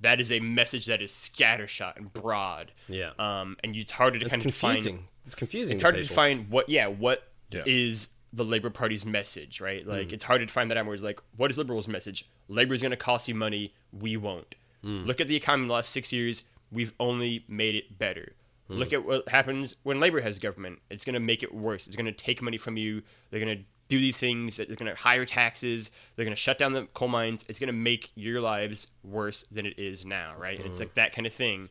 [0.00, 3.10] that is a message that is scattershot and broad Yeah.
[3.18, 6.04] um and it's harder to it's kind of confusing it's confusing it's to hard to
[6.08, 8.38] find what yeah what is Yeah.
[8.38, 10.14] the labor party's message right like Hmm.
[10.14, 12.80] it's hard to find that out where it's like what is liberals message labor is
[12.80, 15.04] going to cost you money we won't Hmm.
[15.04, 16.42] look at the economy in the last six years
[16.74, 18.32] we've only made it better
[18.68, 18.74] Hmm.
[18.78, 21.96] look at what happens when labor has government it's going to make it worse it's
[21.96, 24.94] going to take money from you they're going to do these things they're going to
[24.94, 28.40] higher taxes they're going to shut down the coal mines it's going to make your
[28.40, 30.84] lives worse than it is now right it's Hmm.
[30.84, 31.68] like that kind of thing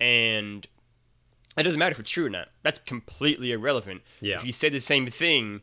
[0.00, 0.66] and
[1.56, 2.48] it doesn't matter if it's true or not.
[2.62, 4.00] That's completely irrelevant.
[4.22, 4.36] Yeah.
[4.36, 5.60] If you say the same thing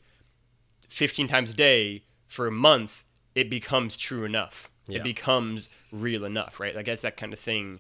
[0.87, 4.69] 15 times a day for a month, it becomes true enough.
[4.87, 4.99] Yeah.
[4.99, 6.75] It becomes real enough, right?
[6.75, 7.79] Like that's that kind of thing.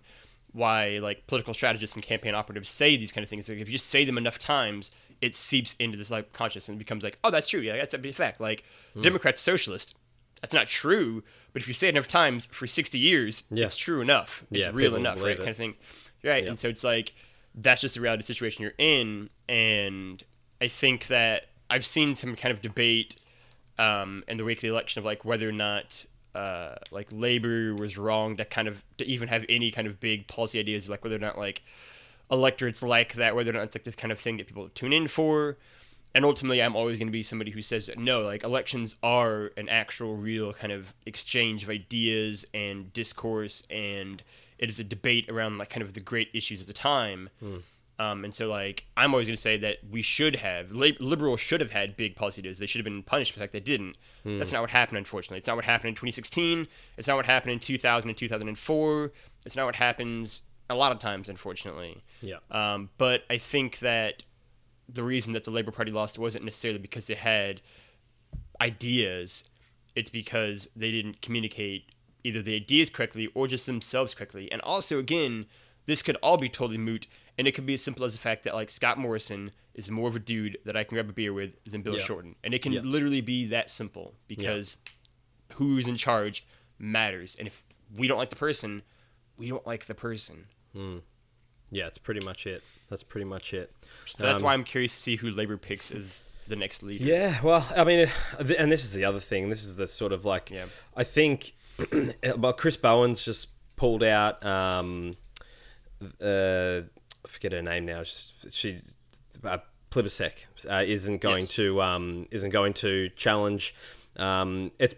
[0.51, 3.47] Why like political strategists and campaign operatives say these kind of things.
[3.47, 4.91] Like if you just say them enough times,
[5.21, 7.59] it seeps into this like consciousness and becomes like, oh, that's true.
[7.61, 8.41] Yeah, that's a fact.
[8.41, 9.01] Like Hmm.
[9.01, 9.93] Democrats, socialist.
[10.41, 11.23] That's not true.
[11.53, 13.65] But if you say it enough times for 60 years, Yeah.
[13.65, 14.43] it's true enough.
[14.51, 15.31] It's Yeah, real enough, right?
[15.33, 15.37] it.
[15.39, 15.75] Kind of thing.
[16.23, 16.43] Right.
[16.43, 16.49] Yeah.
[16.49, 17.13] And so it's like
[17.55, 19.29] that's just the reality situation you're in.
[19.49, 20.23] And
[20.61, 23.17] I think that I've seen some kind of debate
[23.77, 26.05] um, in the wake of the election of like whether or not
[26.35, 30.27] uh, like labor was wrong to kind of to even have any kind of big
[30.27, 31.63] policy ideas, like whether or not like
[32.31, 34.93] electorates like that, whether or not it's like this kind of thing that people tune
[34.93, 35.57] in for.
[36.15, 39.51] And ultimately, I'm always going to be somebody who says that no, like elections are
[39.57, 44.23] an actual, real kind of exchange of ideas and discourse, and
[44.57, 47.29] it is a debate around like kind of the great issues of the time.
[47.99, 51.41] Um, and so, like, I'm always going to say that we should have, lib- liberals
[51.41, 52.57] should have had big policy deals.
[52.57, 53.97] They should have been punished for the fact they didn't.
[54.23, 55.39] That's not what happened, unfortunately.
[55.39, 56.65] It's not what happened in 2016.
[56.97, 59.11] It's not what happened in 2000 and 2004.
[59.45, 62.03] It's not what happens a lot of times, unfortunately.
[62.21, 64.23] yeah Um, but I think that
[64.87, 67.61] the reason that the Labour Party lost wasn't necessarily because they had
[68.61, 69.43] ideas.
[69.95, 71.85] It's because they didn't communicate
[72.23, 74.51] either the ideas correctly or just themselves correctly.
[74.51, 75.45] And also, again,
[75.85, 77.07] this could all be totally moot
[77.39, 80.07] and it could be as simple as the fact that like Scott Morrison is more
[80.09, 82.03] of a dude that I can grab a beer with than Bill Yeah.
[82.03, 82.81] Shorten, and it can Yeah.
[82.83, 84.77] literally be that simple because
[85.53, 86.45] who's in charge
[86.77, 87.63] matters, and if
[87.95, 88.83] we don't like the person,
[89.37, 90.45] we don't like the person.
[91.71, 92.63] Yeah, it's pretty much it.
[92.89, 93.71] That's pretty much it.
[94.05, 97.03] So that's Um, why I'm curious to see who Labor picks as the next leader.
[97.03, 98.09] Yeah, well, I mean,
[98.39, 99.49] and this is the other thing.
[99.49, 100.65] This is the sort of like, Yeah.
[100.95, 101.53] I think,
[102.37, 104.43] well, Chris Bowen's just pulled out.
[104.43, 105.15] Um,
[106.21, 106.81] uh,
[107.25, 108.03] I forget her name now.
[108.03, 108.95] She's, she's
[109.43, 109.57] uh,
[109.91, 110.31] Plibersek
[110.69, 111.55] uh, isn't going Yes.
[111.55, 113.75] to um, isn't going to challenge.
[114.15, 114.95] Um, it's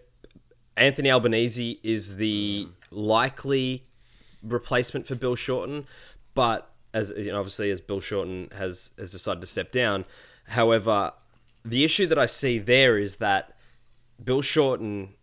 [0.77, 3.85] Anthony Albanese is the likely
[4.43, 5.85] replacement for Bill Shorten,
[6.33, 10.05] but as you know, obviously as Bill Shorten has has decided to step down.
[10.49, 11.13] However,
[11.63, 13.55] the issue that I see there is that
[14.23, 15.13] Bill Shorten,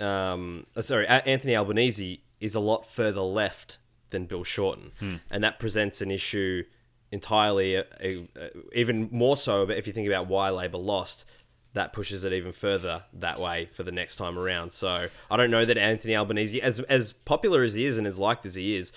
[0.00, 3.78] um, uh, sorry, Anthony Albanese is a lot further left
[4.12, 4.92] than Bill Shorten,
[5.30, 6.62] and that presents an issue
[7.10, 9.66] entirely, uh, uh, even more so.
[9.66, 11.26] But if you think about why Labor lost,
[11.74, 14.72] that pushes it even further that way for the next time around.
[14.72, 18.18] So I don't know that Anthony Albanese, as as popular as he is and as
[18.18, 18.92] liked as he is,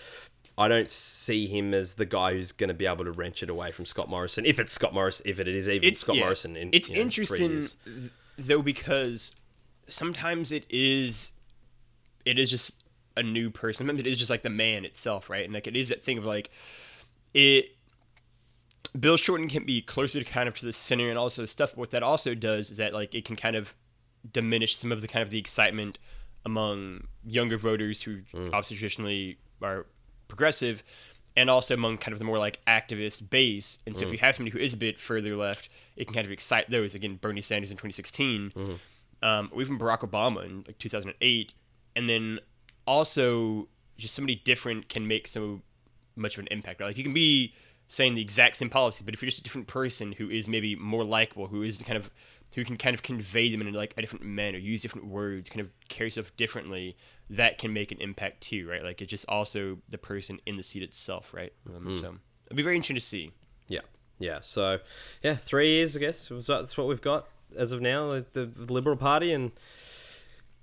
[0.57, 3.49] I don't see him as the guy who's going to be able to wrench it
[3.49, 4.45] away from Scott Morrison.
[4.45, 6.23] If it's Scott Morrison, if it is even it's Scott yeah.
[6.23, 7.75] Morrison, in it's you know, three interesting years.
[8.37, 9.35] though because
[9.87, 11.31] sometimes it is
[12.23, 12.84] it is just
[13.17, 13.87] a new person.
[13.87, 15.45] Sometimes it is just like the man itself right?
[15.45, 16.49] And like it is that thing of like
[17.33, 17.75] it
[18.99, 21.79] bill shorten can be closer to kind of to the center and also stuff but
[21.79, 23.75] what that also does is that like it can kind of
[24.31, 25.97] diminish some of the kind of the excitement
[26.45, 28.47] among younger voters who mm.
[28.47, 29.85] obviously traditionally are
[30.27, 30.83] progressive
[31.35, 33.79] and also among kind of the more like activist base.
[33.85, 34.13] And so if mm.
[34.13, 36.95] you have somebody who is a bit further left it can kind of excite those.
[36.95, 38.79] Again bernie sanders in 2016 mm.
[39.21, 41.53] um, or even barack obama in like 2008
[41.95, 42.39] and then
[42.85, 43.67] also
[43.97, 45.61] just somebody different can make so
[46.15, 46.87] much of an impact right?
[46.87, 47.53] like you can be
[47.87, 50.75] saying the exact same policies but if you're just a different person who is maybe
[50.75, 52.09] more likable who is kind of
[52.53, 55.61] who can kind of convey them in like a different manner use different words kind
[55.61, 56.95] of carry stuff differently
[57.29, 60.63] that can make an impact too right like it's just also the person in the
[60.63, 62.15] seat itself right um, so
[62.45, 63.31] it'll be very interesting to see
[63.67, 63.81] Yeah,
[64.19, 64.39] yeah.
[64.41, 64.79] So,
[65.23, 66.29] yeah, three years, I guess.
[66.29, 67.27] That's what we've got
[67.57, 68.23] as of now.
[68.33, 69.51] The, the Liberal Party, and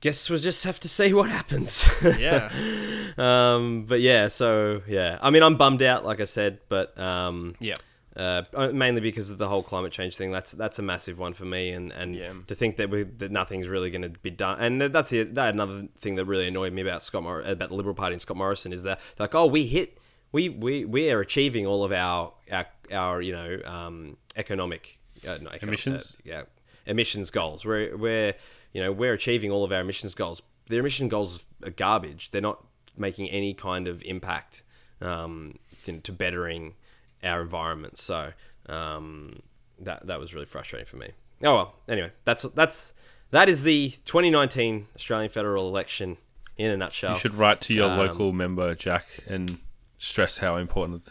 [0.02, 1.84] guess we'll just have to see what happens.
[2.18, 2.52] yeah
[3.16, 5.18] um, but yeah, so yeah.
[5.22, 7.76] I mean, I'm bummed out, like I said, but um, yeah
[8.14, 8.42] uh,
[8.74, 10.30] mainly because of the whole climate change thing.
[10.32, 12.32] That's that's a massive one for me, and, and Yeah.
[12.46, 14.58] to think that we that nothing's really going to be done.
[14.60, 17.74] And that's the that another thing that really annoyed me about Scott Mor- about the
[17.74, 19.98] Liberal Party and Scott Morrison is that like, oh, we hit.
[20.34, 25.32] We, we, we are achieving all of our our, our you know um, economic uh,
[25.32, 26.14] economic, Emissions?
[26.16, 26.42] uh, yeah
[26.86, 27.64] emissions goals.
[27.64, 28.34] We're we're
[28.72, 30.42] you know we're achieving all of our emissions goals.
[30.66, 32.30] Their emission goals are garbage.
[32.30, 32.64] They're not
[32.96, 34.62] making any kind of impact
[35.00, 36.74] um, to, to bettering
[37.22, 37.98] our environment.
[37.98, 38.32] So
[38.66, 39.40] um,
[39.78, 41.10] that that was really frustrating for me.
[41.42, 41.74] Oh well.
[41.88, 42.94] Anyway, that's that's
[43.30, 46.18] that is the 2019 Australian federal election
[46.56, 47.14] in a nutshell.
[47.14, 49.58] You should write to your Um, local member, Jack, and
[49.98, 51.08] stress how important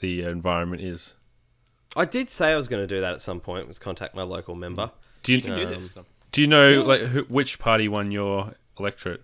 [0.00, 1.14] the environment is.
[1.94, 3.68] I did say I was going to do that at some point.
[3.68, 4.90] Was contact my local member.
[5.22, 5.90] Do you, you can do this
[6.32, 9.22] do you know like who, which party won your electorate?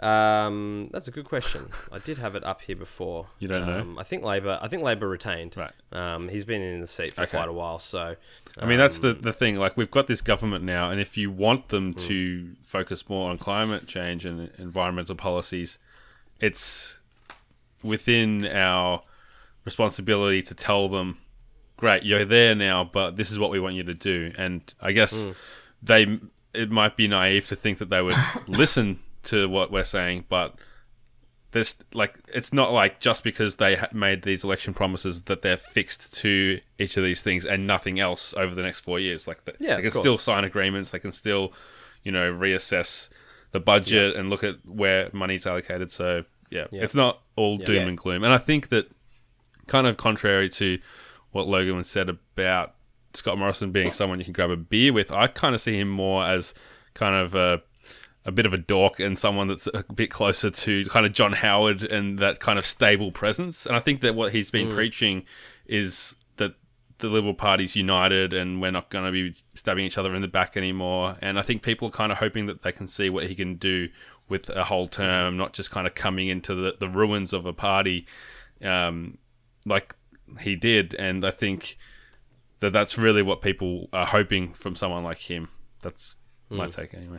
[0.00, 1.68] Um, that's a good question.
[1.92, 3.28] I did have it up here before.
[3.38, 3.80] You don't know?
[3.80, 4.58] Um, I think Labor.
[4.60, 5.56] I think Labor retained.
[5.56, 5.72] Right.
[5.92, 7.36] Um, he's been in the seat for Okay.
[7.36, 7.78] quite a while.
[7.78, 8.16] So.
[8.58, 9.56] I mean, that's um, the, the thing.
[9.56, 11.68] Like, we've got this government now, and if you want Mm.
[11.68, 15.78] them to focus more on climate change and environmental policies,
[16.40, 16.98] it's
[17.84, 19.02] within our
[19.64, 21.18] responsibility to tell them,
[21.82, 24.30] great, you're there now, but this is what we want you to do.
[24.38, 25.34] And I guess Mm.
[25.82, 26.18] they,
[26.54, 28.14] it might be naive to think that they would
[28.48, 30.54] listen to what we're saying, but
[31.50, 36.14] there's like it's not like just because they made these election promises that they're fixed
[36.22, 39.26] to each of these things and nothing else over the next four years.
[39.28, 40.90] Like the, Yeah, they can still sign agreements.
[40.92, 41.52] They can still,
[42.04, 43.08] you know, reassess
[43.50, 45.90] the budget and look at where money's allocated.
[45.92, 46.84] So yeah, Yeah.
[46.84, 47.88] it's not all doom Yeah.
[47.88, 48.22] and gloom.
[48.24, 48.86] And I think that
[49.66, 50.78] kind of contrary to
[51.32, 52.74] what Logan said about
[53.14, 55.88] Scott Morrison being someone you can grab a beer with, I kind of see him
[55.88, 56.54] more as
[56.94, 57.62] kind of a
[58.24, 61.32] a bit of a dork and someone that's a bit closer to kind of John
[61.32, 63.66] Howard and that kind of stable presence.
[63.66, 65.24] And I think that what he's been preaching
[65.66, 66.54] is that
[66.98, 70.28] the Liberal Party's united and we're not going to be stabbing each other in the
[70.28, 71.16] back anymore.
[71.20, 73.56] And I think people are kind of hoping that they can see what he can
[73.56, 73.88] do
[74.28, 77.52] with a whole term, not just kind of coming into the, the ruins of a
[77.52, 78.06] party
[78.62, 79.18] um,
[79.66, 79.94] like
[80.40, 80.94] he did.
[80.94, 81.78] And I think
[82.60, 85.48] that that's really what people are hoping from someone like him.
[85.80, 86.16] That's
[86.48, 86.74] my mm.
[86.74, 87.18] take anyway.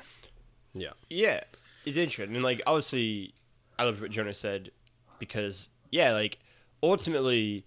[0.73, 0.91] Yeah.
[1.09, 1.41] Yeah,
[1.85, 2.35] it's interesting.
[2.35, 3.33] And like obviously,
[3.77, 4.71] I loved what Jonah said
[5.19, 6.39] because yeah, like
[6.81, 7.65] ultimately,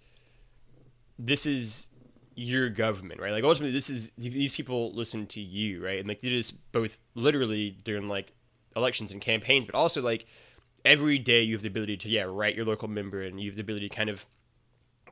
[1.19, 1.89] this is
[2.35, 3.33] your government, right?
[3.33, 5.99] Like ultimately, this is these people listen to you, right?
[5.99, 8.33] And like it is both literally during like
[8.77, 10.27] elections and campaigns, but also like
[10.85, 13.57] every day you have the ability to yeah write your local member, and you have
[13.57, 14.27] the ability to kind of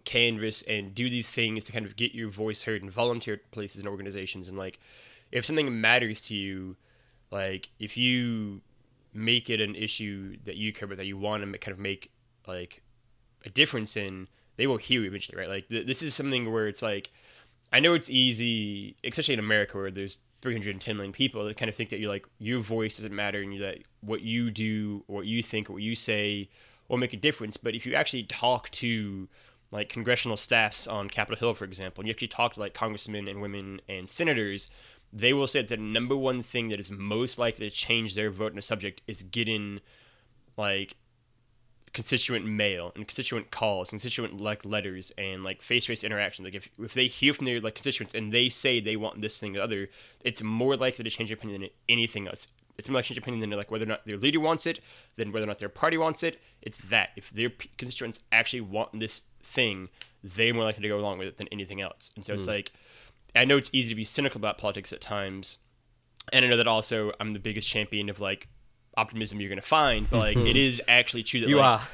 [0.04, 3.50] canvas and do these things to kind of get your voice heard and volunteer at
[3.50, 4.48] places and organizations.
[4.48, 4.78] And like
[5.32, 6.76] if something matters to you
[7.30, 8.60] like if you
[9.12, 12.10] make it an issue that you care about that you want to kind of make
[12.46, 12.82] like
[13.44, 15.48] a difference in they will hear you eventually right?
[15.48, 17.10] Like th- this is something where it's like
[17.72, 21.74] i know it's easy especially in america where there's 310 million people that kind of
[21.74, 25.42] think that you're like your voice doesn't matter and that what you do what you
[25.42, 26.48] think what you say
[26.88, 27.56] will make a difference.
[27.56, 29.28] But if you actually talk to
[29.74, 33.26] like congressional staffs on Capitol Hill, for example, and you actually talk to like congressmen
[33.26, 34.70] and women and senators,
[35.12, 38.30] they will say that the number one thing that is most likely to change their
[38.30, 39.80] vote in a subject is getting
[40.56, 40.96] like
[41.92, 46.44] constituent mail and constituent calls, constituent like letters and like face to face interaction.
[46.44, 49.38] Like if if they hear from their like constituents and they say they want this
[49.38, 49.88] thing or other,
[50.20, 52.46] it's more likely to change their opinion than anything else.
[52.76, 54.80] It's to change opinion than like whether or not their leader wants it,
[55.16, 56.40] than whether or not their party wants it.
[56.60, 59.88] It's that if their constituents actually want this thing,
[60.22, 62.10] they're more likely to go along with it than anything else.
[62.16, 62.52] And so it's hmm.
[62.52, 62.72] like,
[63.36, 65.58] I know it's easy to be cynical about politics at times,
[66.32, 68.48] and I know that also I'm the biggest champion of like
[68.96, 71.88] optimism you're gonna find, but like it is actually true that You like, are.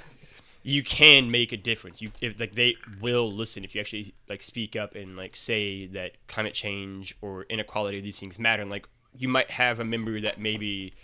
[0.62, 2.00] you can make a difference.
[2.00, 5.86] You if like they will listen if you actually like speak up and like say
[5.88, 8.62] that climate change or inequality these things matter.
[8.62, 8.86] And like
[9.16, 10.94] you might have a member that maybe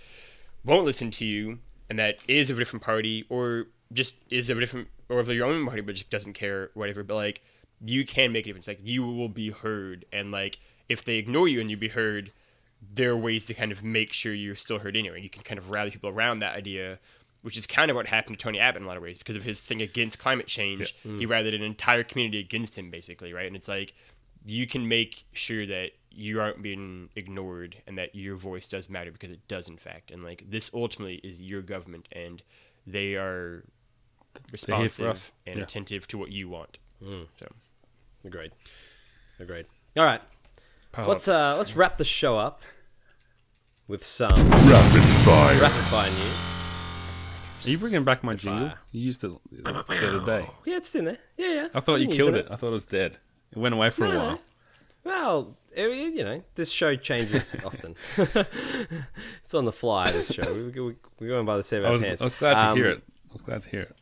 [0.65, 4.59] won't listen to you and that is of a different party or just is of
[4.59, 7.03] a different or of your own party but just doesn't care whatever.
[7.03, 7.43] But like
[7.85, 8.69] you can make a difference.
[8.69, 12.33] Like you will be heard and like if they ignore you and you be heard,
[12.95, 15.21] there are ways to kind of make sure you're still heard anyway.
[15.21, 16.99] You can kind of rally people around that idea,
[17.43, 19.37] which is kind of what happened to Tony Abbott in a lot of ways because
[19.37, 20.95] of his thing against climate change.
[21.05, 21.19] Mm.
[21.19, 23.47] He rallied an entire community against him, basically, right?
[23.47, 23.95] And it's like
[24.45, 29.13] you can make sure that you aren't being ignored and that your voice does matter
[29.13, 30.11] because it does, in fact.
[30.11, 32.43] And like this ultimately is your government, and
[32.87, 33.65] they are
[34.67, 35.31] They're here for responsive us.
[35.47, 35.63] and Yeah.
[35.63, 36.79] attentive to what you want.
[37.01, 37.47] So
[38.25, 38.53] Agreed.
[39.39, 39.67] Agreed.
[39.97, 40.23] All right.
[40.99, 42.63] Let's uh let's wrap the show up
[43.87, 45.59] with some Rapid fire.
[45.61, 46.33] rapid fire news.
[47.65, 48.69] Are you bringing back my jingle?
[48.71, 48.79] fire.
[48.93, 50.49] You used it the other day.
[50.65, 51.19] Yeah, it's in there.
[51.37, 51.69] Yeah, yeah.
[51.75, 52.47] I thought you killed it.
[52.51, 53.19] I thought it was dead.
[53.53, 54.41] It went away for a while.
[55.07, 57.95] Well, you know, this show changes often.
[58.17, 60.11] it's on the fly.
[60.11, 60.53] This show.
[60.53, 62.23] We, we, we're going by the seat of I our was, pants.
[62.23, 63.03] I was glad to Um, hear it.
[63.31, 63.97] I was glad to hear it.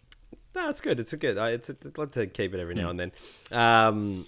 [0.55, 0.99] No, it's good.
[0.99, 1.37] It's a good.
[1.37, 3.13] I, it's a, I'd like to keep it every now and then.
[3.53, 4.27] Um,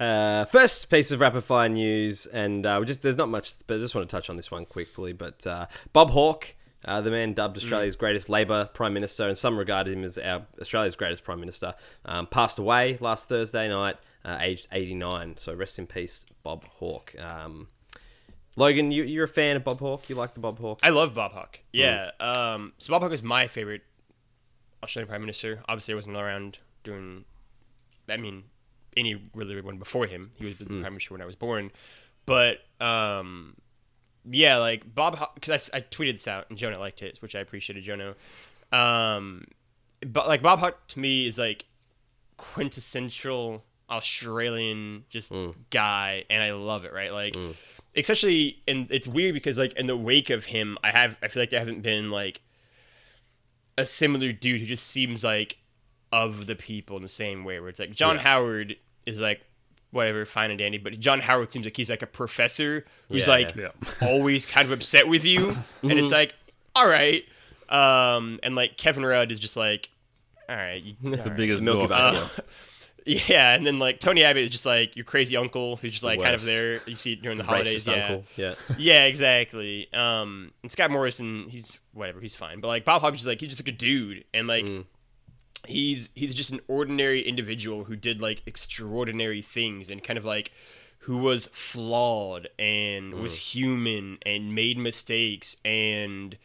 [0.00, 3.76] uh, first piece of rapid fire news, and uh, we just there's not much, but
[3.76, 5.12] I just want to touch on this one quickly.
[5.12, 9.56] But uh, Bob Hawke, uh, the man dubbed Australia's greatest Labor Prime Minister, and some
[9.56, 14.38] regard him as our Australia's greatest Prime Minister, um, passed away last Thursday night, uh,
[14.40, 15.36] aged 89.
[15.36, 17.14] So rest in peace, Bob Hawke.
[17.18, 17.68] Um,
[18.56, 20.08] Logan, you, you're a fan of Bob Hawke.
[20.08, 20.80] You like the Bob Hawke?
[20.82, 21.60] I love Bob Hawke.
[21.72, 22.10] Yeah.
[22.20, 23.82] Um, so Bob Hawke is my favorite
[24.82, 25.62] Australian Prime Minister.
[25.68, 27.24] Obviously, I wasn't around doing.
[28.08, 28.44] I mean,
[28.96, 30.32] any really good one before him.
[30.34, 31.70] He was the Prime Minister when I was born.
[32.26, 33.56] But um,
[34.30, 37.34] yeah, like Bob Hawke, because I, I tweeted this out and Jonah liked it, which
[37.34, 38.14] I appreciated, Jonah.
[38.70, 39.46] Um,
[40.06, 41.64] but like Bob Hawke to me is like
[42.36, 45.32] quintessential Australian just
[45.70, 46.92] guy, and I love it.
[46.92, 47.36] Right, like
[47.94, 51.42] especially and it's weird because like in the wake of him, I have I feel
[51.42, 52.40] like there haven't been like
[53.78, 55.56] a similar dude who just seems like
[56.10, 57.60] of the people in the same way.
[57.60, 58.22] Where it's like John Yeah.
[58.22, 58.76] Howard
[59.06, 59.42] is like
[59.90, 63.30] whatever, fine and dandy, but John Howard seems like he's like a professor who's Yeah,
[63.30, 63.68] like yeah.
[64.00, 65.50] always kind of upset with you,
[65.82, 66.34] and it's like
[66.74, 67.24] all right.
[67.68, 69.88] Um, and like Kevin Rudd is just like,
[70.48, 72.14] all right, you, The biggest Milky dog.
[72.14, 72.20] Way.
[72.20, 72.28] uh,
[73.06, 76.20] yeah, and then like Tony Abbott is just like your crazy uncle who's just like
[76.20, 76.80] kind of there.
[76.86, 77.86] You see it during the holidays.
[77.86, 78.24] Racist Yeah, uncle.
[78.36, 78.54] Yeah.
[78.78, 79.92] yeah, exactly.
[79.92, 82.60] Um, and Scott Morrison, he's whatever, he's fine.
[82.60, 84.68] But like Bob Hawke is like he's just like a dude, and like
[85.66, 90.52] he's he's just an ordinary individual who did like extraordinary things, and kind of like
[90.98, 96.36] who was flawed and was human and made mistakes and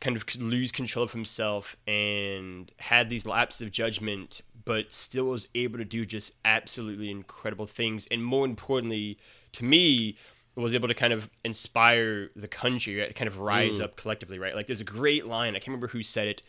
[0.00, 5.26] kind of could lose control of himself and had these lapses of judgment but still
[5.26, 8.06] was able to do just absolutely incredible things.
[8.10, 9.18] And more importantly
[9.52, 10.16] to me
[10.54, 14.54] was able to kind of inspire the country to kind of rise up collectively right?
[14.54, 16.42] Like there's a great line i can't remember who said it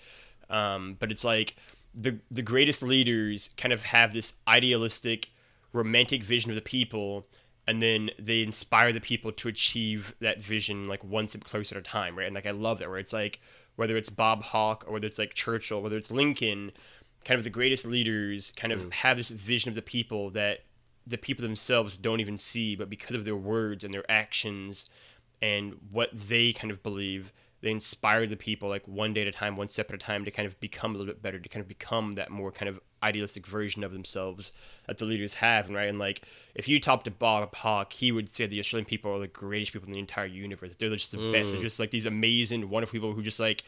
[0.50, 1.56] um, but it's like
[1.96, 5.30] the the greatest leaders kind of have this idealistic
[5.72, 7.26] romantic vision of the people
[7.66, 11.80] and then they inspire the people to achieve that vision like one step closer at
[11.80, 12.28] a time right?
[12.28, 13.40] And like i love that where it's like
[13.76, 16.72] whether it's bob hawke or whether it's like churchill whether it's lincoln
[17.26, 18.90] kind of the greatest leaders kind of hmm.
[18.92, 20.60] have this vision of the people that
[21.06, 24.90] the people themselves don't even see, but because of their words and their actions
[25.42, 29.32] and what they kind of believe, they inspire the people like one day at a
[29.32, 31.50] time, one step at a time to kind of become a little bit better, to
[31.50, 34.52] kind of become that more kind of idealistic version of themselves
[34.88, 35.90] that the leaders have, right?
[35.90, 36.24] And like
[36.56, 39.74] if you talk to Bob Hawke, he would say the Australian people are the greatest
[39.74, 40.74] people in the entire universe.
[40.78, 41.52] They're just the best.
[41.52, 41.64] They're hmm.
[41.64, 43.64] just like these amazing, wonderful people who just like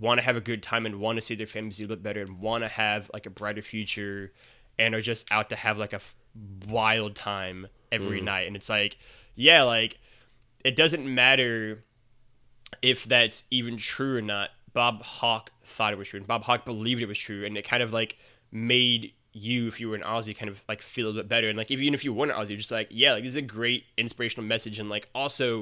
[0.00, 2.02] want to have a good time and want to see their families do a little
[2.02, 4.32] better and want to have like a brighter future
[4.78, 6.14] and are just out to have like a f-
[6.68, 8.24] wild time every mm.
[8.24, 8.46] night.
[8.46, 8.98] And it's like,
[9.34, 9.98] yeah, like
[10.64, 11.84] it doesn't matter
[12.82, 14.50] if that's even true or not.
[14.72, 17.66] Bob Hawke thought it was true, and Bob Hawke believed it was true, and it
[17.66, 18.18] kind of like
[18.52, 21.48] made you, if you were an Aussie, kind of like feel a bit better.
[21.48, 23.36] And like even if you weren't an Aussie, you're just like, yeah, like this is
[23.36, 24.78] a great inspirational message.
[24.78, 25.60] And like also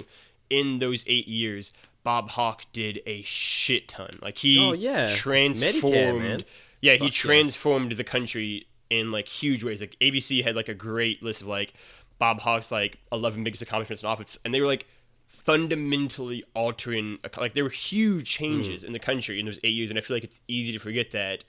[0.51, 1.73] in those eight years,
[2.07, 4.11] Bob Hawke did a shit ton.
[4.23, 5.13] Like he Oh, yeah.
[5.17, 6.23] transformed.
[6.23, 6.45] Medicare.
[6.81, 7.11] Yeah, he Fuck yeah.
[7.11, 9.81] transformed the country in like huge ways.
[9.81, 11.75] Like ABC had like a great list of like
[12.21, 14.87] Bob Hawke's like 11 biggest accomplishments in office, and they were like
[15.27, 17.19] fundamentally altering.
[17.37, 18.87] Like there were huge changes Hmm.
[18.89, 21.11] in the country in those eight years, and I feel like it's easy to forget
[21.11, 21.45] that.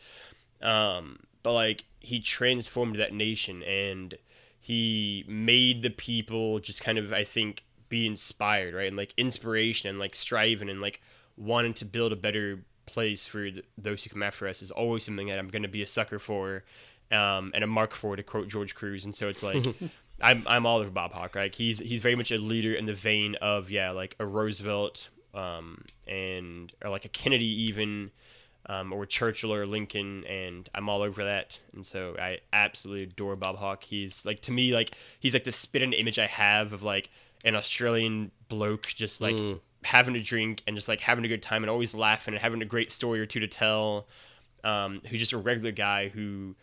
[0.61, 4.15] Um, but like he transformed that nation, and
[4.59, 9.89] he made the people just kind of, I think, be inspired, right, and like inspiration,
[9.89, 11.01] and like striving, and like
[11.37, 15.03] wanting to build a better place for th- those who come after us is always
[15.03, 16.63] something that I'm going to be a sucker for,
[17.11, 19.05] um, and a mark for, to quote George Cruz.
[19.05, 19.63] And so it's like,
[20.21, 21.35] I'm I'm all over Bob Hawke.
[21.35, 21.53] right?
[21.53, 25.83] he's he's very much a leader in the vein of yeah, like a Roosevelt, um,
[26.07, 28.11] and or like a Kennedy even.
[28.69, 31.57] Um, or Churchill or Lincoln, and I'm all over that.
[31.73, 33.81] And so I absolutely adore Bob Hawke.
[33.85, 37.09] He's like to me, like he's like the spit and image I have of like
[37.43, 39.35] an Australian bloke just like
[39.83, 42.61] having a drink and just like having a good time and always laughing and having
[42.61, 44.07] a great story or two to tell.
[44.63, 46.55] Um, who's just a regular guy who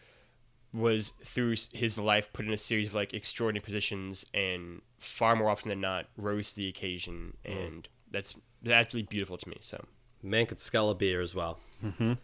[0.75, 5.49] was through his life put in a series of like extraordinary positions and far more
[5.49, 7.37] often than not rose to the occasion.
[7.45, 9.85] And that's that's absolutely beautiful to me so
[10.25, 11.59] Man could scull a beer as well.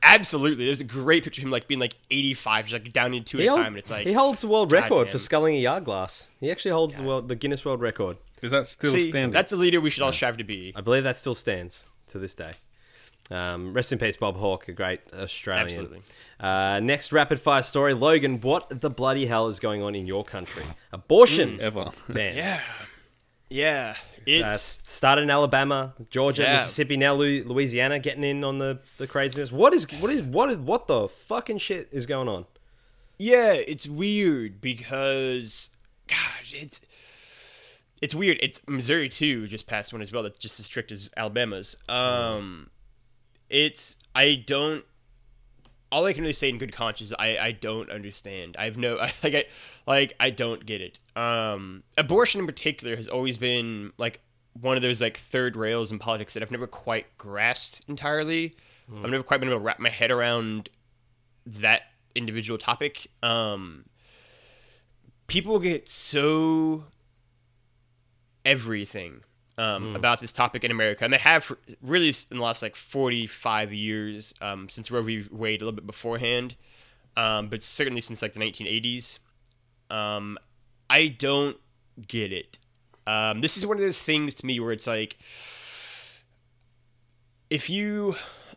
[0.02, 3.36] absolutely there's a great picture of him like being like 85 just like down into
[3.36, 5.58] a He, hold- time and it's like he holds the world record for sculling a
[5.58, 6.28] yard glass.
[6.40, 8.16] He actually holds the world, the Guinness World Record.
[8.40, 9.32] Is that still see, standing?
[9.32, 12.18] that's a leader we should all strive to be I believe that still stands to
[12.18, 12.52] this day.
[13.30, 15.68] Um, rest in peace, Bob Hawke, a great Australian.
[15.68, 16.02] Absolutely.
[16.40, 18.40] Uh, next rapid fire story, Logan.
[18.40, 20.64] What the bloody hell is going on in your country?
[20.90, 21.90] Abortion ever.
[22.08, 22.36] bans.
[22.38, 22.60] yeah
[23.50, 23.96] yeah
[24.26, 26.54] it's s- started in Alabama, Georgia, Yeah.
[26.54, 29.50] Mississippi, now Louisiana, getting in on the, the craziness.
[29.52, 32.46] What is what is what is what the fucking shit is going on?
[33.18, 35.70] Yeah, it's weird because,
[36.08, 36.80] gosh, it's
[38.00, 38.38] it's weird.
[38.40, 41.76] It's Missouri too just passed one as well that's just as strict as Alabama's.
[41.88, 42.70] Um,
[43.50, 44.84] it's I don't.
[45.92, 48.56] All I can really say in good conscience, I, I don't understand.
[48.58, 49.44] I have no like I
[49.86, 50.98] like I don't get it.
[51.16, 54.20] Um, abortion in particular has always been like
[54.60, 58.54] one of those like third rails in politics that I've never quite grasped entirely.
[59.04, 60.68] I've never quite been able to wrap my head around
[61.46, 61.82] that
[62.16, 63.06] individual topic.
[63.22, 63.84] Um,
[65.28, 66.84] people get so
[68.44, 69.22] everything
[69.60, 71.52] um, about this topic in America, and they have
[71.82, 75.26] really in the last like forty-five years um, since Roe v.
[75.30, 76.56] Wade, a little bit beforehand,
[77.16, 79.18] um, but certainly since like the nineteen eighties.
[79.90, 80.38] Um,
[80.88, 81.56] I don't
[82.08, 82.58] get it.
[83.06, 85.18] Um, this is one of those things to me where it's like,
[87.50, 88.14] if you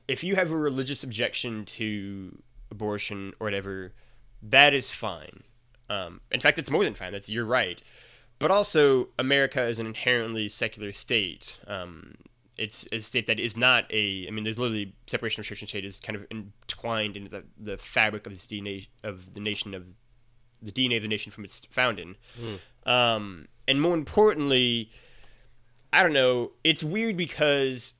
[0.07, 2.37] if you have a religious objection to
[2.71, 3.93] abortion or whatever,
[4.41, 5.43] that is fine.
[5.89, 7.11] Um, in fact, it's more than fine.
[7.11, 7.81] That's you're right.
[8.43, 11.57] But also, America is an inherently secular state.
[11.65, 12.15] Um,
[12.57, 14.27] it's a state that is not a.
[14.27, 17.45] I mean, there's literally separation of church and state is kind of entwined into the,
[17.57, 19.95] the fabric of this DNA of the nation of
[20.61, 22.17] the DNA of the nation from its founding.
[22.85, 24.91] Um, and more importantly,
[25.93, 26.51] I don't know.
[26.65, 27.93] It's weird because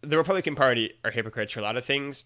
[0.00, 2.24] the Republican Party are hypocrites for a lot of things,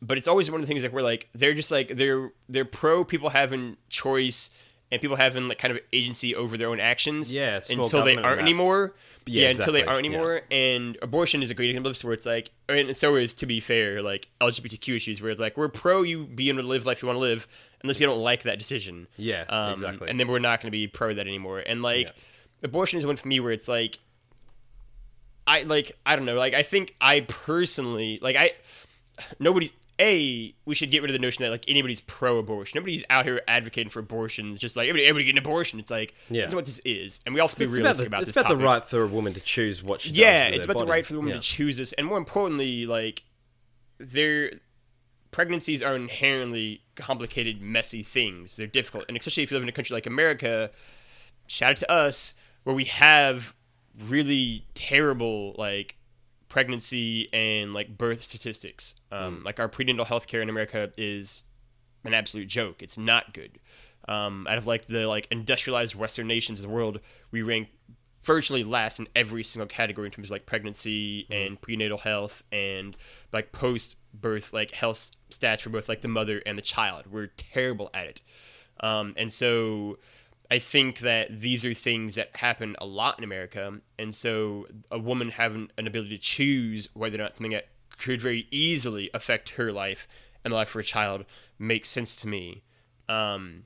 [0.00, 2.64] but it's always one of the things that we're like they're just like they're they're
[2.64, 4.50] pro people having choice
[4.90, 7.32] and people having like kind of agency over their own actions.
[7.32, 8.94] Yeah, until they aren't anymore.
[9.26, 10.10] Yeah, Yeah, until they aren't yeah.
[10.12, 10.40] anymore.
[10.50, 13.46] And abortion is a great example of this where it's like, and so is to
[13.46, 16.86] be fair, like LGBTQ issues where it's like we're pro you being able to live
[16.86, 17.46] life you want to live
[17.82, 19.06] unless you don't like that decision.
[19.18, 20.08] Yeah, Um, exactly.
[20.08, 21.58] And then we're not going to be pro that anymore.
[21.60, 22.12] And like, Yeah.
[22.62, 23.98] abortion is one for me where it's like,
[25.46, 28.50] I like I don't know like I think I personally like I
[29.38, 32.78] nobody's a we should get rid of the notion that like anybody's pro-abortion.
[32.78, 34.60] Nobody's out here advocating for abortions.
[34.60, 35.80] Just like everybody, everybody getting an abortion.
[35.80, 36.42] It's like Yeah.
[36.42, 38.28] that's what this is, and we all have to be it's about the, about, it's
[38.28, 40.18] this about the right for a woman to choose what she does.
[40.18, 41.40] Yeah, it's about the right for the woman Yeah.
[41.40, 43.22] to choose this, and more importantly, like
[43.98, 44.52] their
[45.30, 48.56] pregnancies are inherently complicated, messy things.
[48.56, 50.70] They're difficult, and especially if you live in a country like America,
[51.46, 52.34] shout out to us
[52.64, 53.54] where we have
[54.06, 55.96] really terrible like
[56.48, 58.94] pregnancy and like birth statistics.
[59.12, 61.44] Um, Like our prenatal health care in America is
[62.04, 62.82] an absolute joke.
[62.82, 63.58] It's not good.
[64.08, 67.68] Um, out of like the like industrialized Western nations of the world, we rank
[68.24, 72.96] virtually last in every single category in terms of like pregnancy and prenatal health and
[73.32, 77.06] like post birth like health stats for both like the mother and the child.
[77.10, 78.20] We're terrible at it.
[78.80, 79.98] Um, and so
[80.50, 83.80] I think that these are things that happen a lot in America.
[83.98, 87.68] And so a woman having an ability to choose whether or not something that
[87.98, 90.08] could very easily affect her life
[90.44, 91.24] and the life of her child
[91.58, 92.62] makes sense to me.
[93.08, 93.64] Um,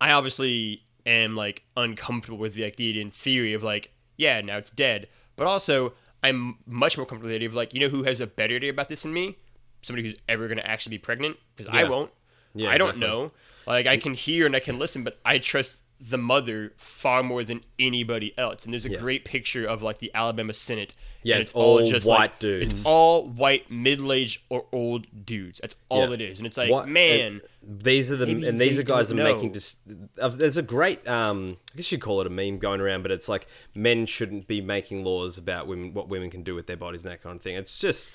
[0.00, 4.70] I obviously am like uncomfortable with the idea in theory of like, yeah, now it's
[4.70, 5.08] dead.
[5.36, 5.92] But also,
[6.24, 8.56] I'm much more comfortable with the idea of like, you know, who has a better
[8.56, 9.36] idea about this than me?
[9.82, 12.10] Somebody who's ever going to actually be pregnant because I won't.
[12.54, 13.06] Yeah, I don't exactly.
[13.06, 13.32] know.
[13.66, 17.42] Like I can hear and I can listen, but I trust the mother far more
[17.42, 18.64] than anybody else.
[18.64, 18.98] And there's a Yeah.
[18.98, 20.94] great picture of like the Alabama Senate.
[21.24, 22.72] Yeah, and it's all just white like, dudes.
[22.72, 25.58] It's all white, middle-aged or old dudes.
[25.60, 26.14] That's all Yeah.
[26.14, 26.38] it is.
[26.38, 29.50] And it's like, What- man, and these are the and these are guys are making
[29.52, 29.76] this.
[30.20, 33.10] uh, There's a great, um, I guess you'd call it a meme going around, but
[33.10, 36.76] it's like men shouldn't be making laws about women, what women can do with their
[36.76, 37.56] bodies and that kind of thing.
[37.56, 38.08] It's just,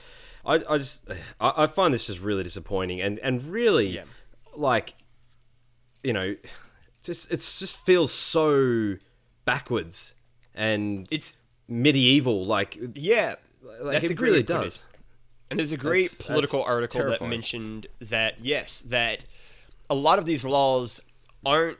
[0.46, 1.10] I, I just,
[1.42, 4.04] I, I find this just really disappointing and and really, Yeah.
[4.56, 4.94] like,
[6.04, 6.36] you know,
[7.04, 8.96] just it's just feels so
[9.46, 10.16] backwards
[10.56, 11.34] and it's
[11.68, 12.46] medieval.
[12.46, 13.36] Like, yeah.
[13.82, 14.76] like it really way to put does.
[14.78, 14.84] it.
[15.50, 19.24] And there's a great That's- political that's article that mentioned that yes, that
[19.90, 21.00] a lot of these laws
[21.46, 21.78] aren't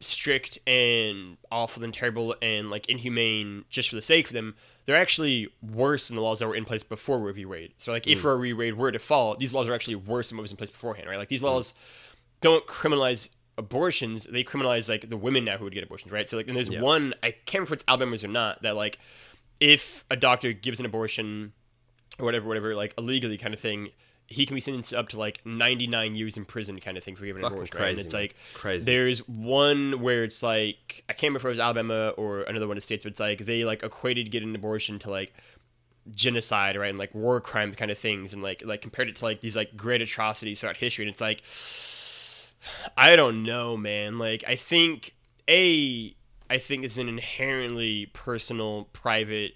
[0.00, 4.54] strict and awful and terrible and like inhumane just for the sake of them.
[4.84, 7.44] They're actually worse than the laws that were in place before Roe v.
[7.44, 7.72] Wade.
[7.78, 8.12] So like Mm.
[8.12, 8.52] if Roe v.
[8.52, 11.08] Wade were to fall, these laws are actually worse than what was in place beforehand,
[11.08, 11.18] right?
[11.18, 11.30] Like Mm.
[11.30, 11.74] these laws
[12.40, 13.28] don't criminalize
[13.58, 16.28] abortions; they criminalize like the women now who would get abortions, right?
[16.28, 16.80] So like, and there's Yeah.
[16.80, 18.98] one I can't remember if it's Alabama's or not that like
[19.60, 21.52] if a doctor gives an abortion
[22.18, 23.90] or whatever, whatever, like illegally kind of thing,
[24.26, 27.24] he can be sentenced up to like 99 years in prison kind of thing for
[27.26, 27.78] giving an abortion.
[27.78, 27.90] right?
[27.90, 28.84] And it's like Crazy.
[28.84, 32.76] there's one where it's like I can't remember if it was Alabama or another one
[32.76, 35.34] of the states, but it's like they like equated getting an abortion to like
[36.16, 39.24] genocide, right, and like war crime kind of things, and like like compared it to
[39.24, 41.42] like these like great atrocities throughout history, and it's like
[42.96, 44.18] I don't know, man.
[44.18, 45.14] Like I think
[45.48, 46.14] a
[46.48, 49.52] I think it's an inherently personal, private,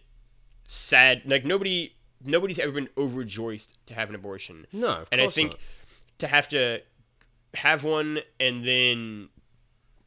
[0.67, 1.23] sad.
[1.25, 1.95] Like nobody
[2.25, 4.67] nobody's ever been overjoyed to have an abortion.
[4.73, 5.61] No, of and I think not.
[6.19, 6.81] to have to
[7.55, 9.29] have one and then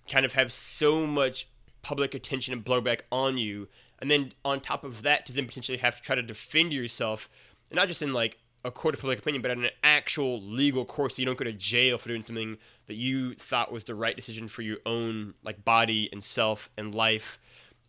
[0.09, 1.47] kind of have so much
[1.81, 3.67] public attention and blowback on you,
[3.99, 7.29] and then on top of that, to then potentially have to try to defend yourself,
[7.69, 10.85] and not just in like a court of public opinion, but in an actual legal
[10.85, 12.57] court, so you don't go to jail for doing something
[12.87, 16.93] that you thought was the right decision for your own like body and self and
[16.93, 17.39] life,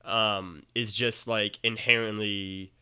[0.04, 2.72] um, is just like inherently.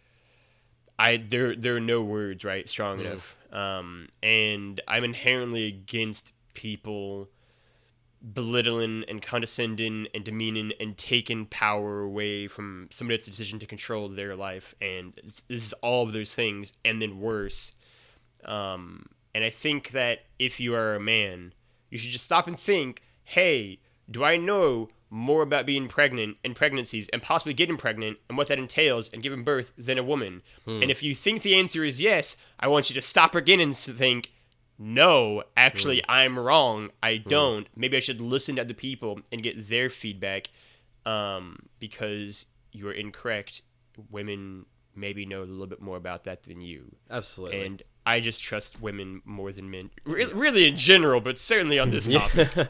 [0.98, 7.28] I there there are no words right strong enough, um, and I'm inherently against people
[8.34, 13.66] belittling and condescending and demeaning and taking power away from somebody that's a decision to
[13.66, 14.74] control their life.
[14.80, 16.72] And this is all of those things.
[16.84, 17.76] And then worse
[18.44, 21.52] um, and i think that if you are a man
[21.90, 23.80] you should just stop and think hey
[24.10, 28.48] do i know more about being pregnant and pregnancies and possibly getting pregnant and what
[28.48, 32.00] that entails and giving birth than a woman and if you think the answer is
[32.00, 34.30] yes i want you to stop again and think
[34.78, 36.90] no, actually, I'm wrong.
[37.02, 37.66] I don't.
[37.74, 40.50] Maybe I should listen to other people and get their feedback
[41.04, 43.62] um, because you are incorrect.
[44.10, 46.94] Women maybe know a little bit more about that than you.
[47.10, 47.64] Absolutely.
[47.64, 47.82] And
[48.16, 49.90] I just trust women more than men.
[50.04, 52.48] Re- really in general, but certainly on this topic.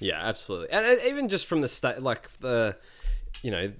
[0.00, 2.76] Yeah, absolutely, and even just from the state, like the,
[3.42, 3.72] you know,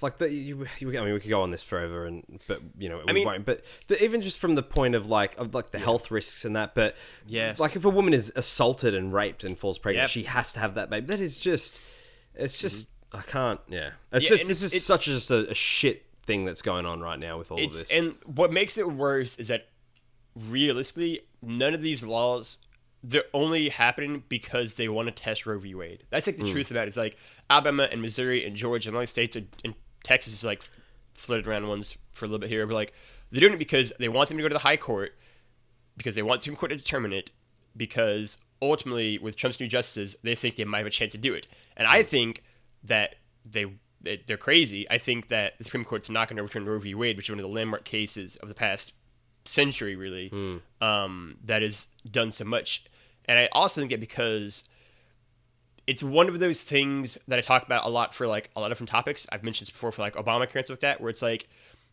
[0.00, 0.30] like the.
[0.30, 3.12] You, you, I mean, we could go on this forever, and but you know, we
[3.12, 3.44] mean- won't.
[3.44, 6.54] But the, even just from the point of like of like the health risks and
[6.56, 6.94] that, but
[7.26, 10.10] yeah, like if a woman is assaulted and raped and falls pregnant, Yep.
[10.10, 11.06] she has to have that baby.
[11.06, 11.82] That is just,
[12.34, 13.18] it's just mm-hmm.
[13.18, 13.60] I can't.
[13.68, 16.62] Yeah, it's Yeah, just this it's- is it's- such just a, a shit thing that's
[16.62, 17.90] going on right now with all of this.
[17.90, 19.66] and what makes it worse is that
[20.34, 22.58] realistically, none of these laws
[23.06, 25.74] they're only happening because they want to test Roe v.
[25.74, 26.04] Wade.
[26.08, 26.52] That's like the hmm.
[26.52, 26.88] truth about it.
[26.88, 27.18] It's like
[27.50, 30.62] Alabama and Missouri and Georgia and all these states are, and Texas is like
[31.12, 32.66] floated around ones for a little bit here.
[32.66, 32.94] But like
[33.30, 35.12] they're doing it because they want them to go to the high court
[35.98, 37.30] because they want the Supreme Court to determine it
[37.76, 41.34] because ultimately with Trump's new justices they think they might have a chance to do
[41.34, 41.46] it.
[41.76, 42.08] And I hmm.
[42.08, 42.42] think
[42.84, 43.66] that they
[44.00, 44.90] they- they're crazy.
[44.90, 46.94] I think that the Supreme Court's not going to overturn Roe v.
[46.94, 48.92] Wade, which is one of the landmark cases of the past
[49.44, 52.84] century, really, um, that has done so much.
[53.26, 54.64] And I also think that because
[55.86, 58.66] it's one of those things that I talk about a lot for like a lot
[58.66, 59.26] of different topics.
[59.30, 61.48] I've mentioned this before for like Obamacare and stuff like that, where it's like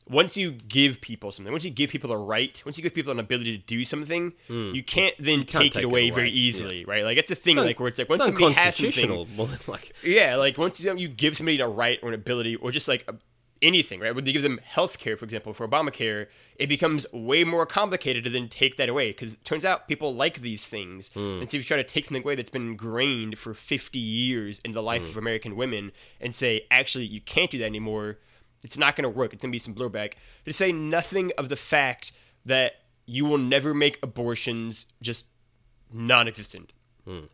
[0.09, 3.11] once you give people something, once you give people a right, once you give people
[3.11, 6.11] an ability to do something, you can't then can't take, take it it away, away,
[6.11, 6.35] very yeah.
[6.35, 7.03] easily, right?
[7.03, 9.27] Like it's a thing, It's like where it's like once it's somebody has something, unconstitutional.
[9.35, 12.55] more than, like, yeah, like once you you give somebody a right or an ability
[12.55, 13.15] or just like a,
[13.61, 14.13] anything, right?
[14.13, 18.23] When you give them health care, for example, for Obamacare, it becomes way more complicated
[18.23, 21.11] to then take that away because it turns out people like these things.
[21.13, 21.39] Hmm.
[21.39, 24.59] And so if you try to take something away that's been ingrained for 50 years
[24.65, 25.09] in the life hmm.
[25.09, 28.17] of American women and say, actually, you can't do that anymore,
[28.63, 29.33] it's not going to work.
[29.33, 30.13] It's going to be some blowback.
[30.45, 32.11] To say nothing of the fact
[32.45, 32.73] that
[33.05, 35.25] you will never make abortions just
[35.91, 36.71] non existent.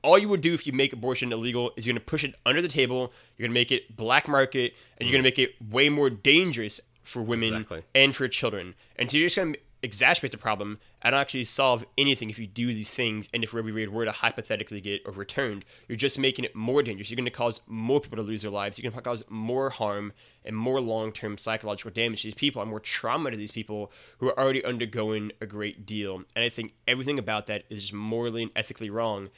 [0.01, 2.35] All you would do if you make abortion illegal is you're going to push it
[2.45, 5.39] under the table, you're going to make it black market, and you're going to make
[5.39, 7.83] it way more dangerous for women Exactly.
[7.95, 8.75] and for children.
[8.97, 12.47] And so you're just going to exacerbate the problem and actually solve anything if you
[12.47, 13.71] do these things and if Roe v.
[13.71, 15.63] Wade were to hypothetically get overturned.
[15.87, 17.09] You're just making it more dangerous.
[17.09, 18.77] You're going to cause more people to lose their lives.
[18.77, 20.13] You're going to cause more harm
[20.43, 24.27] and more long-term psychological damage to these people and more trauma to these people who
[24.29, 26.23] are already undergoing a great deal.
[26.35, 29.29] And I think everything about that is just morally and ethically wrong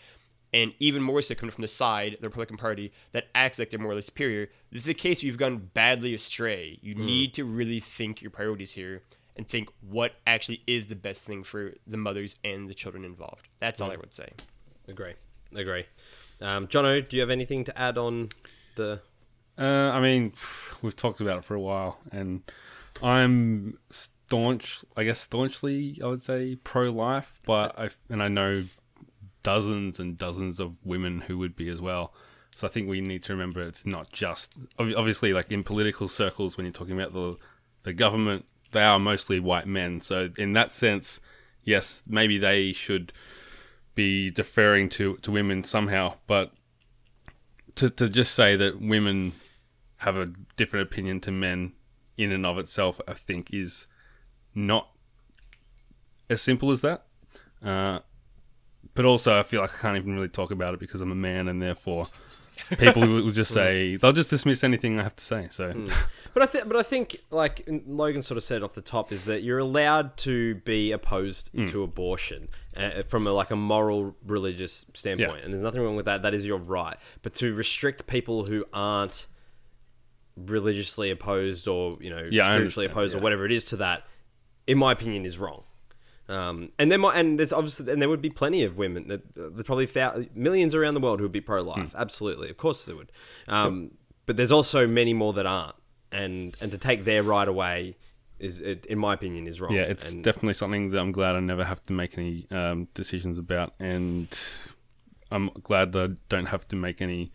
[0.53, 3.79] and even more so coming from the side, the Republican Party, that acts like they're
[3.79, 4.49] morally superior.
[4.71, 6.79] This is a case where you've gone badly astray.
[6.81, 9.03] You need to really think your priorities here
[9.35, 13.47] and think what actually is the best thing for the mothers and the children involved.
[13.59, 14.31] That's all I would say.
[14.87, 15.13] agree,
[15.55, 15.85] agree.
[16.41, 18.29] Um, Jono, do you have anything to add on
[18.75, 19.01] the?
[19.57, 20.33] Uh, I mean,
[20.81, 22.41] we've talked about it for a while, and
[23.01, 24.83] I'm staunch.
[24.97, 28.63] I guess staunchly, I would say pro-life, but I and I know
[29.43, 32.13] dozens and dozens of women who would be as well.
[32.55, 36.57] So I think we need to remember it's not just obviously like in political circles
[36.57, 37.37] when you're talking about the
[37.83, 40.01] the government, they are mostly white men.
[40.01, 41.21] So in that sense,
[41.63, 43.13] yes, maybe they should
[43.95, 46.51] be deferring to to women somehow, but
[47.75, 49.33] to to just say that women
[49.97, 51.73] have a different opinion to men
[52.17, 53.87] in and of itself, I think is
[54.53, 54.89] not
[56.29, 57.05] as simple as that.
[57.63, 57.99] Uh,
[58.95, 61.15] but also, I feel like I can't even really talk about it because I'm a
[61.15, 62.07] man, and therefore,
[62.77, 65.47] people will just say they'll just dismiss anything I have to say.
[65.51, 65.87] So, hmm.
[66.33, 69.25] But I think, but I think, like Logan sort of said off the top, is
[69.25, 71.65] that you're allowed to be opposed hmm.
[71.65, 75.43] to abortion uh, uh, from a, like a moral, religious standpoint, Yeah.
[75.45, 76.21] and there's nothing wrong with that.
[76.21, 76.97] That is your right.
[77.21, 79.27] But to restrict people who aren't
[80.35, 84.03] religiously opposed or you know Yeah, spiritually opposed or whatever it is to that,
[84.67, 85.63] in my opinion, is wrong.
[86.29, 89.35] Um, and there might, and there's obviously, and there would be plenty of women that
[89.35, 91.91] there's probably thou- millions around the world who would be pro-life.
[91.91, 91.97] Hmm.
[91.97, 93.11] Absolutely, of course there would.
[93.47, 93.91] Um,
[94.25, 95.75] but there's also many more that aren't,
[96.11, 97.95] and and to take their right away
[98.37, 99.73] is, it, in my opinion, is wrong.
[99.73, 102.87] yeah, it's and, definitely something that I'm glad I never have to make any um,
[102.93, 104.27] decisions about, and
[105.31, 107.31] I'm glad that I don't have to make any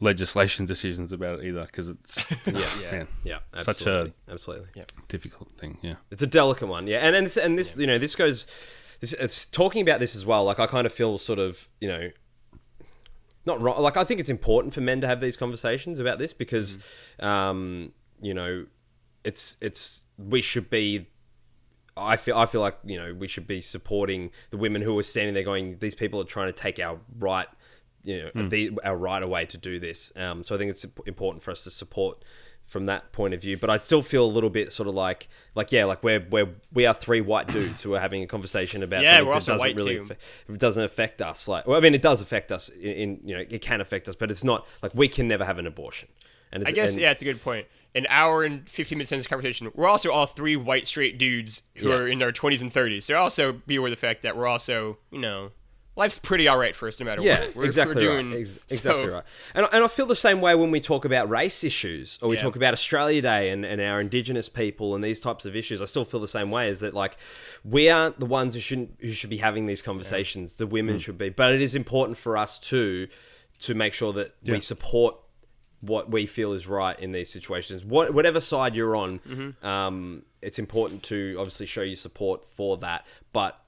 [0.00, 2.90] legislation decisions about it either because it's yeah, Yeah.
[2.90, 4.82] man, yeah, Such a- absolutely.
[5.08, 5.78] difficult thing.
[5.82, 5.94] Yeah.
[6.10, 6.98] It's a delicate one, yeah.
[6.98, 8.46] And and this, and this you know, this goes.
[9.00, 10.44] This, it's talking about this as well.
[10.44, 12.10] Like I kind of feel sort of, you know,
[13.46, 13.80] not wrong.
[13.80, 16.78] Like I think it's important for men to have these conversations about this because,
[17.18, 18.66] um, you know,
[19.24, 21.06] it's it's we should be.
[21.96, 25.02] I feel I feel like you know we should be supporting the women who are
[25.02, 27.48] standing there going, these people are trying to take our right,
[28.04, 30.12] you know, the, our right away to do this.
[30.16, 32.24] Um, so I think it's important for us to support
[32.66, 33.56] from that point of view.
[33.56, 36.48] But I still feel a little bit sort of like, like yeah, like we're we're
[36.72, 39.76] we are three white dudes who are having a conversation about Yeah, something that doesn't
[39.76, 41.48] really affect- it doesn't affect us.
[41.48, 42.68] Like, well, I mean, it does affect us.
[42.68, 45.44] In, in you know, it can affect us, but it's not like we can never
[45.44, 46.08] have an abortion.
[46.52, 47.66] And it's, I guess and- yeah, it's a good point.
[47.92, 51.62] An hour and fifteen minutes into this conversation, we're also all three white straight dudes
[51.74, 51.94] who Yeah.
[51.96, 53.04] are in their twenties and thirties.
[53.04, 55.50] So also be aware of the fact that we're also, you know,
[56.00, 57.56] life's pretty all right for us no matter Yeah, what.
[57.56, 58.40] We're, exactly we're doing, right.
[58.40, 59.22] Ex- so- exactly right.
[59.54, 62.36] And, and I feel the same way when we talk about race issues or we
[62.36, 62.42] Yeah.
[62.42, 65.80] talk about Australia Day and, and our Indigenous people and these types of issues.
[65.80, 66.68] I still feel the same way.
[66.68, 67.16] Is that like
[67.64, 70.56] we aren't the ones who shouldn't who should be having these conversations.
[70.56, 71.00] The women Mm.
[71.00, 73.08] should be, but it is important for us too
[73.60, 74.54] to make sure that Yeah.
[74.54, 75.16] we support
[75.82, 77.84] what we feel is right in these situations.
[77.84, 79.66] What, whatever side you're on, Mm-hmm.
[79.66, 83.06] um, it's important to obviously show your support for that.
[83.32, 83.58] But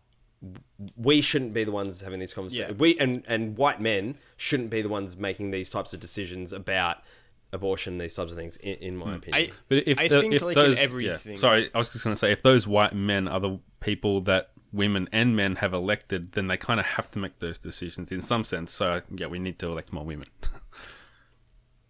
[0.97, 2.71] we shouldn't be the ones having these conversations.
[2.71, 2.77] Yeah.
[2.77, 6.99] We and and white men shouldn't be the ones making these types of decisions about
[7.53, 8.57] abortion, these types of things.
[8.57, 9.15] In, in my hmm.
[9.15, 11.33] opinion, I, But if I the- think if like those, in everything.
[11.33, 14.21] Yeah, sorry, I was just going to say if those white men are the people
[14.23, 18.11] that women and men have elected, then they kind of have to make those decisions
[18.11, 18.73] in some sense.
[18.73, 20.27] So yeah, we need to elect more women.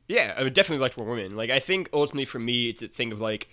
[0.08, 1.36] Yeah, I would definitely like more women.
[1.36, 3.48] Like I think ultimately for me, it's a thing of like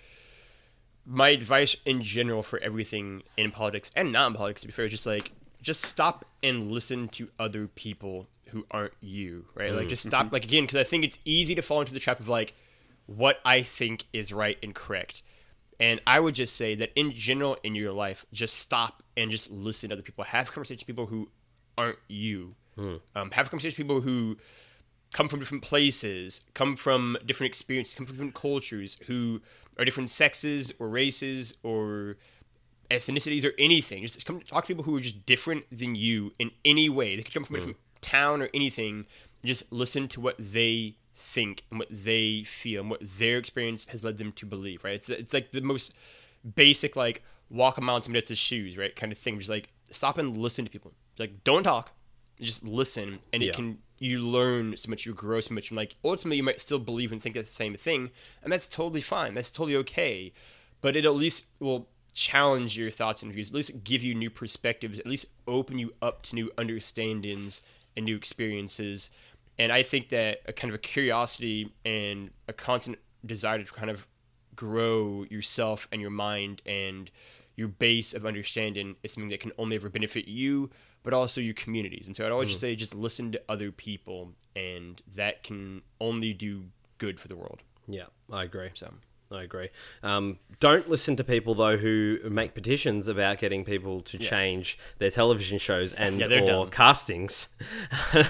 [1.06, 4.84] my advice in general for everything in politics and not in politics, to be fair,
[4.84, 5.32] is just like
[5.62, 9.72] just stop and listen to other people who aren't you, right?
[9.72, 12.20] Like just stop, like again, because I think it's easy to fall into the trap
[12.20, 12.54] of like
[13.06, 15.22] what I think is right and correct.
[15.78, 19.50] And I would just say that in general in your life, just stop and just
[19.50, 20.24] listen to other people.
[20.24, 21.28] Have conversations with people who
[21.78, 22.54] aren't you.
[23.16, 24.36] Um, have conversations with people who
[25.12, 29.40] come from different places, come from different experiences, come from different cultures, who
[29.78, 32.16] are different sexes or races or
[32.90, 34.02] ethnicities or anything.
[34.02, 37.16] Just come talk to people who are just different than you in any way.
[37.16, 37.62] They could come from a mm.
[37.62, 39.06] different town or anything.
[39.44, 44.04] Just listen to what they think and what they feel and what their experience has
[44.04, 44.84] led them to believe.
[44.84, 44.94] Right?
[44.94, 45.94] It's it's like the most
[46.54, 48.94] basic like walk a mile in somebody else's shoes, right?
[48.94, 49.38] Kind of thing.
[49.38, 50.92] Just like stop and listen to people.
[51.18, 51.92] Like don't talk,
[52.40, 53.50] just listen, and Yeah.
[53.50, 56.60] it can you learn so much, you grow so much, and like ultimately you might
[56.60, 58.10] still believe and think the same thing,
[58.42, 59.34] and that's totally fine.
[59.34, 60.32] That's totally okay,
[60.80, 63.50] but it at least will challenge your thoughts and views.
[63.50, 64.98] At least give you new perspectives.
[64.98, 67.62] At least open you up to new understandings
[67.96, 69.10] and new experiences.
[69.58, 73.90] And I think that a kind of a curiosity and a constant desire to kind
[73.90, 74.06] of
[74.56, 77.10] grow yourself and your mind and
[77.56, 80.70] your base of understanding is something that can only ever benefit you,
[81.02, 82.06] but also your communities.
[82.06, 86.32] And so I'd always just say just listen to other people, and that can only
[86.32, 86.64] do
[86.98, 87.60] good for the world.
[87.86, 88.70] Yeah, I agree.
[88.74, 88.92] So
[89.32, 89.68] I agree.
[90.02, 95.10] Um, don't listen to people though who make petitions about getting people to change their
[95.10, 96.70] television shows and Yeah, or dumb.
[96.70, 97.48] castings.
[98.12, 98.28] and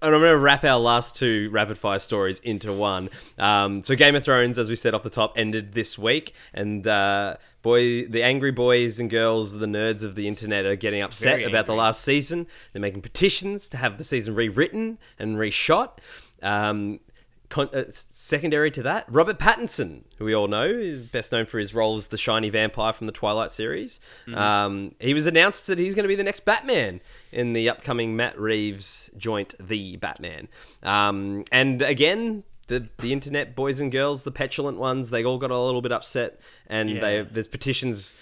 [0.00, 3.10] I'm going to wrap our last two rapid fire stories into one.
[3.38, 6.86] Um, so Game of Thrones, as we said off the top, ended this week, and
[6.86, 7.36] uh,
[7.66, 11.44] boy, the angry boys and girls, the nerds of the internet, are getting upset Very
[11.44, 12.46] about the last season.
[12.72, 15.98] They're making petitions to have the season rewritten and reshot.
[16.42, 17.00] Um,
[17.48, 21.58] con- uh, secondary to that, Robert Pattinson, who we all know is best known for
[21.58, 23.98] his role as the shiny vampire from the Twilight series.
[24.32, 27.00] Um, he was announced that he's going to be the next Batman
[27.32, 30.48] in the upcoming Matt Reeves joint, The Batman.
[30.84, 32.44] Um, and again.
[32.68, 35.92] The, the internet boys and girls, the petulant ones, they all got a little bit
[35.92, 38.14] upset, and they there's petitions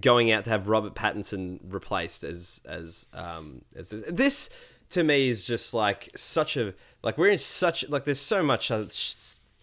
[0.00, 4.50] going out to have Robert Pattinson replaced as as um as this, this
[4.90, 8.70] to me is just like such a like we're in such like there's so much
[8.70, 8.86] uh,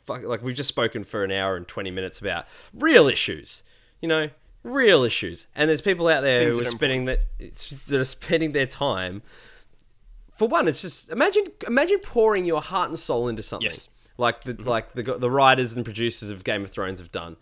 [0.07, 3.63] like we've just spoken for an hour and 20 minutes about real issues
[4.01, 4.29] you know
[4.63, 5.47] real issues.
[5.55, 7.21] And there's people out there Things who are are spending that
[7.87, 9.21] that are spending their time
[10.35, 13.69] for one it's just imagine imagine pouring your heart and soul into something.
[13.69, 13.89] Yes.
[14.19, 14.67] Like the mm-hmm.
[14.67, 17.37] like the the writers and producers of Game of Thrones have done.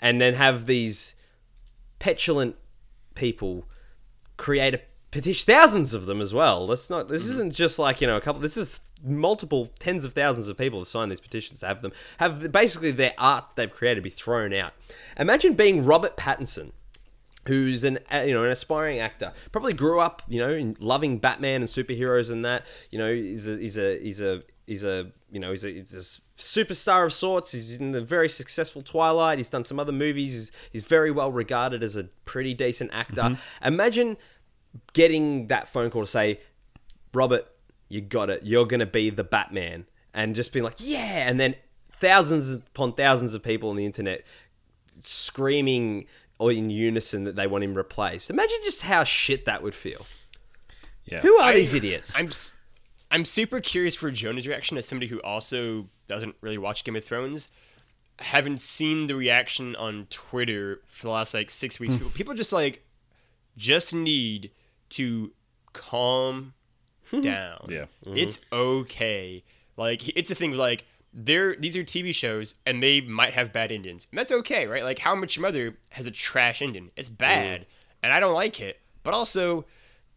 [0.00, 1.14] And then have these
[1.98, 2.56] petulant
[3.14, 3.64] people
[4.36, 4.80] create a
[5.10, 6.66] petition thousands of them as well.
[6.66, 7.32] Let's not this mm-hmm.
[7.32, 10.78] isn't just like you know a couple this is multiple tens of thousands of people
[10.78, 14.52] have signed these petitions to have them have basically their art they've created be thrown
[14.52, 14.72] out.
[15.16, 16.72] Imagine being robert pattinson
[17.46, 19.32] who's an you know an aspiring actor.
[19.50, 22.64] Probably grew up you know in loving batman and superheroes and that.
[22.90, 25.94] You know he's a he's a he's a he's a you know he's a, he's
[25.94, 30.32] a superstar of sorts he's in the very successful twilight he's done some other movies
[30.32, 33.64] he's, he's very well regarded as a pretty decent actor mm-hmm.
[33.64, 34.16] imagine
[34.92, 36.40] getting that phone call to say
[37.12, 37.46] robert
[37.88, 41.54] you got it you're gonna be the batman and just being like yeah and then
[41.90, 44.24] thousands upon thousands of people on the internet
[45.02, 46.06] screaming
[46.42, 48.28] or in unison that they want him replaced.
[48.28, 50.06] Imagine just how shit that would feel.
[51.04, 51.20] Yeah.
[51.20, 52.18] Who are I- these idiots?
[52.18, 52.32] I'm
[53.12, 57.04] I'm super curious for Jono's reaction as somebody who also doesn't really watch Game of
[57.04, 57.48] Thrones.
[58.18, 61.92] Haven't seen the reaction on Twitter for the last like six weeks.
[61.92, 62.84] people, people just like
[63.56, 64.50] just need
[64.90, 65.30] to
[65.74, 66.54] calm
[67.10, 67.20] hmm.
[67.20, 67.66] down.
[67.68, 67.84] Yeah.
[68.06, 68.16] Mm-hmm.
[68.16, 69.44] It's okay.
[69.76, 70.52] Like it's a thing.
[70.52, 74.66] Like they're these are TV shows and they might have bad endings, and that's okay,
[74.66, 74.84] right?
[74.84, 76.90] Like How I Met Your Mother has a trash ending.
[76.96, 77.66] It's bad, mm.
[78.02, 78.80] and I don't like it.
[79.02, 79.66] But also,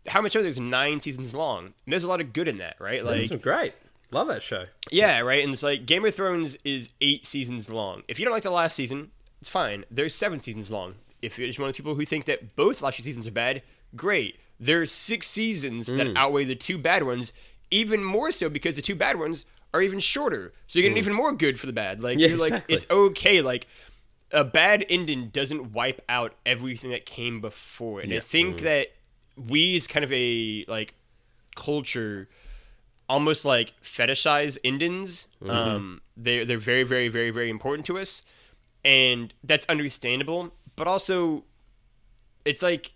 [0.08, 2.48] How I Met Your Mother is nine seasons long, and there's a lot of good
[2.48, 3.04] in that, right?
[3.04, 3.74] Like That's great.
[4.12, 4.66] Love that show.
[4.92, 5.44] yeah, right.
[5.44, 8.04] And it's like Game of Thrones is eight seasons long.
[8.08, 9.12] If you don't like the last season,
[9.42, 9.84] it's fine.
[9.90, 10.96] There's seven seasons long.
[11.22, 13.32] If you're just one of the people who think that both last two seasons are
[13.32, 13.64] bad,
[13.96, 14.40] great.
[14.60, 16.16] There's six seasons that mm.
[16.16, 17.34] outweigh the two bad ones,
[17.72, 20.54] even more so because the two bad ones are even shorter.
[20.68, 21.06] So you're getting mm.
[21.06, 22.02] even more good for the bad.
[22.02, 22.76] Like Yeah, you're like exactly.
[22.76, 23.42] it's okay.
[23.42, 23.68] Like
[24.32, 28.06] a bad ending doesn't wipe out everything that came before it.
[28.06, 28.62] And I think mm.
[28.62, 28.88] that
[29.38, 30.94] we as kind of a like
[31.56, 32.28] culture
[33.08, 35.28] almost like fetishize endings.
[35.48, 38.22] Um, they they're very very very very important to us,
[38.84, 40.54] and that's understandable.
[40.76, 41.44] But also,
[42.44, 42.94] it's like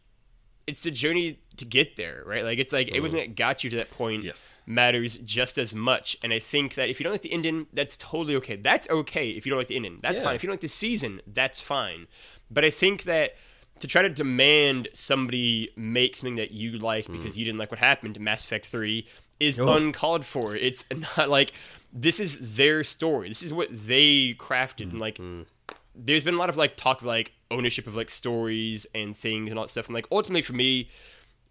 [0.67, 2.43] it's the journey to get there, right?
[2.43, 4.61] Like it's like everything that got you to that point Yes.
[4.65, 6.15] matters just as much.
[6.23, 8.55] And I think that if you don't like the Indian, that's totally okay.
[8.55, 9.99] That's okay if you don't like the Indian.
[10.01, 10.23] That's Yeah.
[10.25, 10.35] fine.
[10.35, 12.07] If you don't like the season, that's fine.
[12.51, 13.35] But I think that
[13.79, 17.17] to try to demand somebody make something that you like hmm.
[17.17, 19.07] because you didn't like what happened to Mass Effect 3
[19.39, 20.55] is uncalled for.
[20.55, 20.85] It's
[21.17, 21.53] not like
[21.93, 23.29] this is their story.
[23.29, 24.85] This is what they crafted.
[24.85, 25.41] Hmm, and like hmm.
[25.95, 29.49] there's been a lot of like talk of like ownership of like stories and things
[29.49, 29.87] and all that stuff.
[29.87, 30.89] And like ultimately for me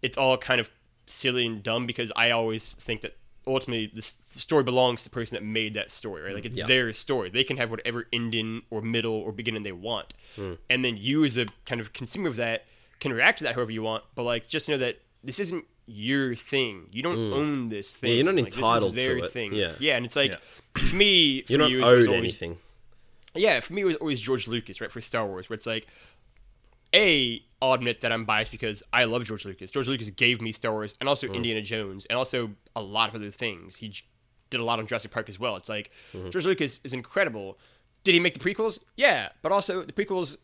[0.01, 0.69] it's all kind of
[1.07, 3.17] silly and dumb because I always think that
[3.53, 4.01] ultimately the
[4.39, 6.33] story belongs to the person that made that story, right?
[6.35, 6.67] Like it's Yeah.
[6.67, 7.29] their story.
[7.29, 10.13] They can have whatever ending or middle or beginning they want.
[10.35, 10.53] Hmm.
[10.69, 12.65] And then you as a kind of consumer of that
[12.99, 16.35] can react to that however you want, but like just know that this isn't your
[16.35, 16.87] thing.
[16.91, 18.11] You don't own this thing.
[18.11, 18.15] Hmm.
[18.15, 19.33] you're not Like, this is entitled to their it.
[19.33, 19.53] thing.
[19.53, 19.73] Yeah.
[19.79, 20.37] Yeah, and it's like Yeah.
[20.89, 22.57] for me, for You're not years, it was owed always- anything.
[23.35, 24.91] yeah, for me it was always George Lucas, right?
[24.91, 25.87] For Star Wars, where it's like,
[26.93, 29.69] a, I'll admit that I'm biased because I love George Lucas.
[29.71, 33.15] George Lucas gave me Star Wars and also Indiana Jones and also a lot of
[33.15, 33.75] other things.
[33.77, 34.03] He j-
[34.49, 35.55] did a lot on Jurassic Park as well.
[35.55, 35.91] It's like
[36.29, 37.57] George Lucas is incredible.
[38.03, 38.79] Did he make the prequels?
[38.95, 40.37] Yeah, but also the prequels,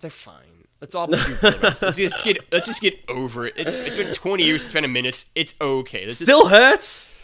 [0.00, 0.66] they're fine.
[0.80, 1.06] Let's all
[1.42, 3.54] let's just get let's just get over it.
[3.56, 5.26] It's, it's been 20 years since Phantom Menace.
[5.34, 6.06] It's okay.
[6.06, 7.14] Let's just, Still hurts.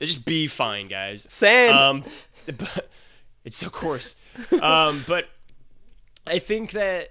[0.00, 1.24] let's just be fine, guys.
[1.30, 1.78] Sand.
[1.78, 2.04] Um,
[2.46, 2.90] but
[3.44, 4.16] it's so coarse.
[4.60, 5.28] Um, but
[6.26, 7.10] I think that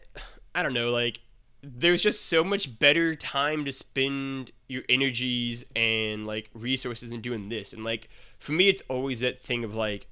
[0.55, 1.19] I don't know, like
[1.61, 7.47] there's just so much better time to spend your energies and like resources in doing
[7.47, 7.71] this.
[7.71, 10.07] And like for me, it's always that thing of like,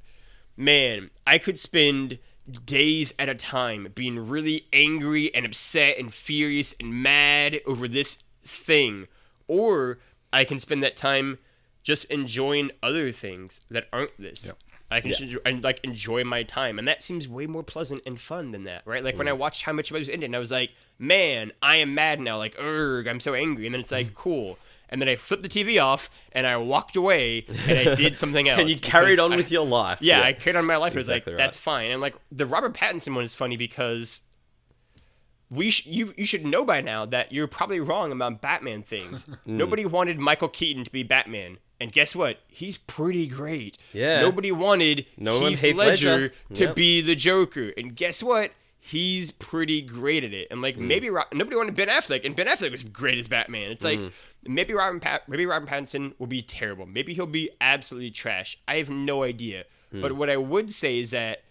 [0.55, 2.19] man, I could spend
[2.65, 8.19] days at a time being really angry and upset and furious and mad over this
[8.45, 9.07] thing,
[9.47, 9.99] or
[10.31, 11.37] I can spend that time
[11.83, 14.51] just enjoying other things that aren't this.
[14.91, 18.19] I can enjoy, and like enjoy my time, and that seems way more pleasant and
[18.19, 19.03] fun than that, right?
[19.03, 21.77] Like when I watched How Much I Was Ended, and I was like, "Man, I
[21.77, 24.57] am mad now." Like, "Erg, I'm so angry," and then it's like, "Cool."
[24.89, 28.49] And then I flipped the TV off, and I walked away, and I did something
[28.49, 28.59] else.
[28.59, 30.01] and you carried on I- with your life.
[30.01, 30.93] yeah, I carried on my life.
[30.93, 31.37] It was like right.
[31.37, 31.91] that's fine.
[31.91, 34.19] And like the Robert Pattinson one is funny because
[35.49, 39.25] we sh- you you should know by now that you're probably wrong about Batman things.
[39.41, 39.53] Mm.
[39.57, 42.39] Nobody wanted Michael Keaton to be Batman, and guess what?
[42.47, 43.77] He's pretty great.
[43.93, 44.21] Yeah.
[44.21, 46.33] Nobody wanted No one Heath, Heath Ledger, Ledger.
[46.53, 46.75] to Yep.
[46.75, 48.51] be the Joker, and guess what?
[48.79, 50.47] He's pretty great at it.
[50.49, 50.63] And Mm.
[50.63, 53.71] like maybe Ro- nobody wanted Ben Affleck, and Ben Affleck was great as Batman.
[53.71, 54.11] It's like Mm.
[54.47, 56.85] maybe Robin Pat- maybe Robin Pattinson will be terrible.
[56.87, 58.57] Maybe he'll be absolutely trash.
[58.67, 59.65] I have no idea.
[59.93, 60.01] Mm.
[60.01, 61.43] But what I would say is that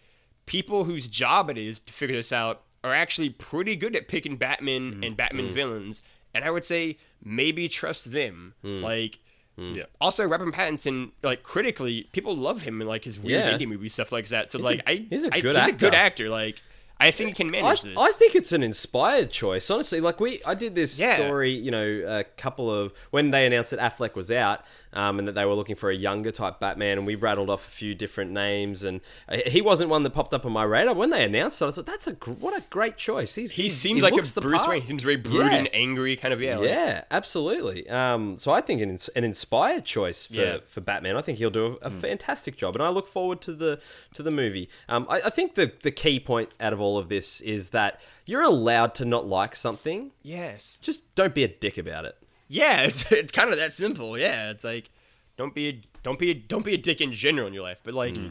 [0.47, 4.37] people whose job it is to figure this out are actually pretty good at picking
[4.37, 5.07] Batman Mm.
[5.07, 6.03] and Batman villains.
[6.35, 8.55] And I would say maybe trust them.
[8.63, 9.19] Like
[9.57, 9.75] Hmm.
[9.75, 9.83] Yeah.
[10.01, 13.53] also Robin Pattinson, like critically, people love him and like his weird Yeah.
[13.59, 14.51] indie movie stuff like that.
[14.51, 15.97] So He's like a- I he's a I- good he's a good actor.
[15.97, 16.31] actor.
[16.31, 16.57] Like
[17.03, 17.95] I think he can I, manage this.
[17.99, 20.01] I think it's an inspired choice, honestly.
[20.01, 21.17] Like we, I did this Yeah.
[21.17, 25.29] story, you know, a couple of when they announced that Affleck was out, um, and
[25.29, 27.95] that they were looking for a younger type Batman, and we rattled off a few
[27.95, 31.25] different names, and uh, he wasn't one that popped up on my radar when they
[31.25, 31.67] announced it.
[31.67, 33.35] I thought that's a gr- what a great choice.
[33.35, 34.67] He's, he he seems like a Bruce.
[34.67, 34.81] Wayne.
[34.81, 35.71] He seems very brooding, Yeah.
[35.73, 36.57] angry, kind of yeah.
[36.57, 37.89] like- Yeah, absolutely.
[37.89, 40.57] Um, so I think an, an inspired choice for, Yeah.
[40.67, 41.17] for Batman.
[41.17, 43.81] I think he'll do a, a fantastic job, and I look forward to the
[44.15, 44.69] to the movie.
[44.89, 48.01] Um, I, I think the the key point out of all of this is that
[48.27, 50.13] you're allowed to not like something.
[50.23, 50.79] Yes.
[50.81, 52.17] Just don't be a dick about it.
[52.51, 54.19] Yeah, it's, it's kind of that simple.
[54.19, 54.91] Yeah, it's like
[55.39, 57.79] don't be a, don't be a, don't be a dick in general in your life,
[57.83, 58.29] but like mm-hmm.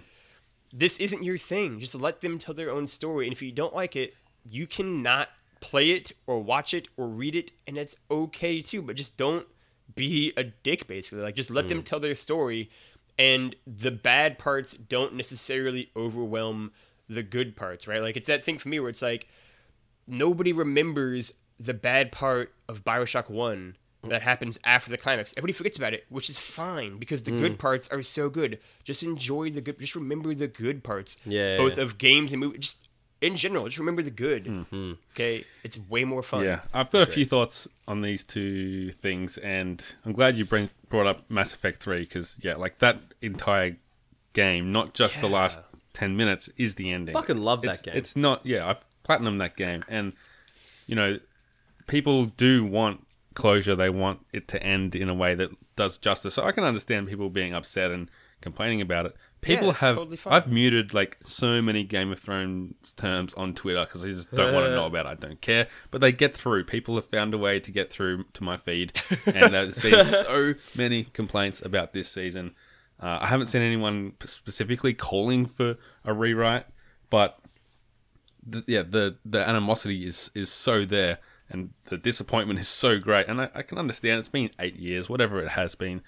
[0.72, 1.80] this isn't your thing.
[1.80, 4.14] Just let them tell their own story, and if you don't like it,
[4.48, 5.30] you cannot
[5.62, 8.82] play it or watch it or read it, and it's okay too.
[8.82, 9.48] But just don't
[9.96, 10.86] be a dick.
[10.86, 11.86] Basically, like just let them mm.
[11.86, 12.70] tell their story,
[13.18, 16.74] and the bad parts don't necessarily overwhelm
[17.08, 18.02] the good parts, right?
[18.02, 19.30] Like it's that thing for me where it's like
[20.06, 25.34] nobody remembers the bad part of Bioshock 1 that happens after the climax.
[25.36, 27.40] Everybody forgets about it, which is fine because the Mm.
[27.40, 28.60] good parts are so good.
[28.84, 31.18] Just enjoy the good, just remember the good parts.
[31.26, 31.84] Yeah, Both yeah.
[31.84, 32.60] of games and movies.
[32.62, 32.76] Just
[33.22, 34.66] in general, just remember the good.
[35.12, 35.44] Okay?
[35.64, 36.46] It's way more fun.
[36.46, 40.70] Yeah, I've got a few thoughts on these two things, and I'm glad you bring,
[40.88, 43.76] brought up Mass Effect 3 because, yeah, like that entire
[44.32, 45.60] game, not just the last
[45.92, 47.12] 10 minutes, is the ending.
[47.14, 47.98] Fucking love that It's- game.
[47.98, 50.14] It's not, yeah, I platinum that game, and,
[50.88, 51.20] you know,
[51.88, 53.06] people do want
[53.40, 53.76] closure.
[53.76, 56.36] They want it to end in a way that does justice.
[56.36, 58.10] So I can understand people being upset and
[58.42, 59.16] complaining about it.
[59.42, 59.96] People it's have.
[59.96, 60.20] totally.
[60.26, 64.54] I've muted like so many Game of Thrones terms on Twitter because I just don't
[64.54, 65.06] want to know about.
[65.06, 65.10] it.
[65.10, 66.66] I don't care, but they get through.
[66.66, 68.92] People have found a way to get through to my feed,
[69.26, 72.54] and there's been so many complaints about this season.
[73.02, 76.66] Uh, I haven't seen anyone specifically calling for a rewrite,
[77.10, 77.40] but
[78.46, 83.28] the, yeah, the the animosity is is so there, and the disappointment is so great.
[83.28, 86.02] And I, I can understand it's been eight years, whatever it has been,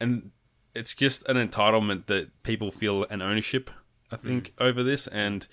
[0.00, 0.30] and
[0.74, 3.70] it's just an entitlement that people feel an ownership.
[4.10, 5.46] I think over this, and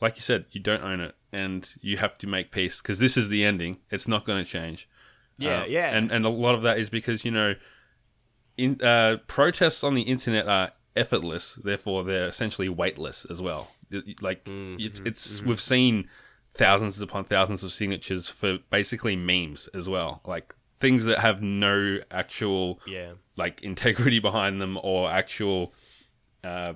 [0.00, 3.16] like you said, you don't own it, and you have to make peace because this
[3.16, 3.78] is the ending.
[3.90, 4.88] It's not going to change.
[5.38, 5.96] Yeah, Uh, yeah.
[5.96, 7.54] and and a lot of that is because you know,
[8.56, 13.72] in uh, protests on the internet are effortless, therefore they're essentially weightless as well.
[14.20, 16.08] Like it's it's we've seen
[16.54, 21.98] thousands upon thousands of signatures for basically memes as well, like things that have no
[22.10, 23.12] actual yeah.
[23.36, 25.72] like integrity behind them or actual
[26.44, 26.74] uh,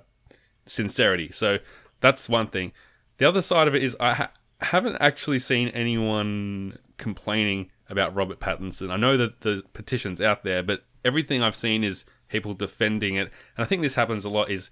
[0.65, 1.31] sincerity.
[1.33, 1.59] So
[2.01, 2.73] that's one thing.
[3.19, 8.41] The other side of it is I ha- haven't actually seen anyone complaining about Robert
[8.41, 8.91] Pattinson.
[8.91, 13.31] I know that the petition's out there, but everything I've seen is people defending it.
[13.57, 14.71] And I think this happens a lot is,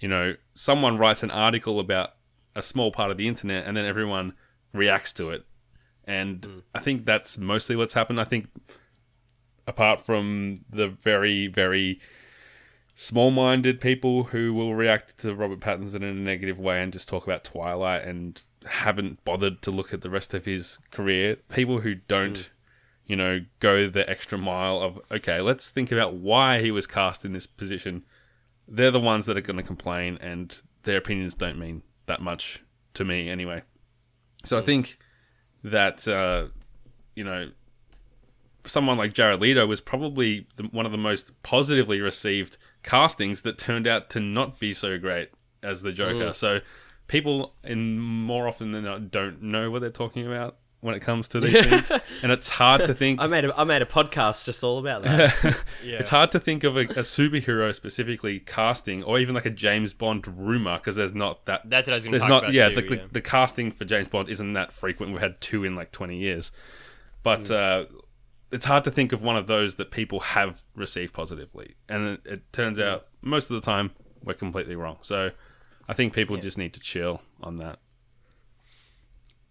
[0.00, 2.10] you know, someone writes an article about
[2.54, 4.34] a small part of the internet and then everyone
[4.72, 5.44] reacts to it.
[6.04, 6.58] And hmm.
[6.74, 8.20] I think that's mostly what's happened.
[8.20, 8.48] I think
[9.66, 12.00] apart from the very, very
[12.94, 17.24] small-minded people who will react to Robert Pattinson in a negative way and just talk
[17.24, 21.36] about Twilight and haven't bothered to look at the rest of his career.
[21.50, 22.44] People who don't, hmm.
[23.06, 27.24] you know, go the extra mile of okay, let's think about why he was cast
[27.24, 28.04] in this position.
[28.68, 32.62] They're the ones that are going to complain, and their opinions don't mean that much
[32.94, 33.62] to me anyway.
[34.44, 34.98] So I think
[35.62, 36.48] that uh,
[37.14, 37.50] you know
[38.64, 43.58] someone like Jared Leto was probably the, one of the most positively received castings that
[43.58, 45.30] turned out to not be so great
[45.62, 46.32] as the Joker.
[46.32, 46.60] So
[47.08, 51.28] people, in more often than not, don't know what they're talking about when it comes
[51.28, 51.92] to these things,
[52.24, 53.20] and it's hard to think.
[53.22, 55.32] I made a, I made a podcast just all about that.
[55.84, 55.98] Yeah.
[55.98, 59.92] It's hard to think of a, a superhero specifically casting, or even like a James
[59.92, 61.62] Bond rumor, because there's not that.
[61.64, 62.42] That's what I was going to there's talk not.
[62.44, 62.52] about.
[62.52, 65.12] yeah, too, the, the, the casting for James Bond isn't that frequent.
[65.12, 66.52] We've had two in like 20 years,
[67.22, 67.86] but uh,
[68.50, 72.20] it's hard to think of one of those that people have received positively, and it,
[72.24, 73.92] it turns out most of the time
[74.24, 74.98] we're completely wrong.
[75.00, 75.30] So
[75.88, 77.78] I think people just need to chill on that.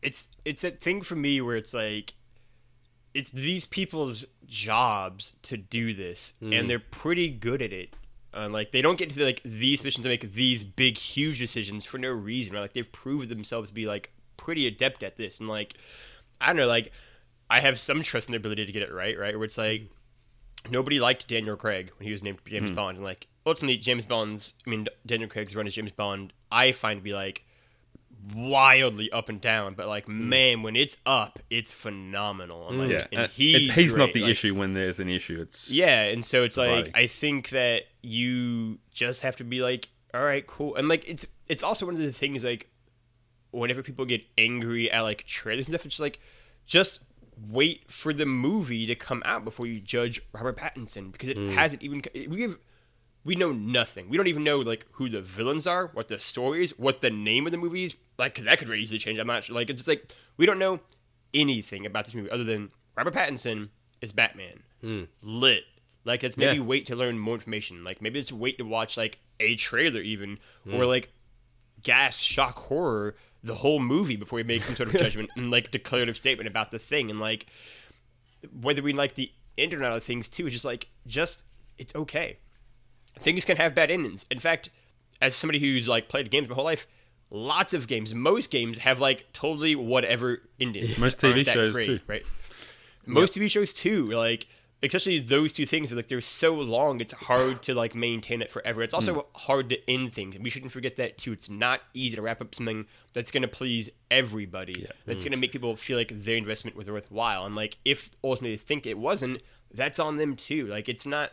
[0.01, 2.13] It's it's that thing for me where it's like
[3.13, 6.67] it's these people's jobs to do this and mm-hmm.
[6.67, 7.95] they're pretty good at it.
[8.33, 11.37] And like they don't get to the, like these missions to make these big huge
[11.37, 12.61] decisions for no reason right?
[12.61, 14.11] Like they've proved themselves to be like
[14.41, 15.75] pretty adept at this and like
[16.39, 16.91] i don't know like
[17.49, 19.37] i have some trust in their ability to get it right right?
[19.37, 19.89] Where it's like
[20.69, 22.75] nobody liked daniel craig when he was named james mm-hmm.
[22.75, 26.71] bond and like ultimately james bond's i mean daniel craig's run as james bond i
[26.71, 27.43] find to be like
[28.35, 30.19] wildly up and down, but like mm.
[30.19, 32.69] man, when it's up, it's phenomenal.
[32.69, 33.07] And, like, mm.
[33.11, 35.39] Yeah, and he's, he's not the Like, issue when there's an issue.
[35.41, 36.91] It's Yeah, and so it's like Right.
[36.93, 41.25] I think that you just have to be like, all right, cool, and like it's
[41.47, 42.69] it's also one of the things like
[43.51, 46.19] whenever people get angry at like trailers and stuff, it's just like
[46.65, 46.99] just
[47.49, 51.53] wait for the movie to come out before you judge Robert Pattinson because it mm.
[51.53, 52.57] hasn't even we have
[53.23, 54.09] we know nothing.
[54.09, 57.09] We don't even know like who the villains are, what the story is, what the
[57.09, 57.95] name of the movie is.
[58.17, 59.19] Like 'cause that could very easily change.
[59.19, 59.55] I'm not sure.
[59.55, 60.79] Like it's just like we don't know
[61.33, 63.69] anything about this movie other than Robert Pattinson
[64.01, 64.63] is Batman.
[64.81, 65.03] Hmm.
[65.21, 65.63] Lit.
[66.03, 66.63] Like let's maybe Yeah.
[66.63, 67.83] wait to learn more information.
[67.83, 70.75] Like maybe let's wait to watch like a trailer even hmm.
[70.75, 71.11] or like
[71.83, 75.71] gasp, shock, horror the whole movie before we make some sort of judgment and like
[75.71, 77.09] declarative statement about the thing.
[77.09, 77.47] And like
[78.61, 81.43] whether we like the internet of things too, it's just like just
[81.77, 82.37] it's okay.
[83.19, 84.25] Things can have bad endings.
[84.31, 84.69] In fact,
[85.21, 86.87] as somebody who's like played games my whole life,
[87.29, 90.97] lots of games, most games have like totally whatever endings.
[90.97, 91.99] Most TV shows, great, too.
[92.07, 92.23] right?
[93.07, 94.47] Most TV shows too, like
[94.83, 95.91] especially those two things.
[95.91, 98.81] Like they're so long, it's hard to like maintain it forever.
[98.81, 99.19] It's also hmm.
[99.35, 100.37] hard to end things.
[100.39, 101.31] We shouldn't forget that too.
[101.31, 104.87] It's not easy to wrap up something that's going to please everybody.
[105.05, 105.29] That's hmm.
[105.29, 107.45] going to make people feel like their investment was worthwhile.
[107.45, 109.41] And like if ultimately they think it wasn't,
[109.73, 110.67] that's on them too.
[110.67, 111.31] Like it's not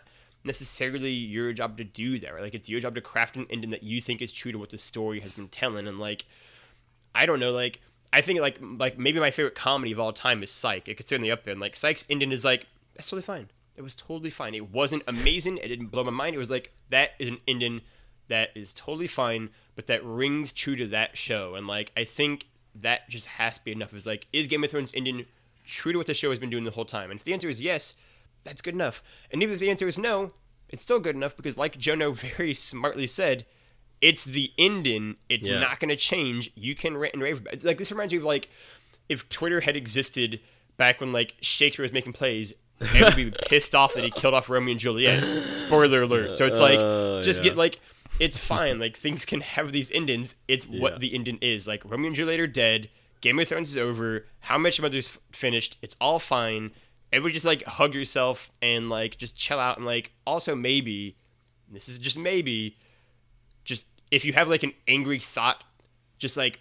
[0.48, 2.34] necessarily your job to do that.
[2.34, 2.42] Right?
[2.42, 4.70] Like it's your job to craft an ending that you think is true to what
[4.70, 5.86] the story has been telling.
[5.86, 6.24] And like
[7.14, 7.80] I don't know, like
[8.12, 10.88] I think like like maybe my favorite comedy of all time is Psych.
[10.88, 11.52] It could certainly up there.
[11.52, 12.66] And like Psych's ending is like
[12.96, 13.48] that's totally fine.
[13.76, 14.54] It was totally fine.
[14.54, 15.58] It wasn't amazing.
[15.58, 16.34] It didn't blow my mind.
[16.34, 17.82] It was like that is an ending
[18.28, 21.54] that is totally fine, but that rings true to that show.
[21.54, 23.94] And like I think that just has to be enough.
[23.94, 25.26] Is like is Game of Thrones ending
[25.64, 27.10] true to what the show has been doing the whole time?
[27.10, 27.94] And if the answer is yes,
[28.48, 29.02] that's good enough.
[29.30, 30.32] And even if the answer is no,
[30.68, 33.46] it's still good enough because like Jono very smartly said,
[34.00, 35.16] it's the ending.
[35.28, 35.60] It's Yeah.
[35.60, 36.50] not going to change.
[36.54, 37.64] You can rant and rave about it.
[37.64, 38.48] Like this reminds me of like
[39.08, 40.40] if Twitter had existed
[40.76, 42.52] back when like Shakespeare was making plays.
[42.80, 45.22] Everyone would be pissed off that he killed off Romeo and Juliet.
[45.52, 46.34] Spoiler alert.
[46.34, 47.50] So it's like Uh, just yeah.
[47.50, 47.80] get like
[48.20, 48.78] it's fine.
[48.78, 50.36] Like things can have these endings.
[50.46, 50.80] It's Yeah.
[50.80, 51.66] what the ending is.
[51.66, 52.88] Like Romeo and Juliet are dead.
[53.20, 54.26] Game of Thrones is over.
[54.40, 55.76] How I Met Your Mother's f- finished.
[55.82, 56.70] It's all fine.
[57.12, 61.16] Everybody just like hug yourself and like just chill out and like also maybe
[61.70, 62.76] this is just maybe
[63.64, 65.64] just if you have like an angry thought,
[66.18, 66.60] just like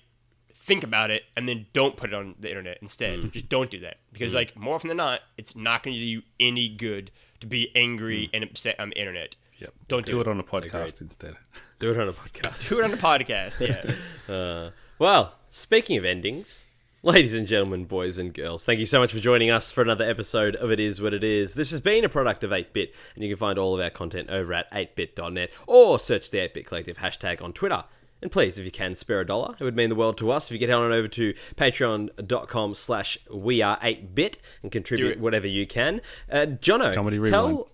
[0.67, 3.19] think about it and then don't put it on the internet instead.
[3.19, 3.31] Mm.
[3.31, 4.35] Just don't do that because mm.
[4.35, 7.71] like more often than not, it's not going to do you any good to be
[7.75, 8.29] angry mm.
[8.33, 9.35] and upset on the internet.
[9.59, 9.73] Yep.
[9.87, 10.21] Don't do do it.
[10.21, 11.35] it on a podcast instead.
[11.79, 12.69] Do it on a podcast.
[12.69, 13.67] Do it on a podcast.
[13.67, 13.95] Yeah.
[14.27, 16.65] Uh, well, speaking of endings,
[17.07, 20.03] ladies and gentlemen, boys and girls, thank you so much for joining us for another
[20.03, 21.53] episode of It Is What It Is.
[21.53, 24.29] This has been a product of 8-Bit, and you can find all of our content
[24.29, 27.85] over at 8bit.net or search the 8-Bit Collective hashtag on Twitter.
[28.21, 29.55] And please, if you can, spare a dollar.
[29.57, 33.17] It would mean the world to us if you get on over to patreon.com slash
[33.33, 36.01] we are 8-bit and contribute whatever you can.
[36.29, 37.65] Uh, Jono, Comedy tell, Rewind.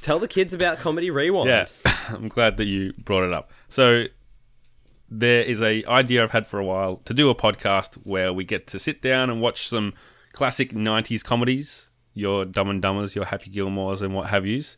[0.00, 1.50] tell the kids about Comedy Rewind.
[1.50, 1.66] Yeah,
[2.08, 3.50] I'm glad that you brought it up.
[3.68, 4.06] So
[5.18, 8.44] there is a idea I've had for a while to do a podcast where we
[8.44, 9.92] get to sit down and watch some
[10.32, 14.76] classic 90s comedies, your Dumb and Dumbers, your Happy Gilmores, and what have yous,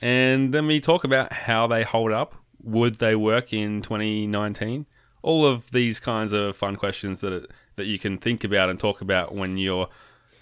[0.00, 2.34] and then we talk about how they hold up.
[2.62, 4.86] Would they work in 2019?
[5.22, 9.00] All of these kinds of fun questions that that you can think about and talk
[9.00, 9.88] about when you're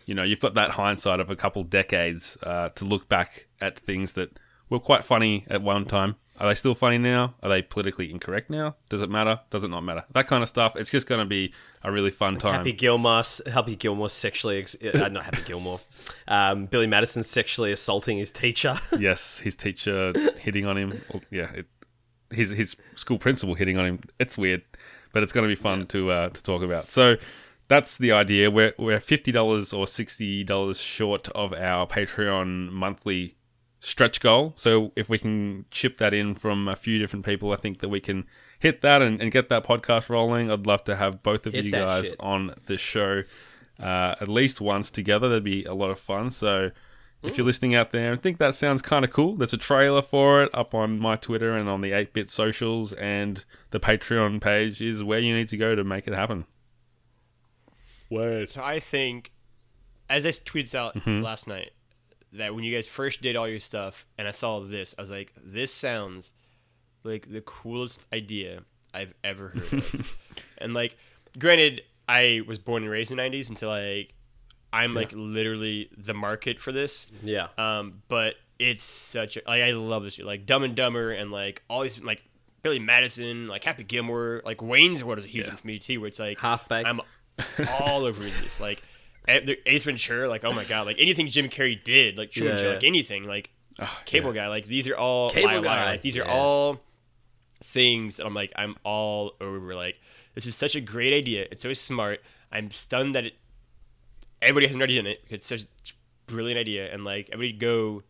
[0.07, 3.79] you know, you've got that hindsight of a couple decades uh, to look back at
[3.79, 4.39] things that
[4.69, 6.17] were quite funny at one time.
[6.43, 7.37] Are they still funny now?
[7.41, 8.75] Are they politically incorrect now?
[8.89, 9.39] Does it matter?
[9.51, 10.05] Does it not matter?
[10.13, 10.75] That kind of stuff.
[10.75, 11.55] It's just going to be
[11.85, 12.55] a really fun time.
[12.55, 15.79] Happy Gilmore, Happy Gilmore sexually, ex- uh, not Happy Gilmore.
[16.27, 18.77] Um, Billy Madison sexually assaulting his teacher.
[18.99, 21.01] yes, his teacher hitting on him.
[21.31, 21.67] Yeah, it,
[22.33, 24.01] his his school principal hitting on him.
[24.19, 24.63] It's weird,
[25.13, 26.91] but it's going to be fun to uh, to talk about.
[26.91, 27.19] So
[27.69, 28.51] that's the idea.
[28.51, 33.37] We're we're fifty dollars or sixty dollars short of our Patreon monthly
[33.85, 34.53] stretch goal.
[34.57, 37.89] So if we can chip that in from a few different people, I think that
[37.89, 38.27] we can
[38.61, 40.51] hit that and, and get that podcast rolling.
[40.53, 42.17] I'd love to have both of Hit you guys shit.
[42.21, 43.25] on the show
[43.81, 45.29] uh, at least once together.
[45.29, 46.31] That'd be a lot of fun.
[46.31, 46.71] So
[47.25, 50.03] if you're listening out there and think that sounds kind of cool, there's a trailer
[50.03, 54.81] for it up on my Twitter and on the 8-Bit socials, and the Patreon page
[54.81, 56.47] is where you need to go to make it happen.
[58.11, 58.51] Word.
[58.51, 59.33] So I think,
[60.11, 61.23] as I tweeted out Mm-hmm.
[61.23, 61.71] last night,
[62.33, 65.11] that when you guys first did all your stuff and I saw this, I was
[65.11, 66.33] like, this sounds
[67.05, 68.63] like the coolest idea
[68.95, 70.17] I've ever heard of.
[70.59, 70.97] and like,
[71.39, 74.15] granted, I was born and raised in the '90s, and so like,
[74.73, 77.07] I'm like literally the market for this.
[77.23, 77.49] Yeah.
[77.59, 80.27] Um, but it's such a like I love this shit.
[80.27, 82.23] Like Dumb and Dumber and like all these like
[82.63, 86.01] Billy Madison, like Happy Gilmore, like Wayne's World is a huge one for me too.
[86.01, 86.89] Where it's like Half-Baked.
[86.89, 87.01] I'm
[87.81, 88.61] all over this.
[88.61, 88.83] Like
[89.29, 92.75] Ace Ventura, like oh my god, like anything Jim Carrey did, like Truman Yeah, yeah.
[92.75, 93.51] like anything, like
[94.05, 96.81] Cable Guy, like these are all Cable Guy, like these are all
[97.65, 99.75] things that I'm like I'm all over.
[99.75, 100.01] Like
[100.35, 101.47] this is such a great idea.
[101.51, 102.21] It's so smart.
[102.51, 103.35] I'm stunned that it
[104.41, 105.25] everybody hasn't already done it.
[105.29, 105.67] It's such a
[106.27, 108.03] brilliant idea, and like everybody go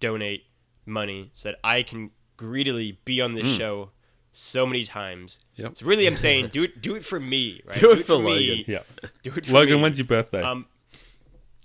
[0.00, 0.44] donate
[0.86, 3.56] money so that I can greedily be on this hmm.
[3.56, 3.90] show
[4.38, 5.38] so many times.
[5.56, 5.78] Yep.
[5.78, 6.80] So really, I'm saying do it.
[6.80, 7.60] Do it for me.
[7.66, 7.78] Right?
[7.80, 8.48] Do it for me.
[8.50, 8.64] Logan.
[8.66, 9.08] Yeah.
[9.22, 9.82] Do it for Logan, me.
[9.82, 10.42] when's your birthday?
[10.42, 10.66] Um,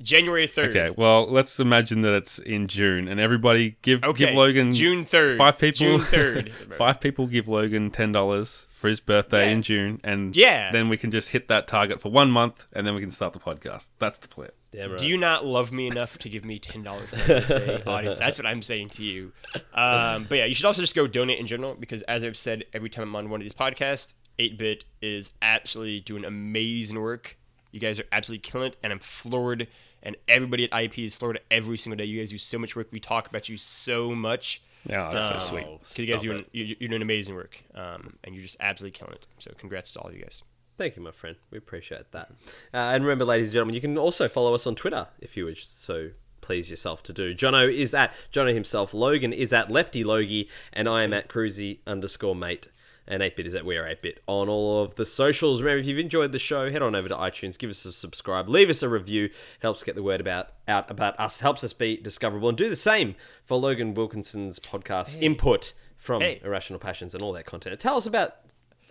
[0.01, 0.75] January third.
[0.75, 4.25] okay, well, let's imagine that it's in June, and everybody give Okay.
[4.25, 5.37] give Logan June third.
[5.37, 5.77] five people.
[5.77, 6.51] June third.
[6.77, 9.51] five people give Logan ten dollars for his birthday Yeah.
[9.53, 10.69] in June, and Yeah.
[10.73, 13.31] then we can just hit that target for one month, and then we can start
[13.31, 13.87] the podcast.
[13.97, 14.49] That's the plan.
[14.73, 14.99] Damn right.
[14.99, 18.19] Do you not love me enough to give me ten dollars for my birthday, audience?
[18.19, 19.31] That's what I'm saying to you.
[19.73, 22.65] Um, but yeah, you should also just go donate in general because, as I've said
[22.73, 27.37] every time I'm on one of these podcasts, 8-Bit is absolutely doing amazing work.
[27.71, 29.69] You guys are absolutely killing it, and I'm floored.
[30.05, 32.03] And everybody at IP is floored every single day.
[32.03, 32.89] You guys do so much work.
[32.91, 34.61] We talk about you so much.
[34.85, 35.63] Yeah, that's so sweet.
[35.65, 35.79] sweet.
[35.79, 36.49] 'cause you guys Stop doing it.
[36.51, 39.25] you, you're doing amazing work, um, and you're just absolutely killing it.
[39.39, 40.41] So congrats to all of you guys.
[40.77, 41.35] Thank you, my friend.
[41.51, 42.31] We appreciate that.
[42.73, 45.45] Uh, and remember, ladies and gentlemen, you can also follow us on Twitter if you
[45.45, 46.09] wish so
[46.41, 47.33] please yourself to do.
[47.33, 48.93] Jono is at Jono himself.
[48.93, 52.67] Logan is at Lefty Logie, and I am at Cruzy underscore mate.
[53.05, 55.61] And 8-Bit is at We Are 8-Bit on all of the socials.
[55.61, 58.47] Remember, if you've enjoyed the show, head on over to iTunes, give us a subscribe,
[58.47, 59.29] leave us a review.
[59.59, 62.47] Helps get the word about out about us, helps us be discoverable.
[62.49, 66.41] And do the same for Logan Wilkinson's podcast input from Hey.
[66.43, 67.79] Irrational Passions and all that content.
[67.79, 68.35] Tell us about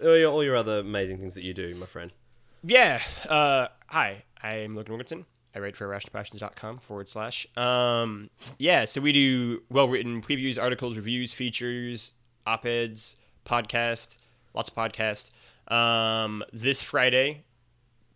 [0.03, 2.13] all your, all your other amazing things that you do, my friend.
[2.65, 3.01] Yeah.
[3.29, 5.27] Uh, hi, I'm Logan Wilkinson.
[5.55, 7.47] I write for irrationalpassions.com forward slash.
[7.57, 12.13] Um, yeah, so we do well written previews, articles, reviews, features,
[12.47, 14.17] op eds, podcast,
[14.55, 15.31] lots of podcasts.
[15.69, 17.45] Um, this Friday,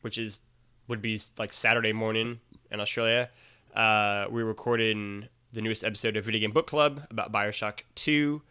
[0.01, 0.41] which is
[0.89, 2.41] would be like Saturday morning
[2.71, 3.31] in Australia,
[3.75, 8.43] uh, we're recording the newest episode of Video Game Book Club about Bioshock 2.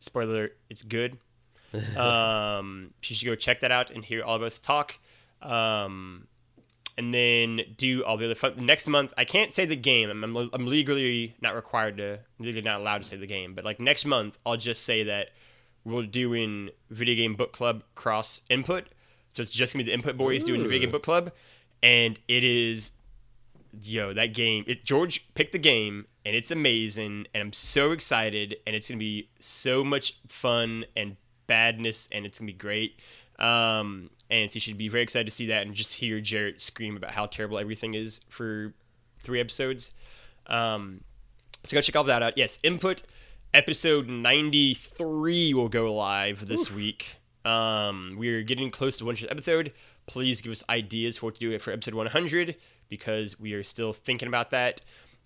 [0.00, 1.18] Spoiler, alert, it's good.
[1.96, 4.94] um, you should go check that out and hear all of us talk.
[5.42, 6.26] Um,
[6.96, 8.54] and then do all the other fun.
[8.58, 10.10] Next month, I can't say the game.
[10.10, 13.54] I'm, I'm, I'm legally not required to, legally not allowed to say the game.
[13.54, 15.30] But like next month, I'll just say that
[15.84, 18.88] we're doing video game book club cross input.
[19.32, 21.32] So it's just gonna be the input boys doing video game book club,
[21.82, 22.92] and it is,
[23.82, 24.64] yo, that game.
[24.66, 28.98] It George picked the game, and it's amazing, and I'm so excited, and it's gonna
[28.98, 31.16] be so much fun and
[31.46, 33.00] badness, and it's gonna be great.
[33.38, 36.62] Um, and so you should be very excited to see that and just hear Jarrett
[36.62, 38.72] scream about how terrible everything is for
[39.24, 39.90] three episodes.
[40.46, 41.00] Um,
[41.64, 42.38] so go check all that out.
[42.38, 43.02] Yes, input
[43.54, 47.18] episode 93 will go live this week.
[47.44, 49.72] Um, we're getting close to 100th episode.
[50.06, 52.56] Please give us ideas for what to do for episode 100
[52.88, 54.80] because we are still thinking about that.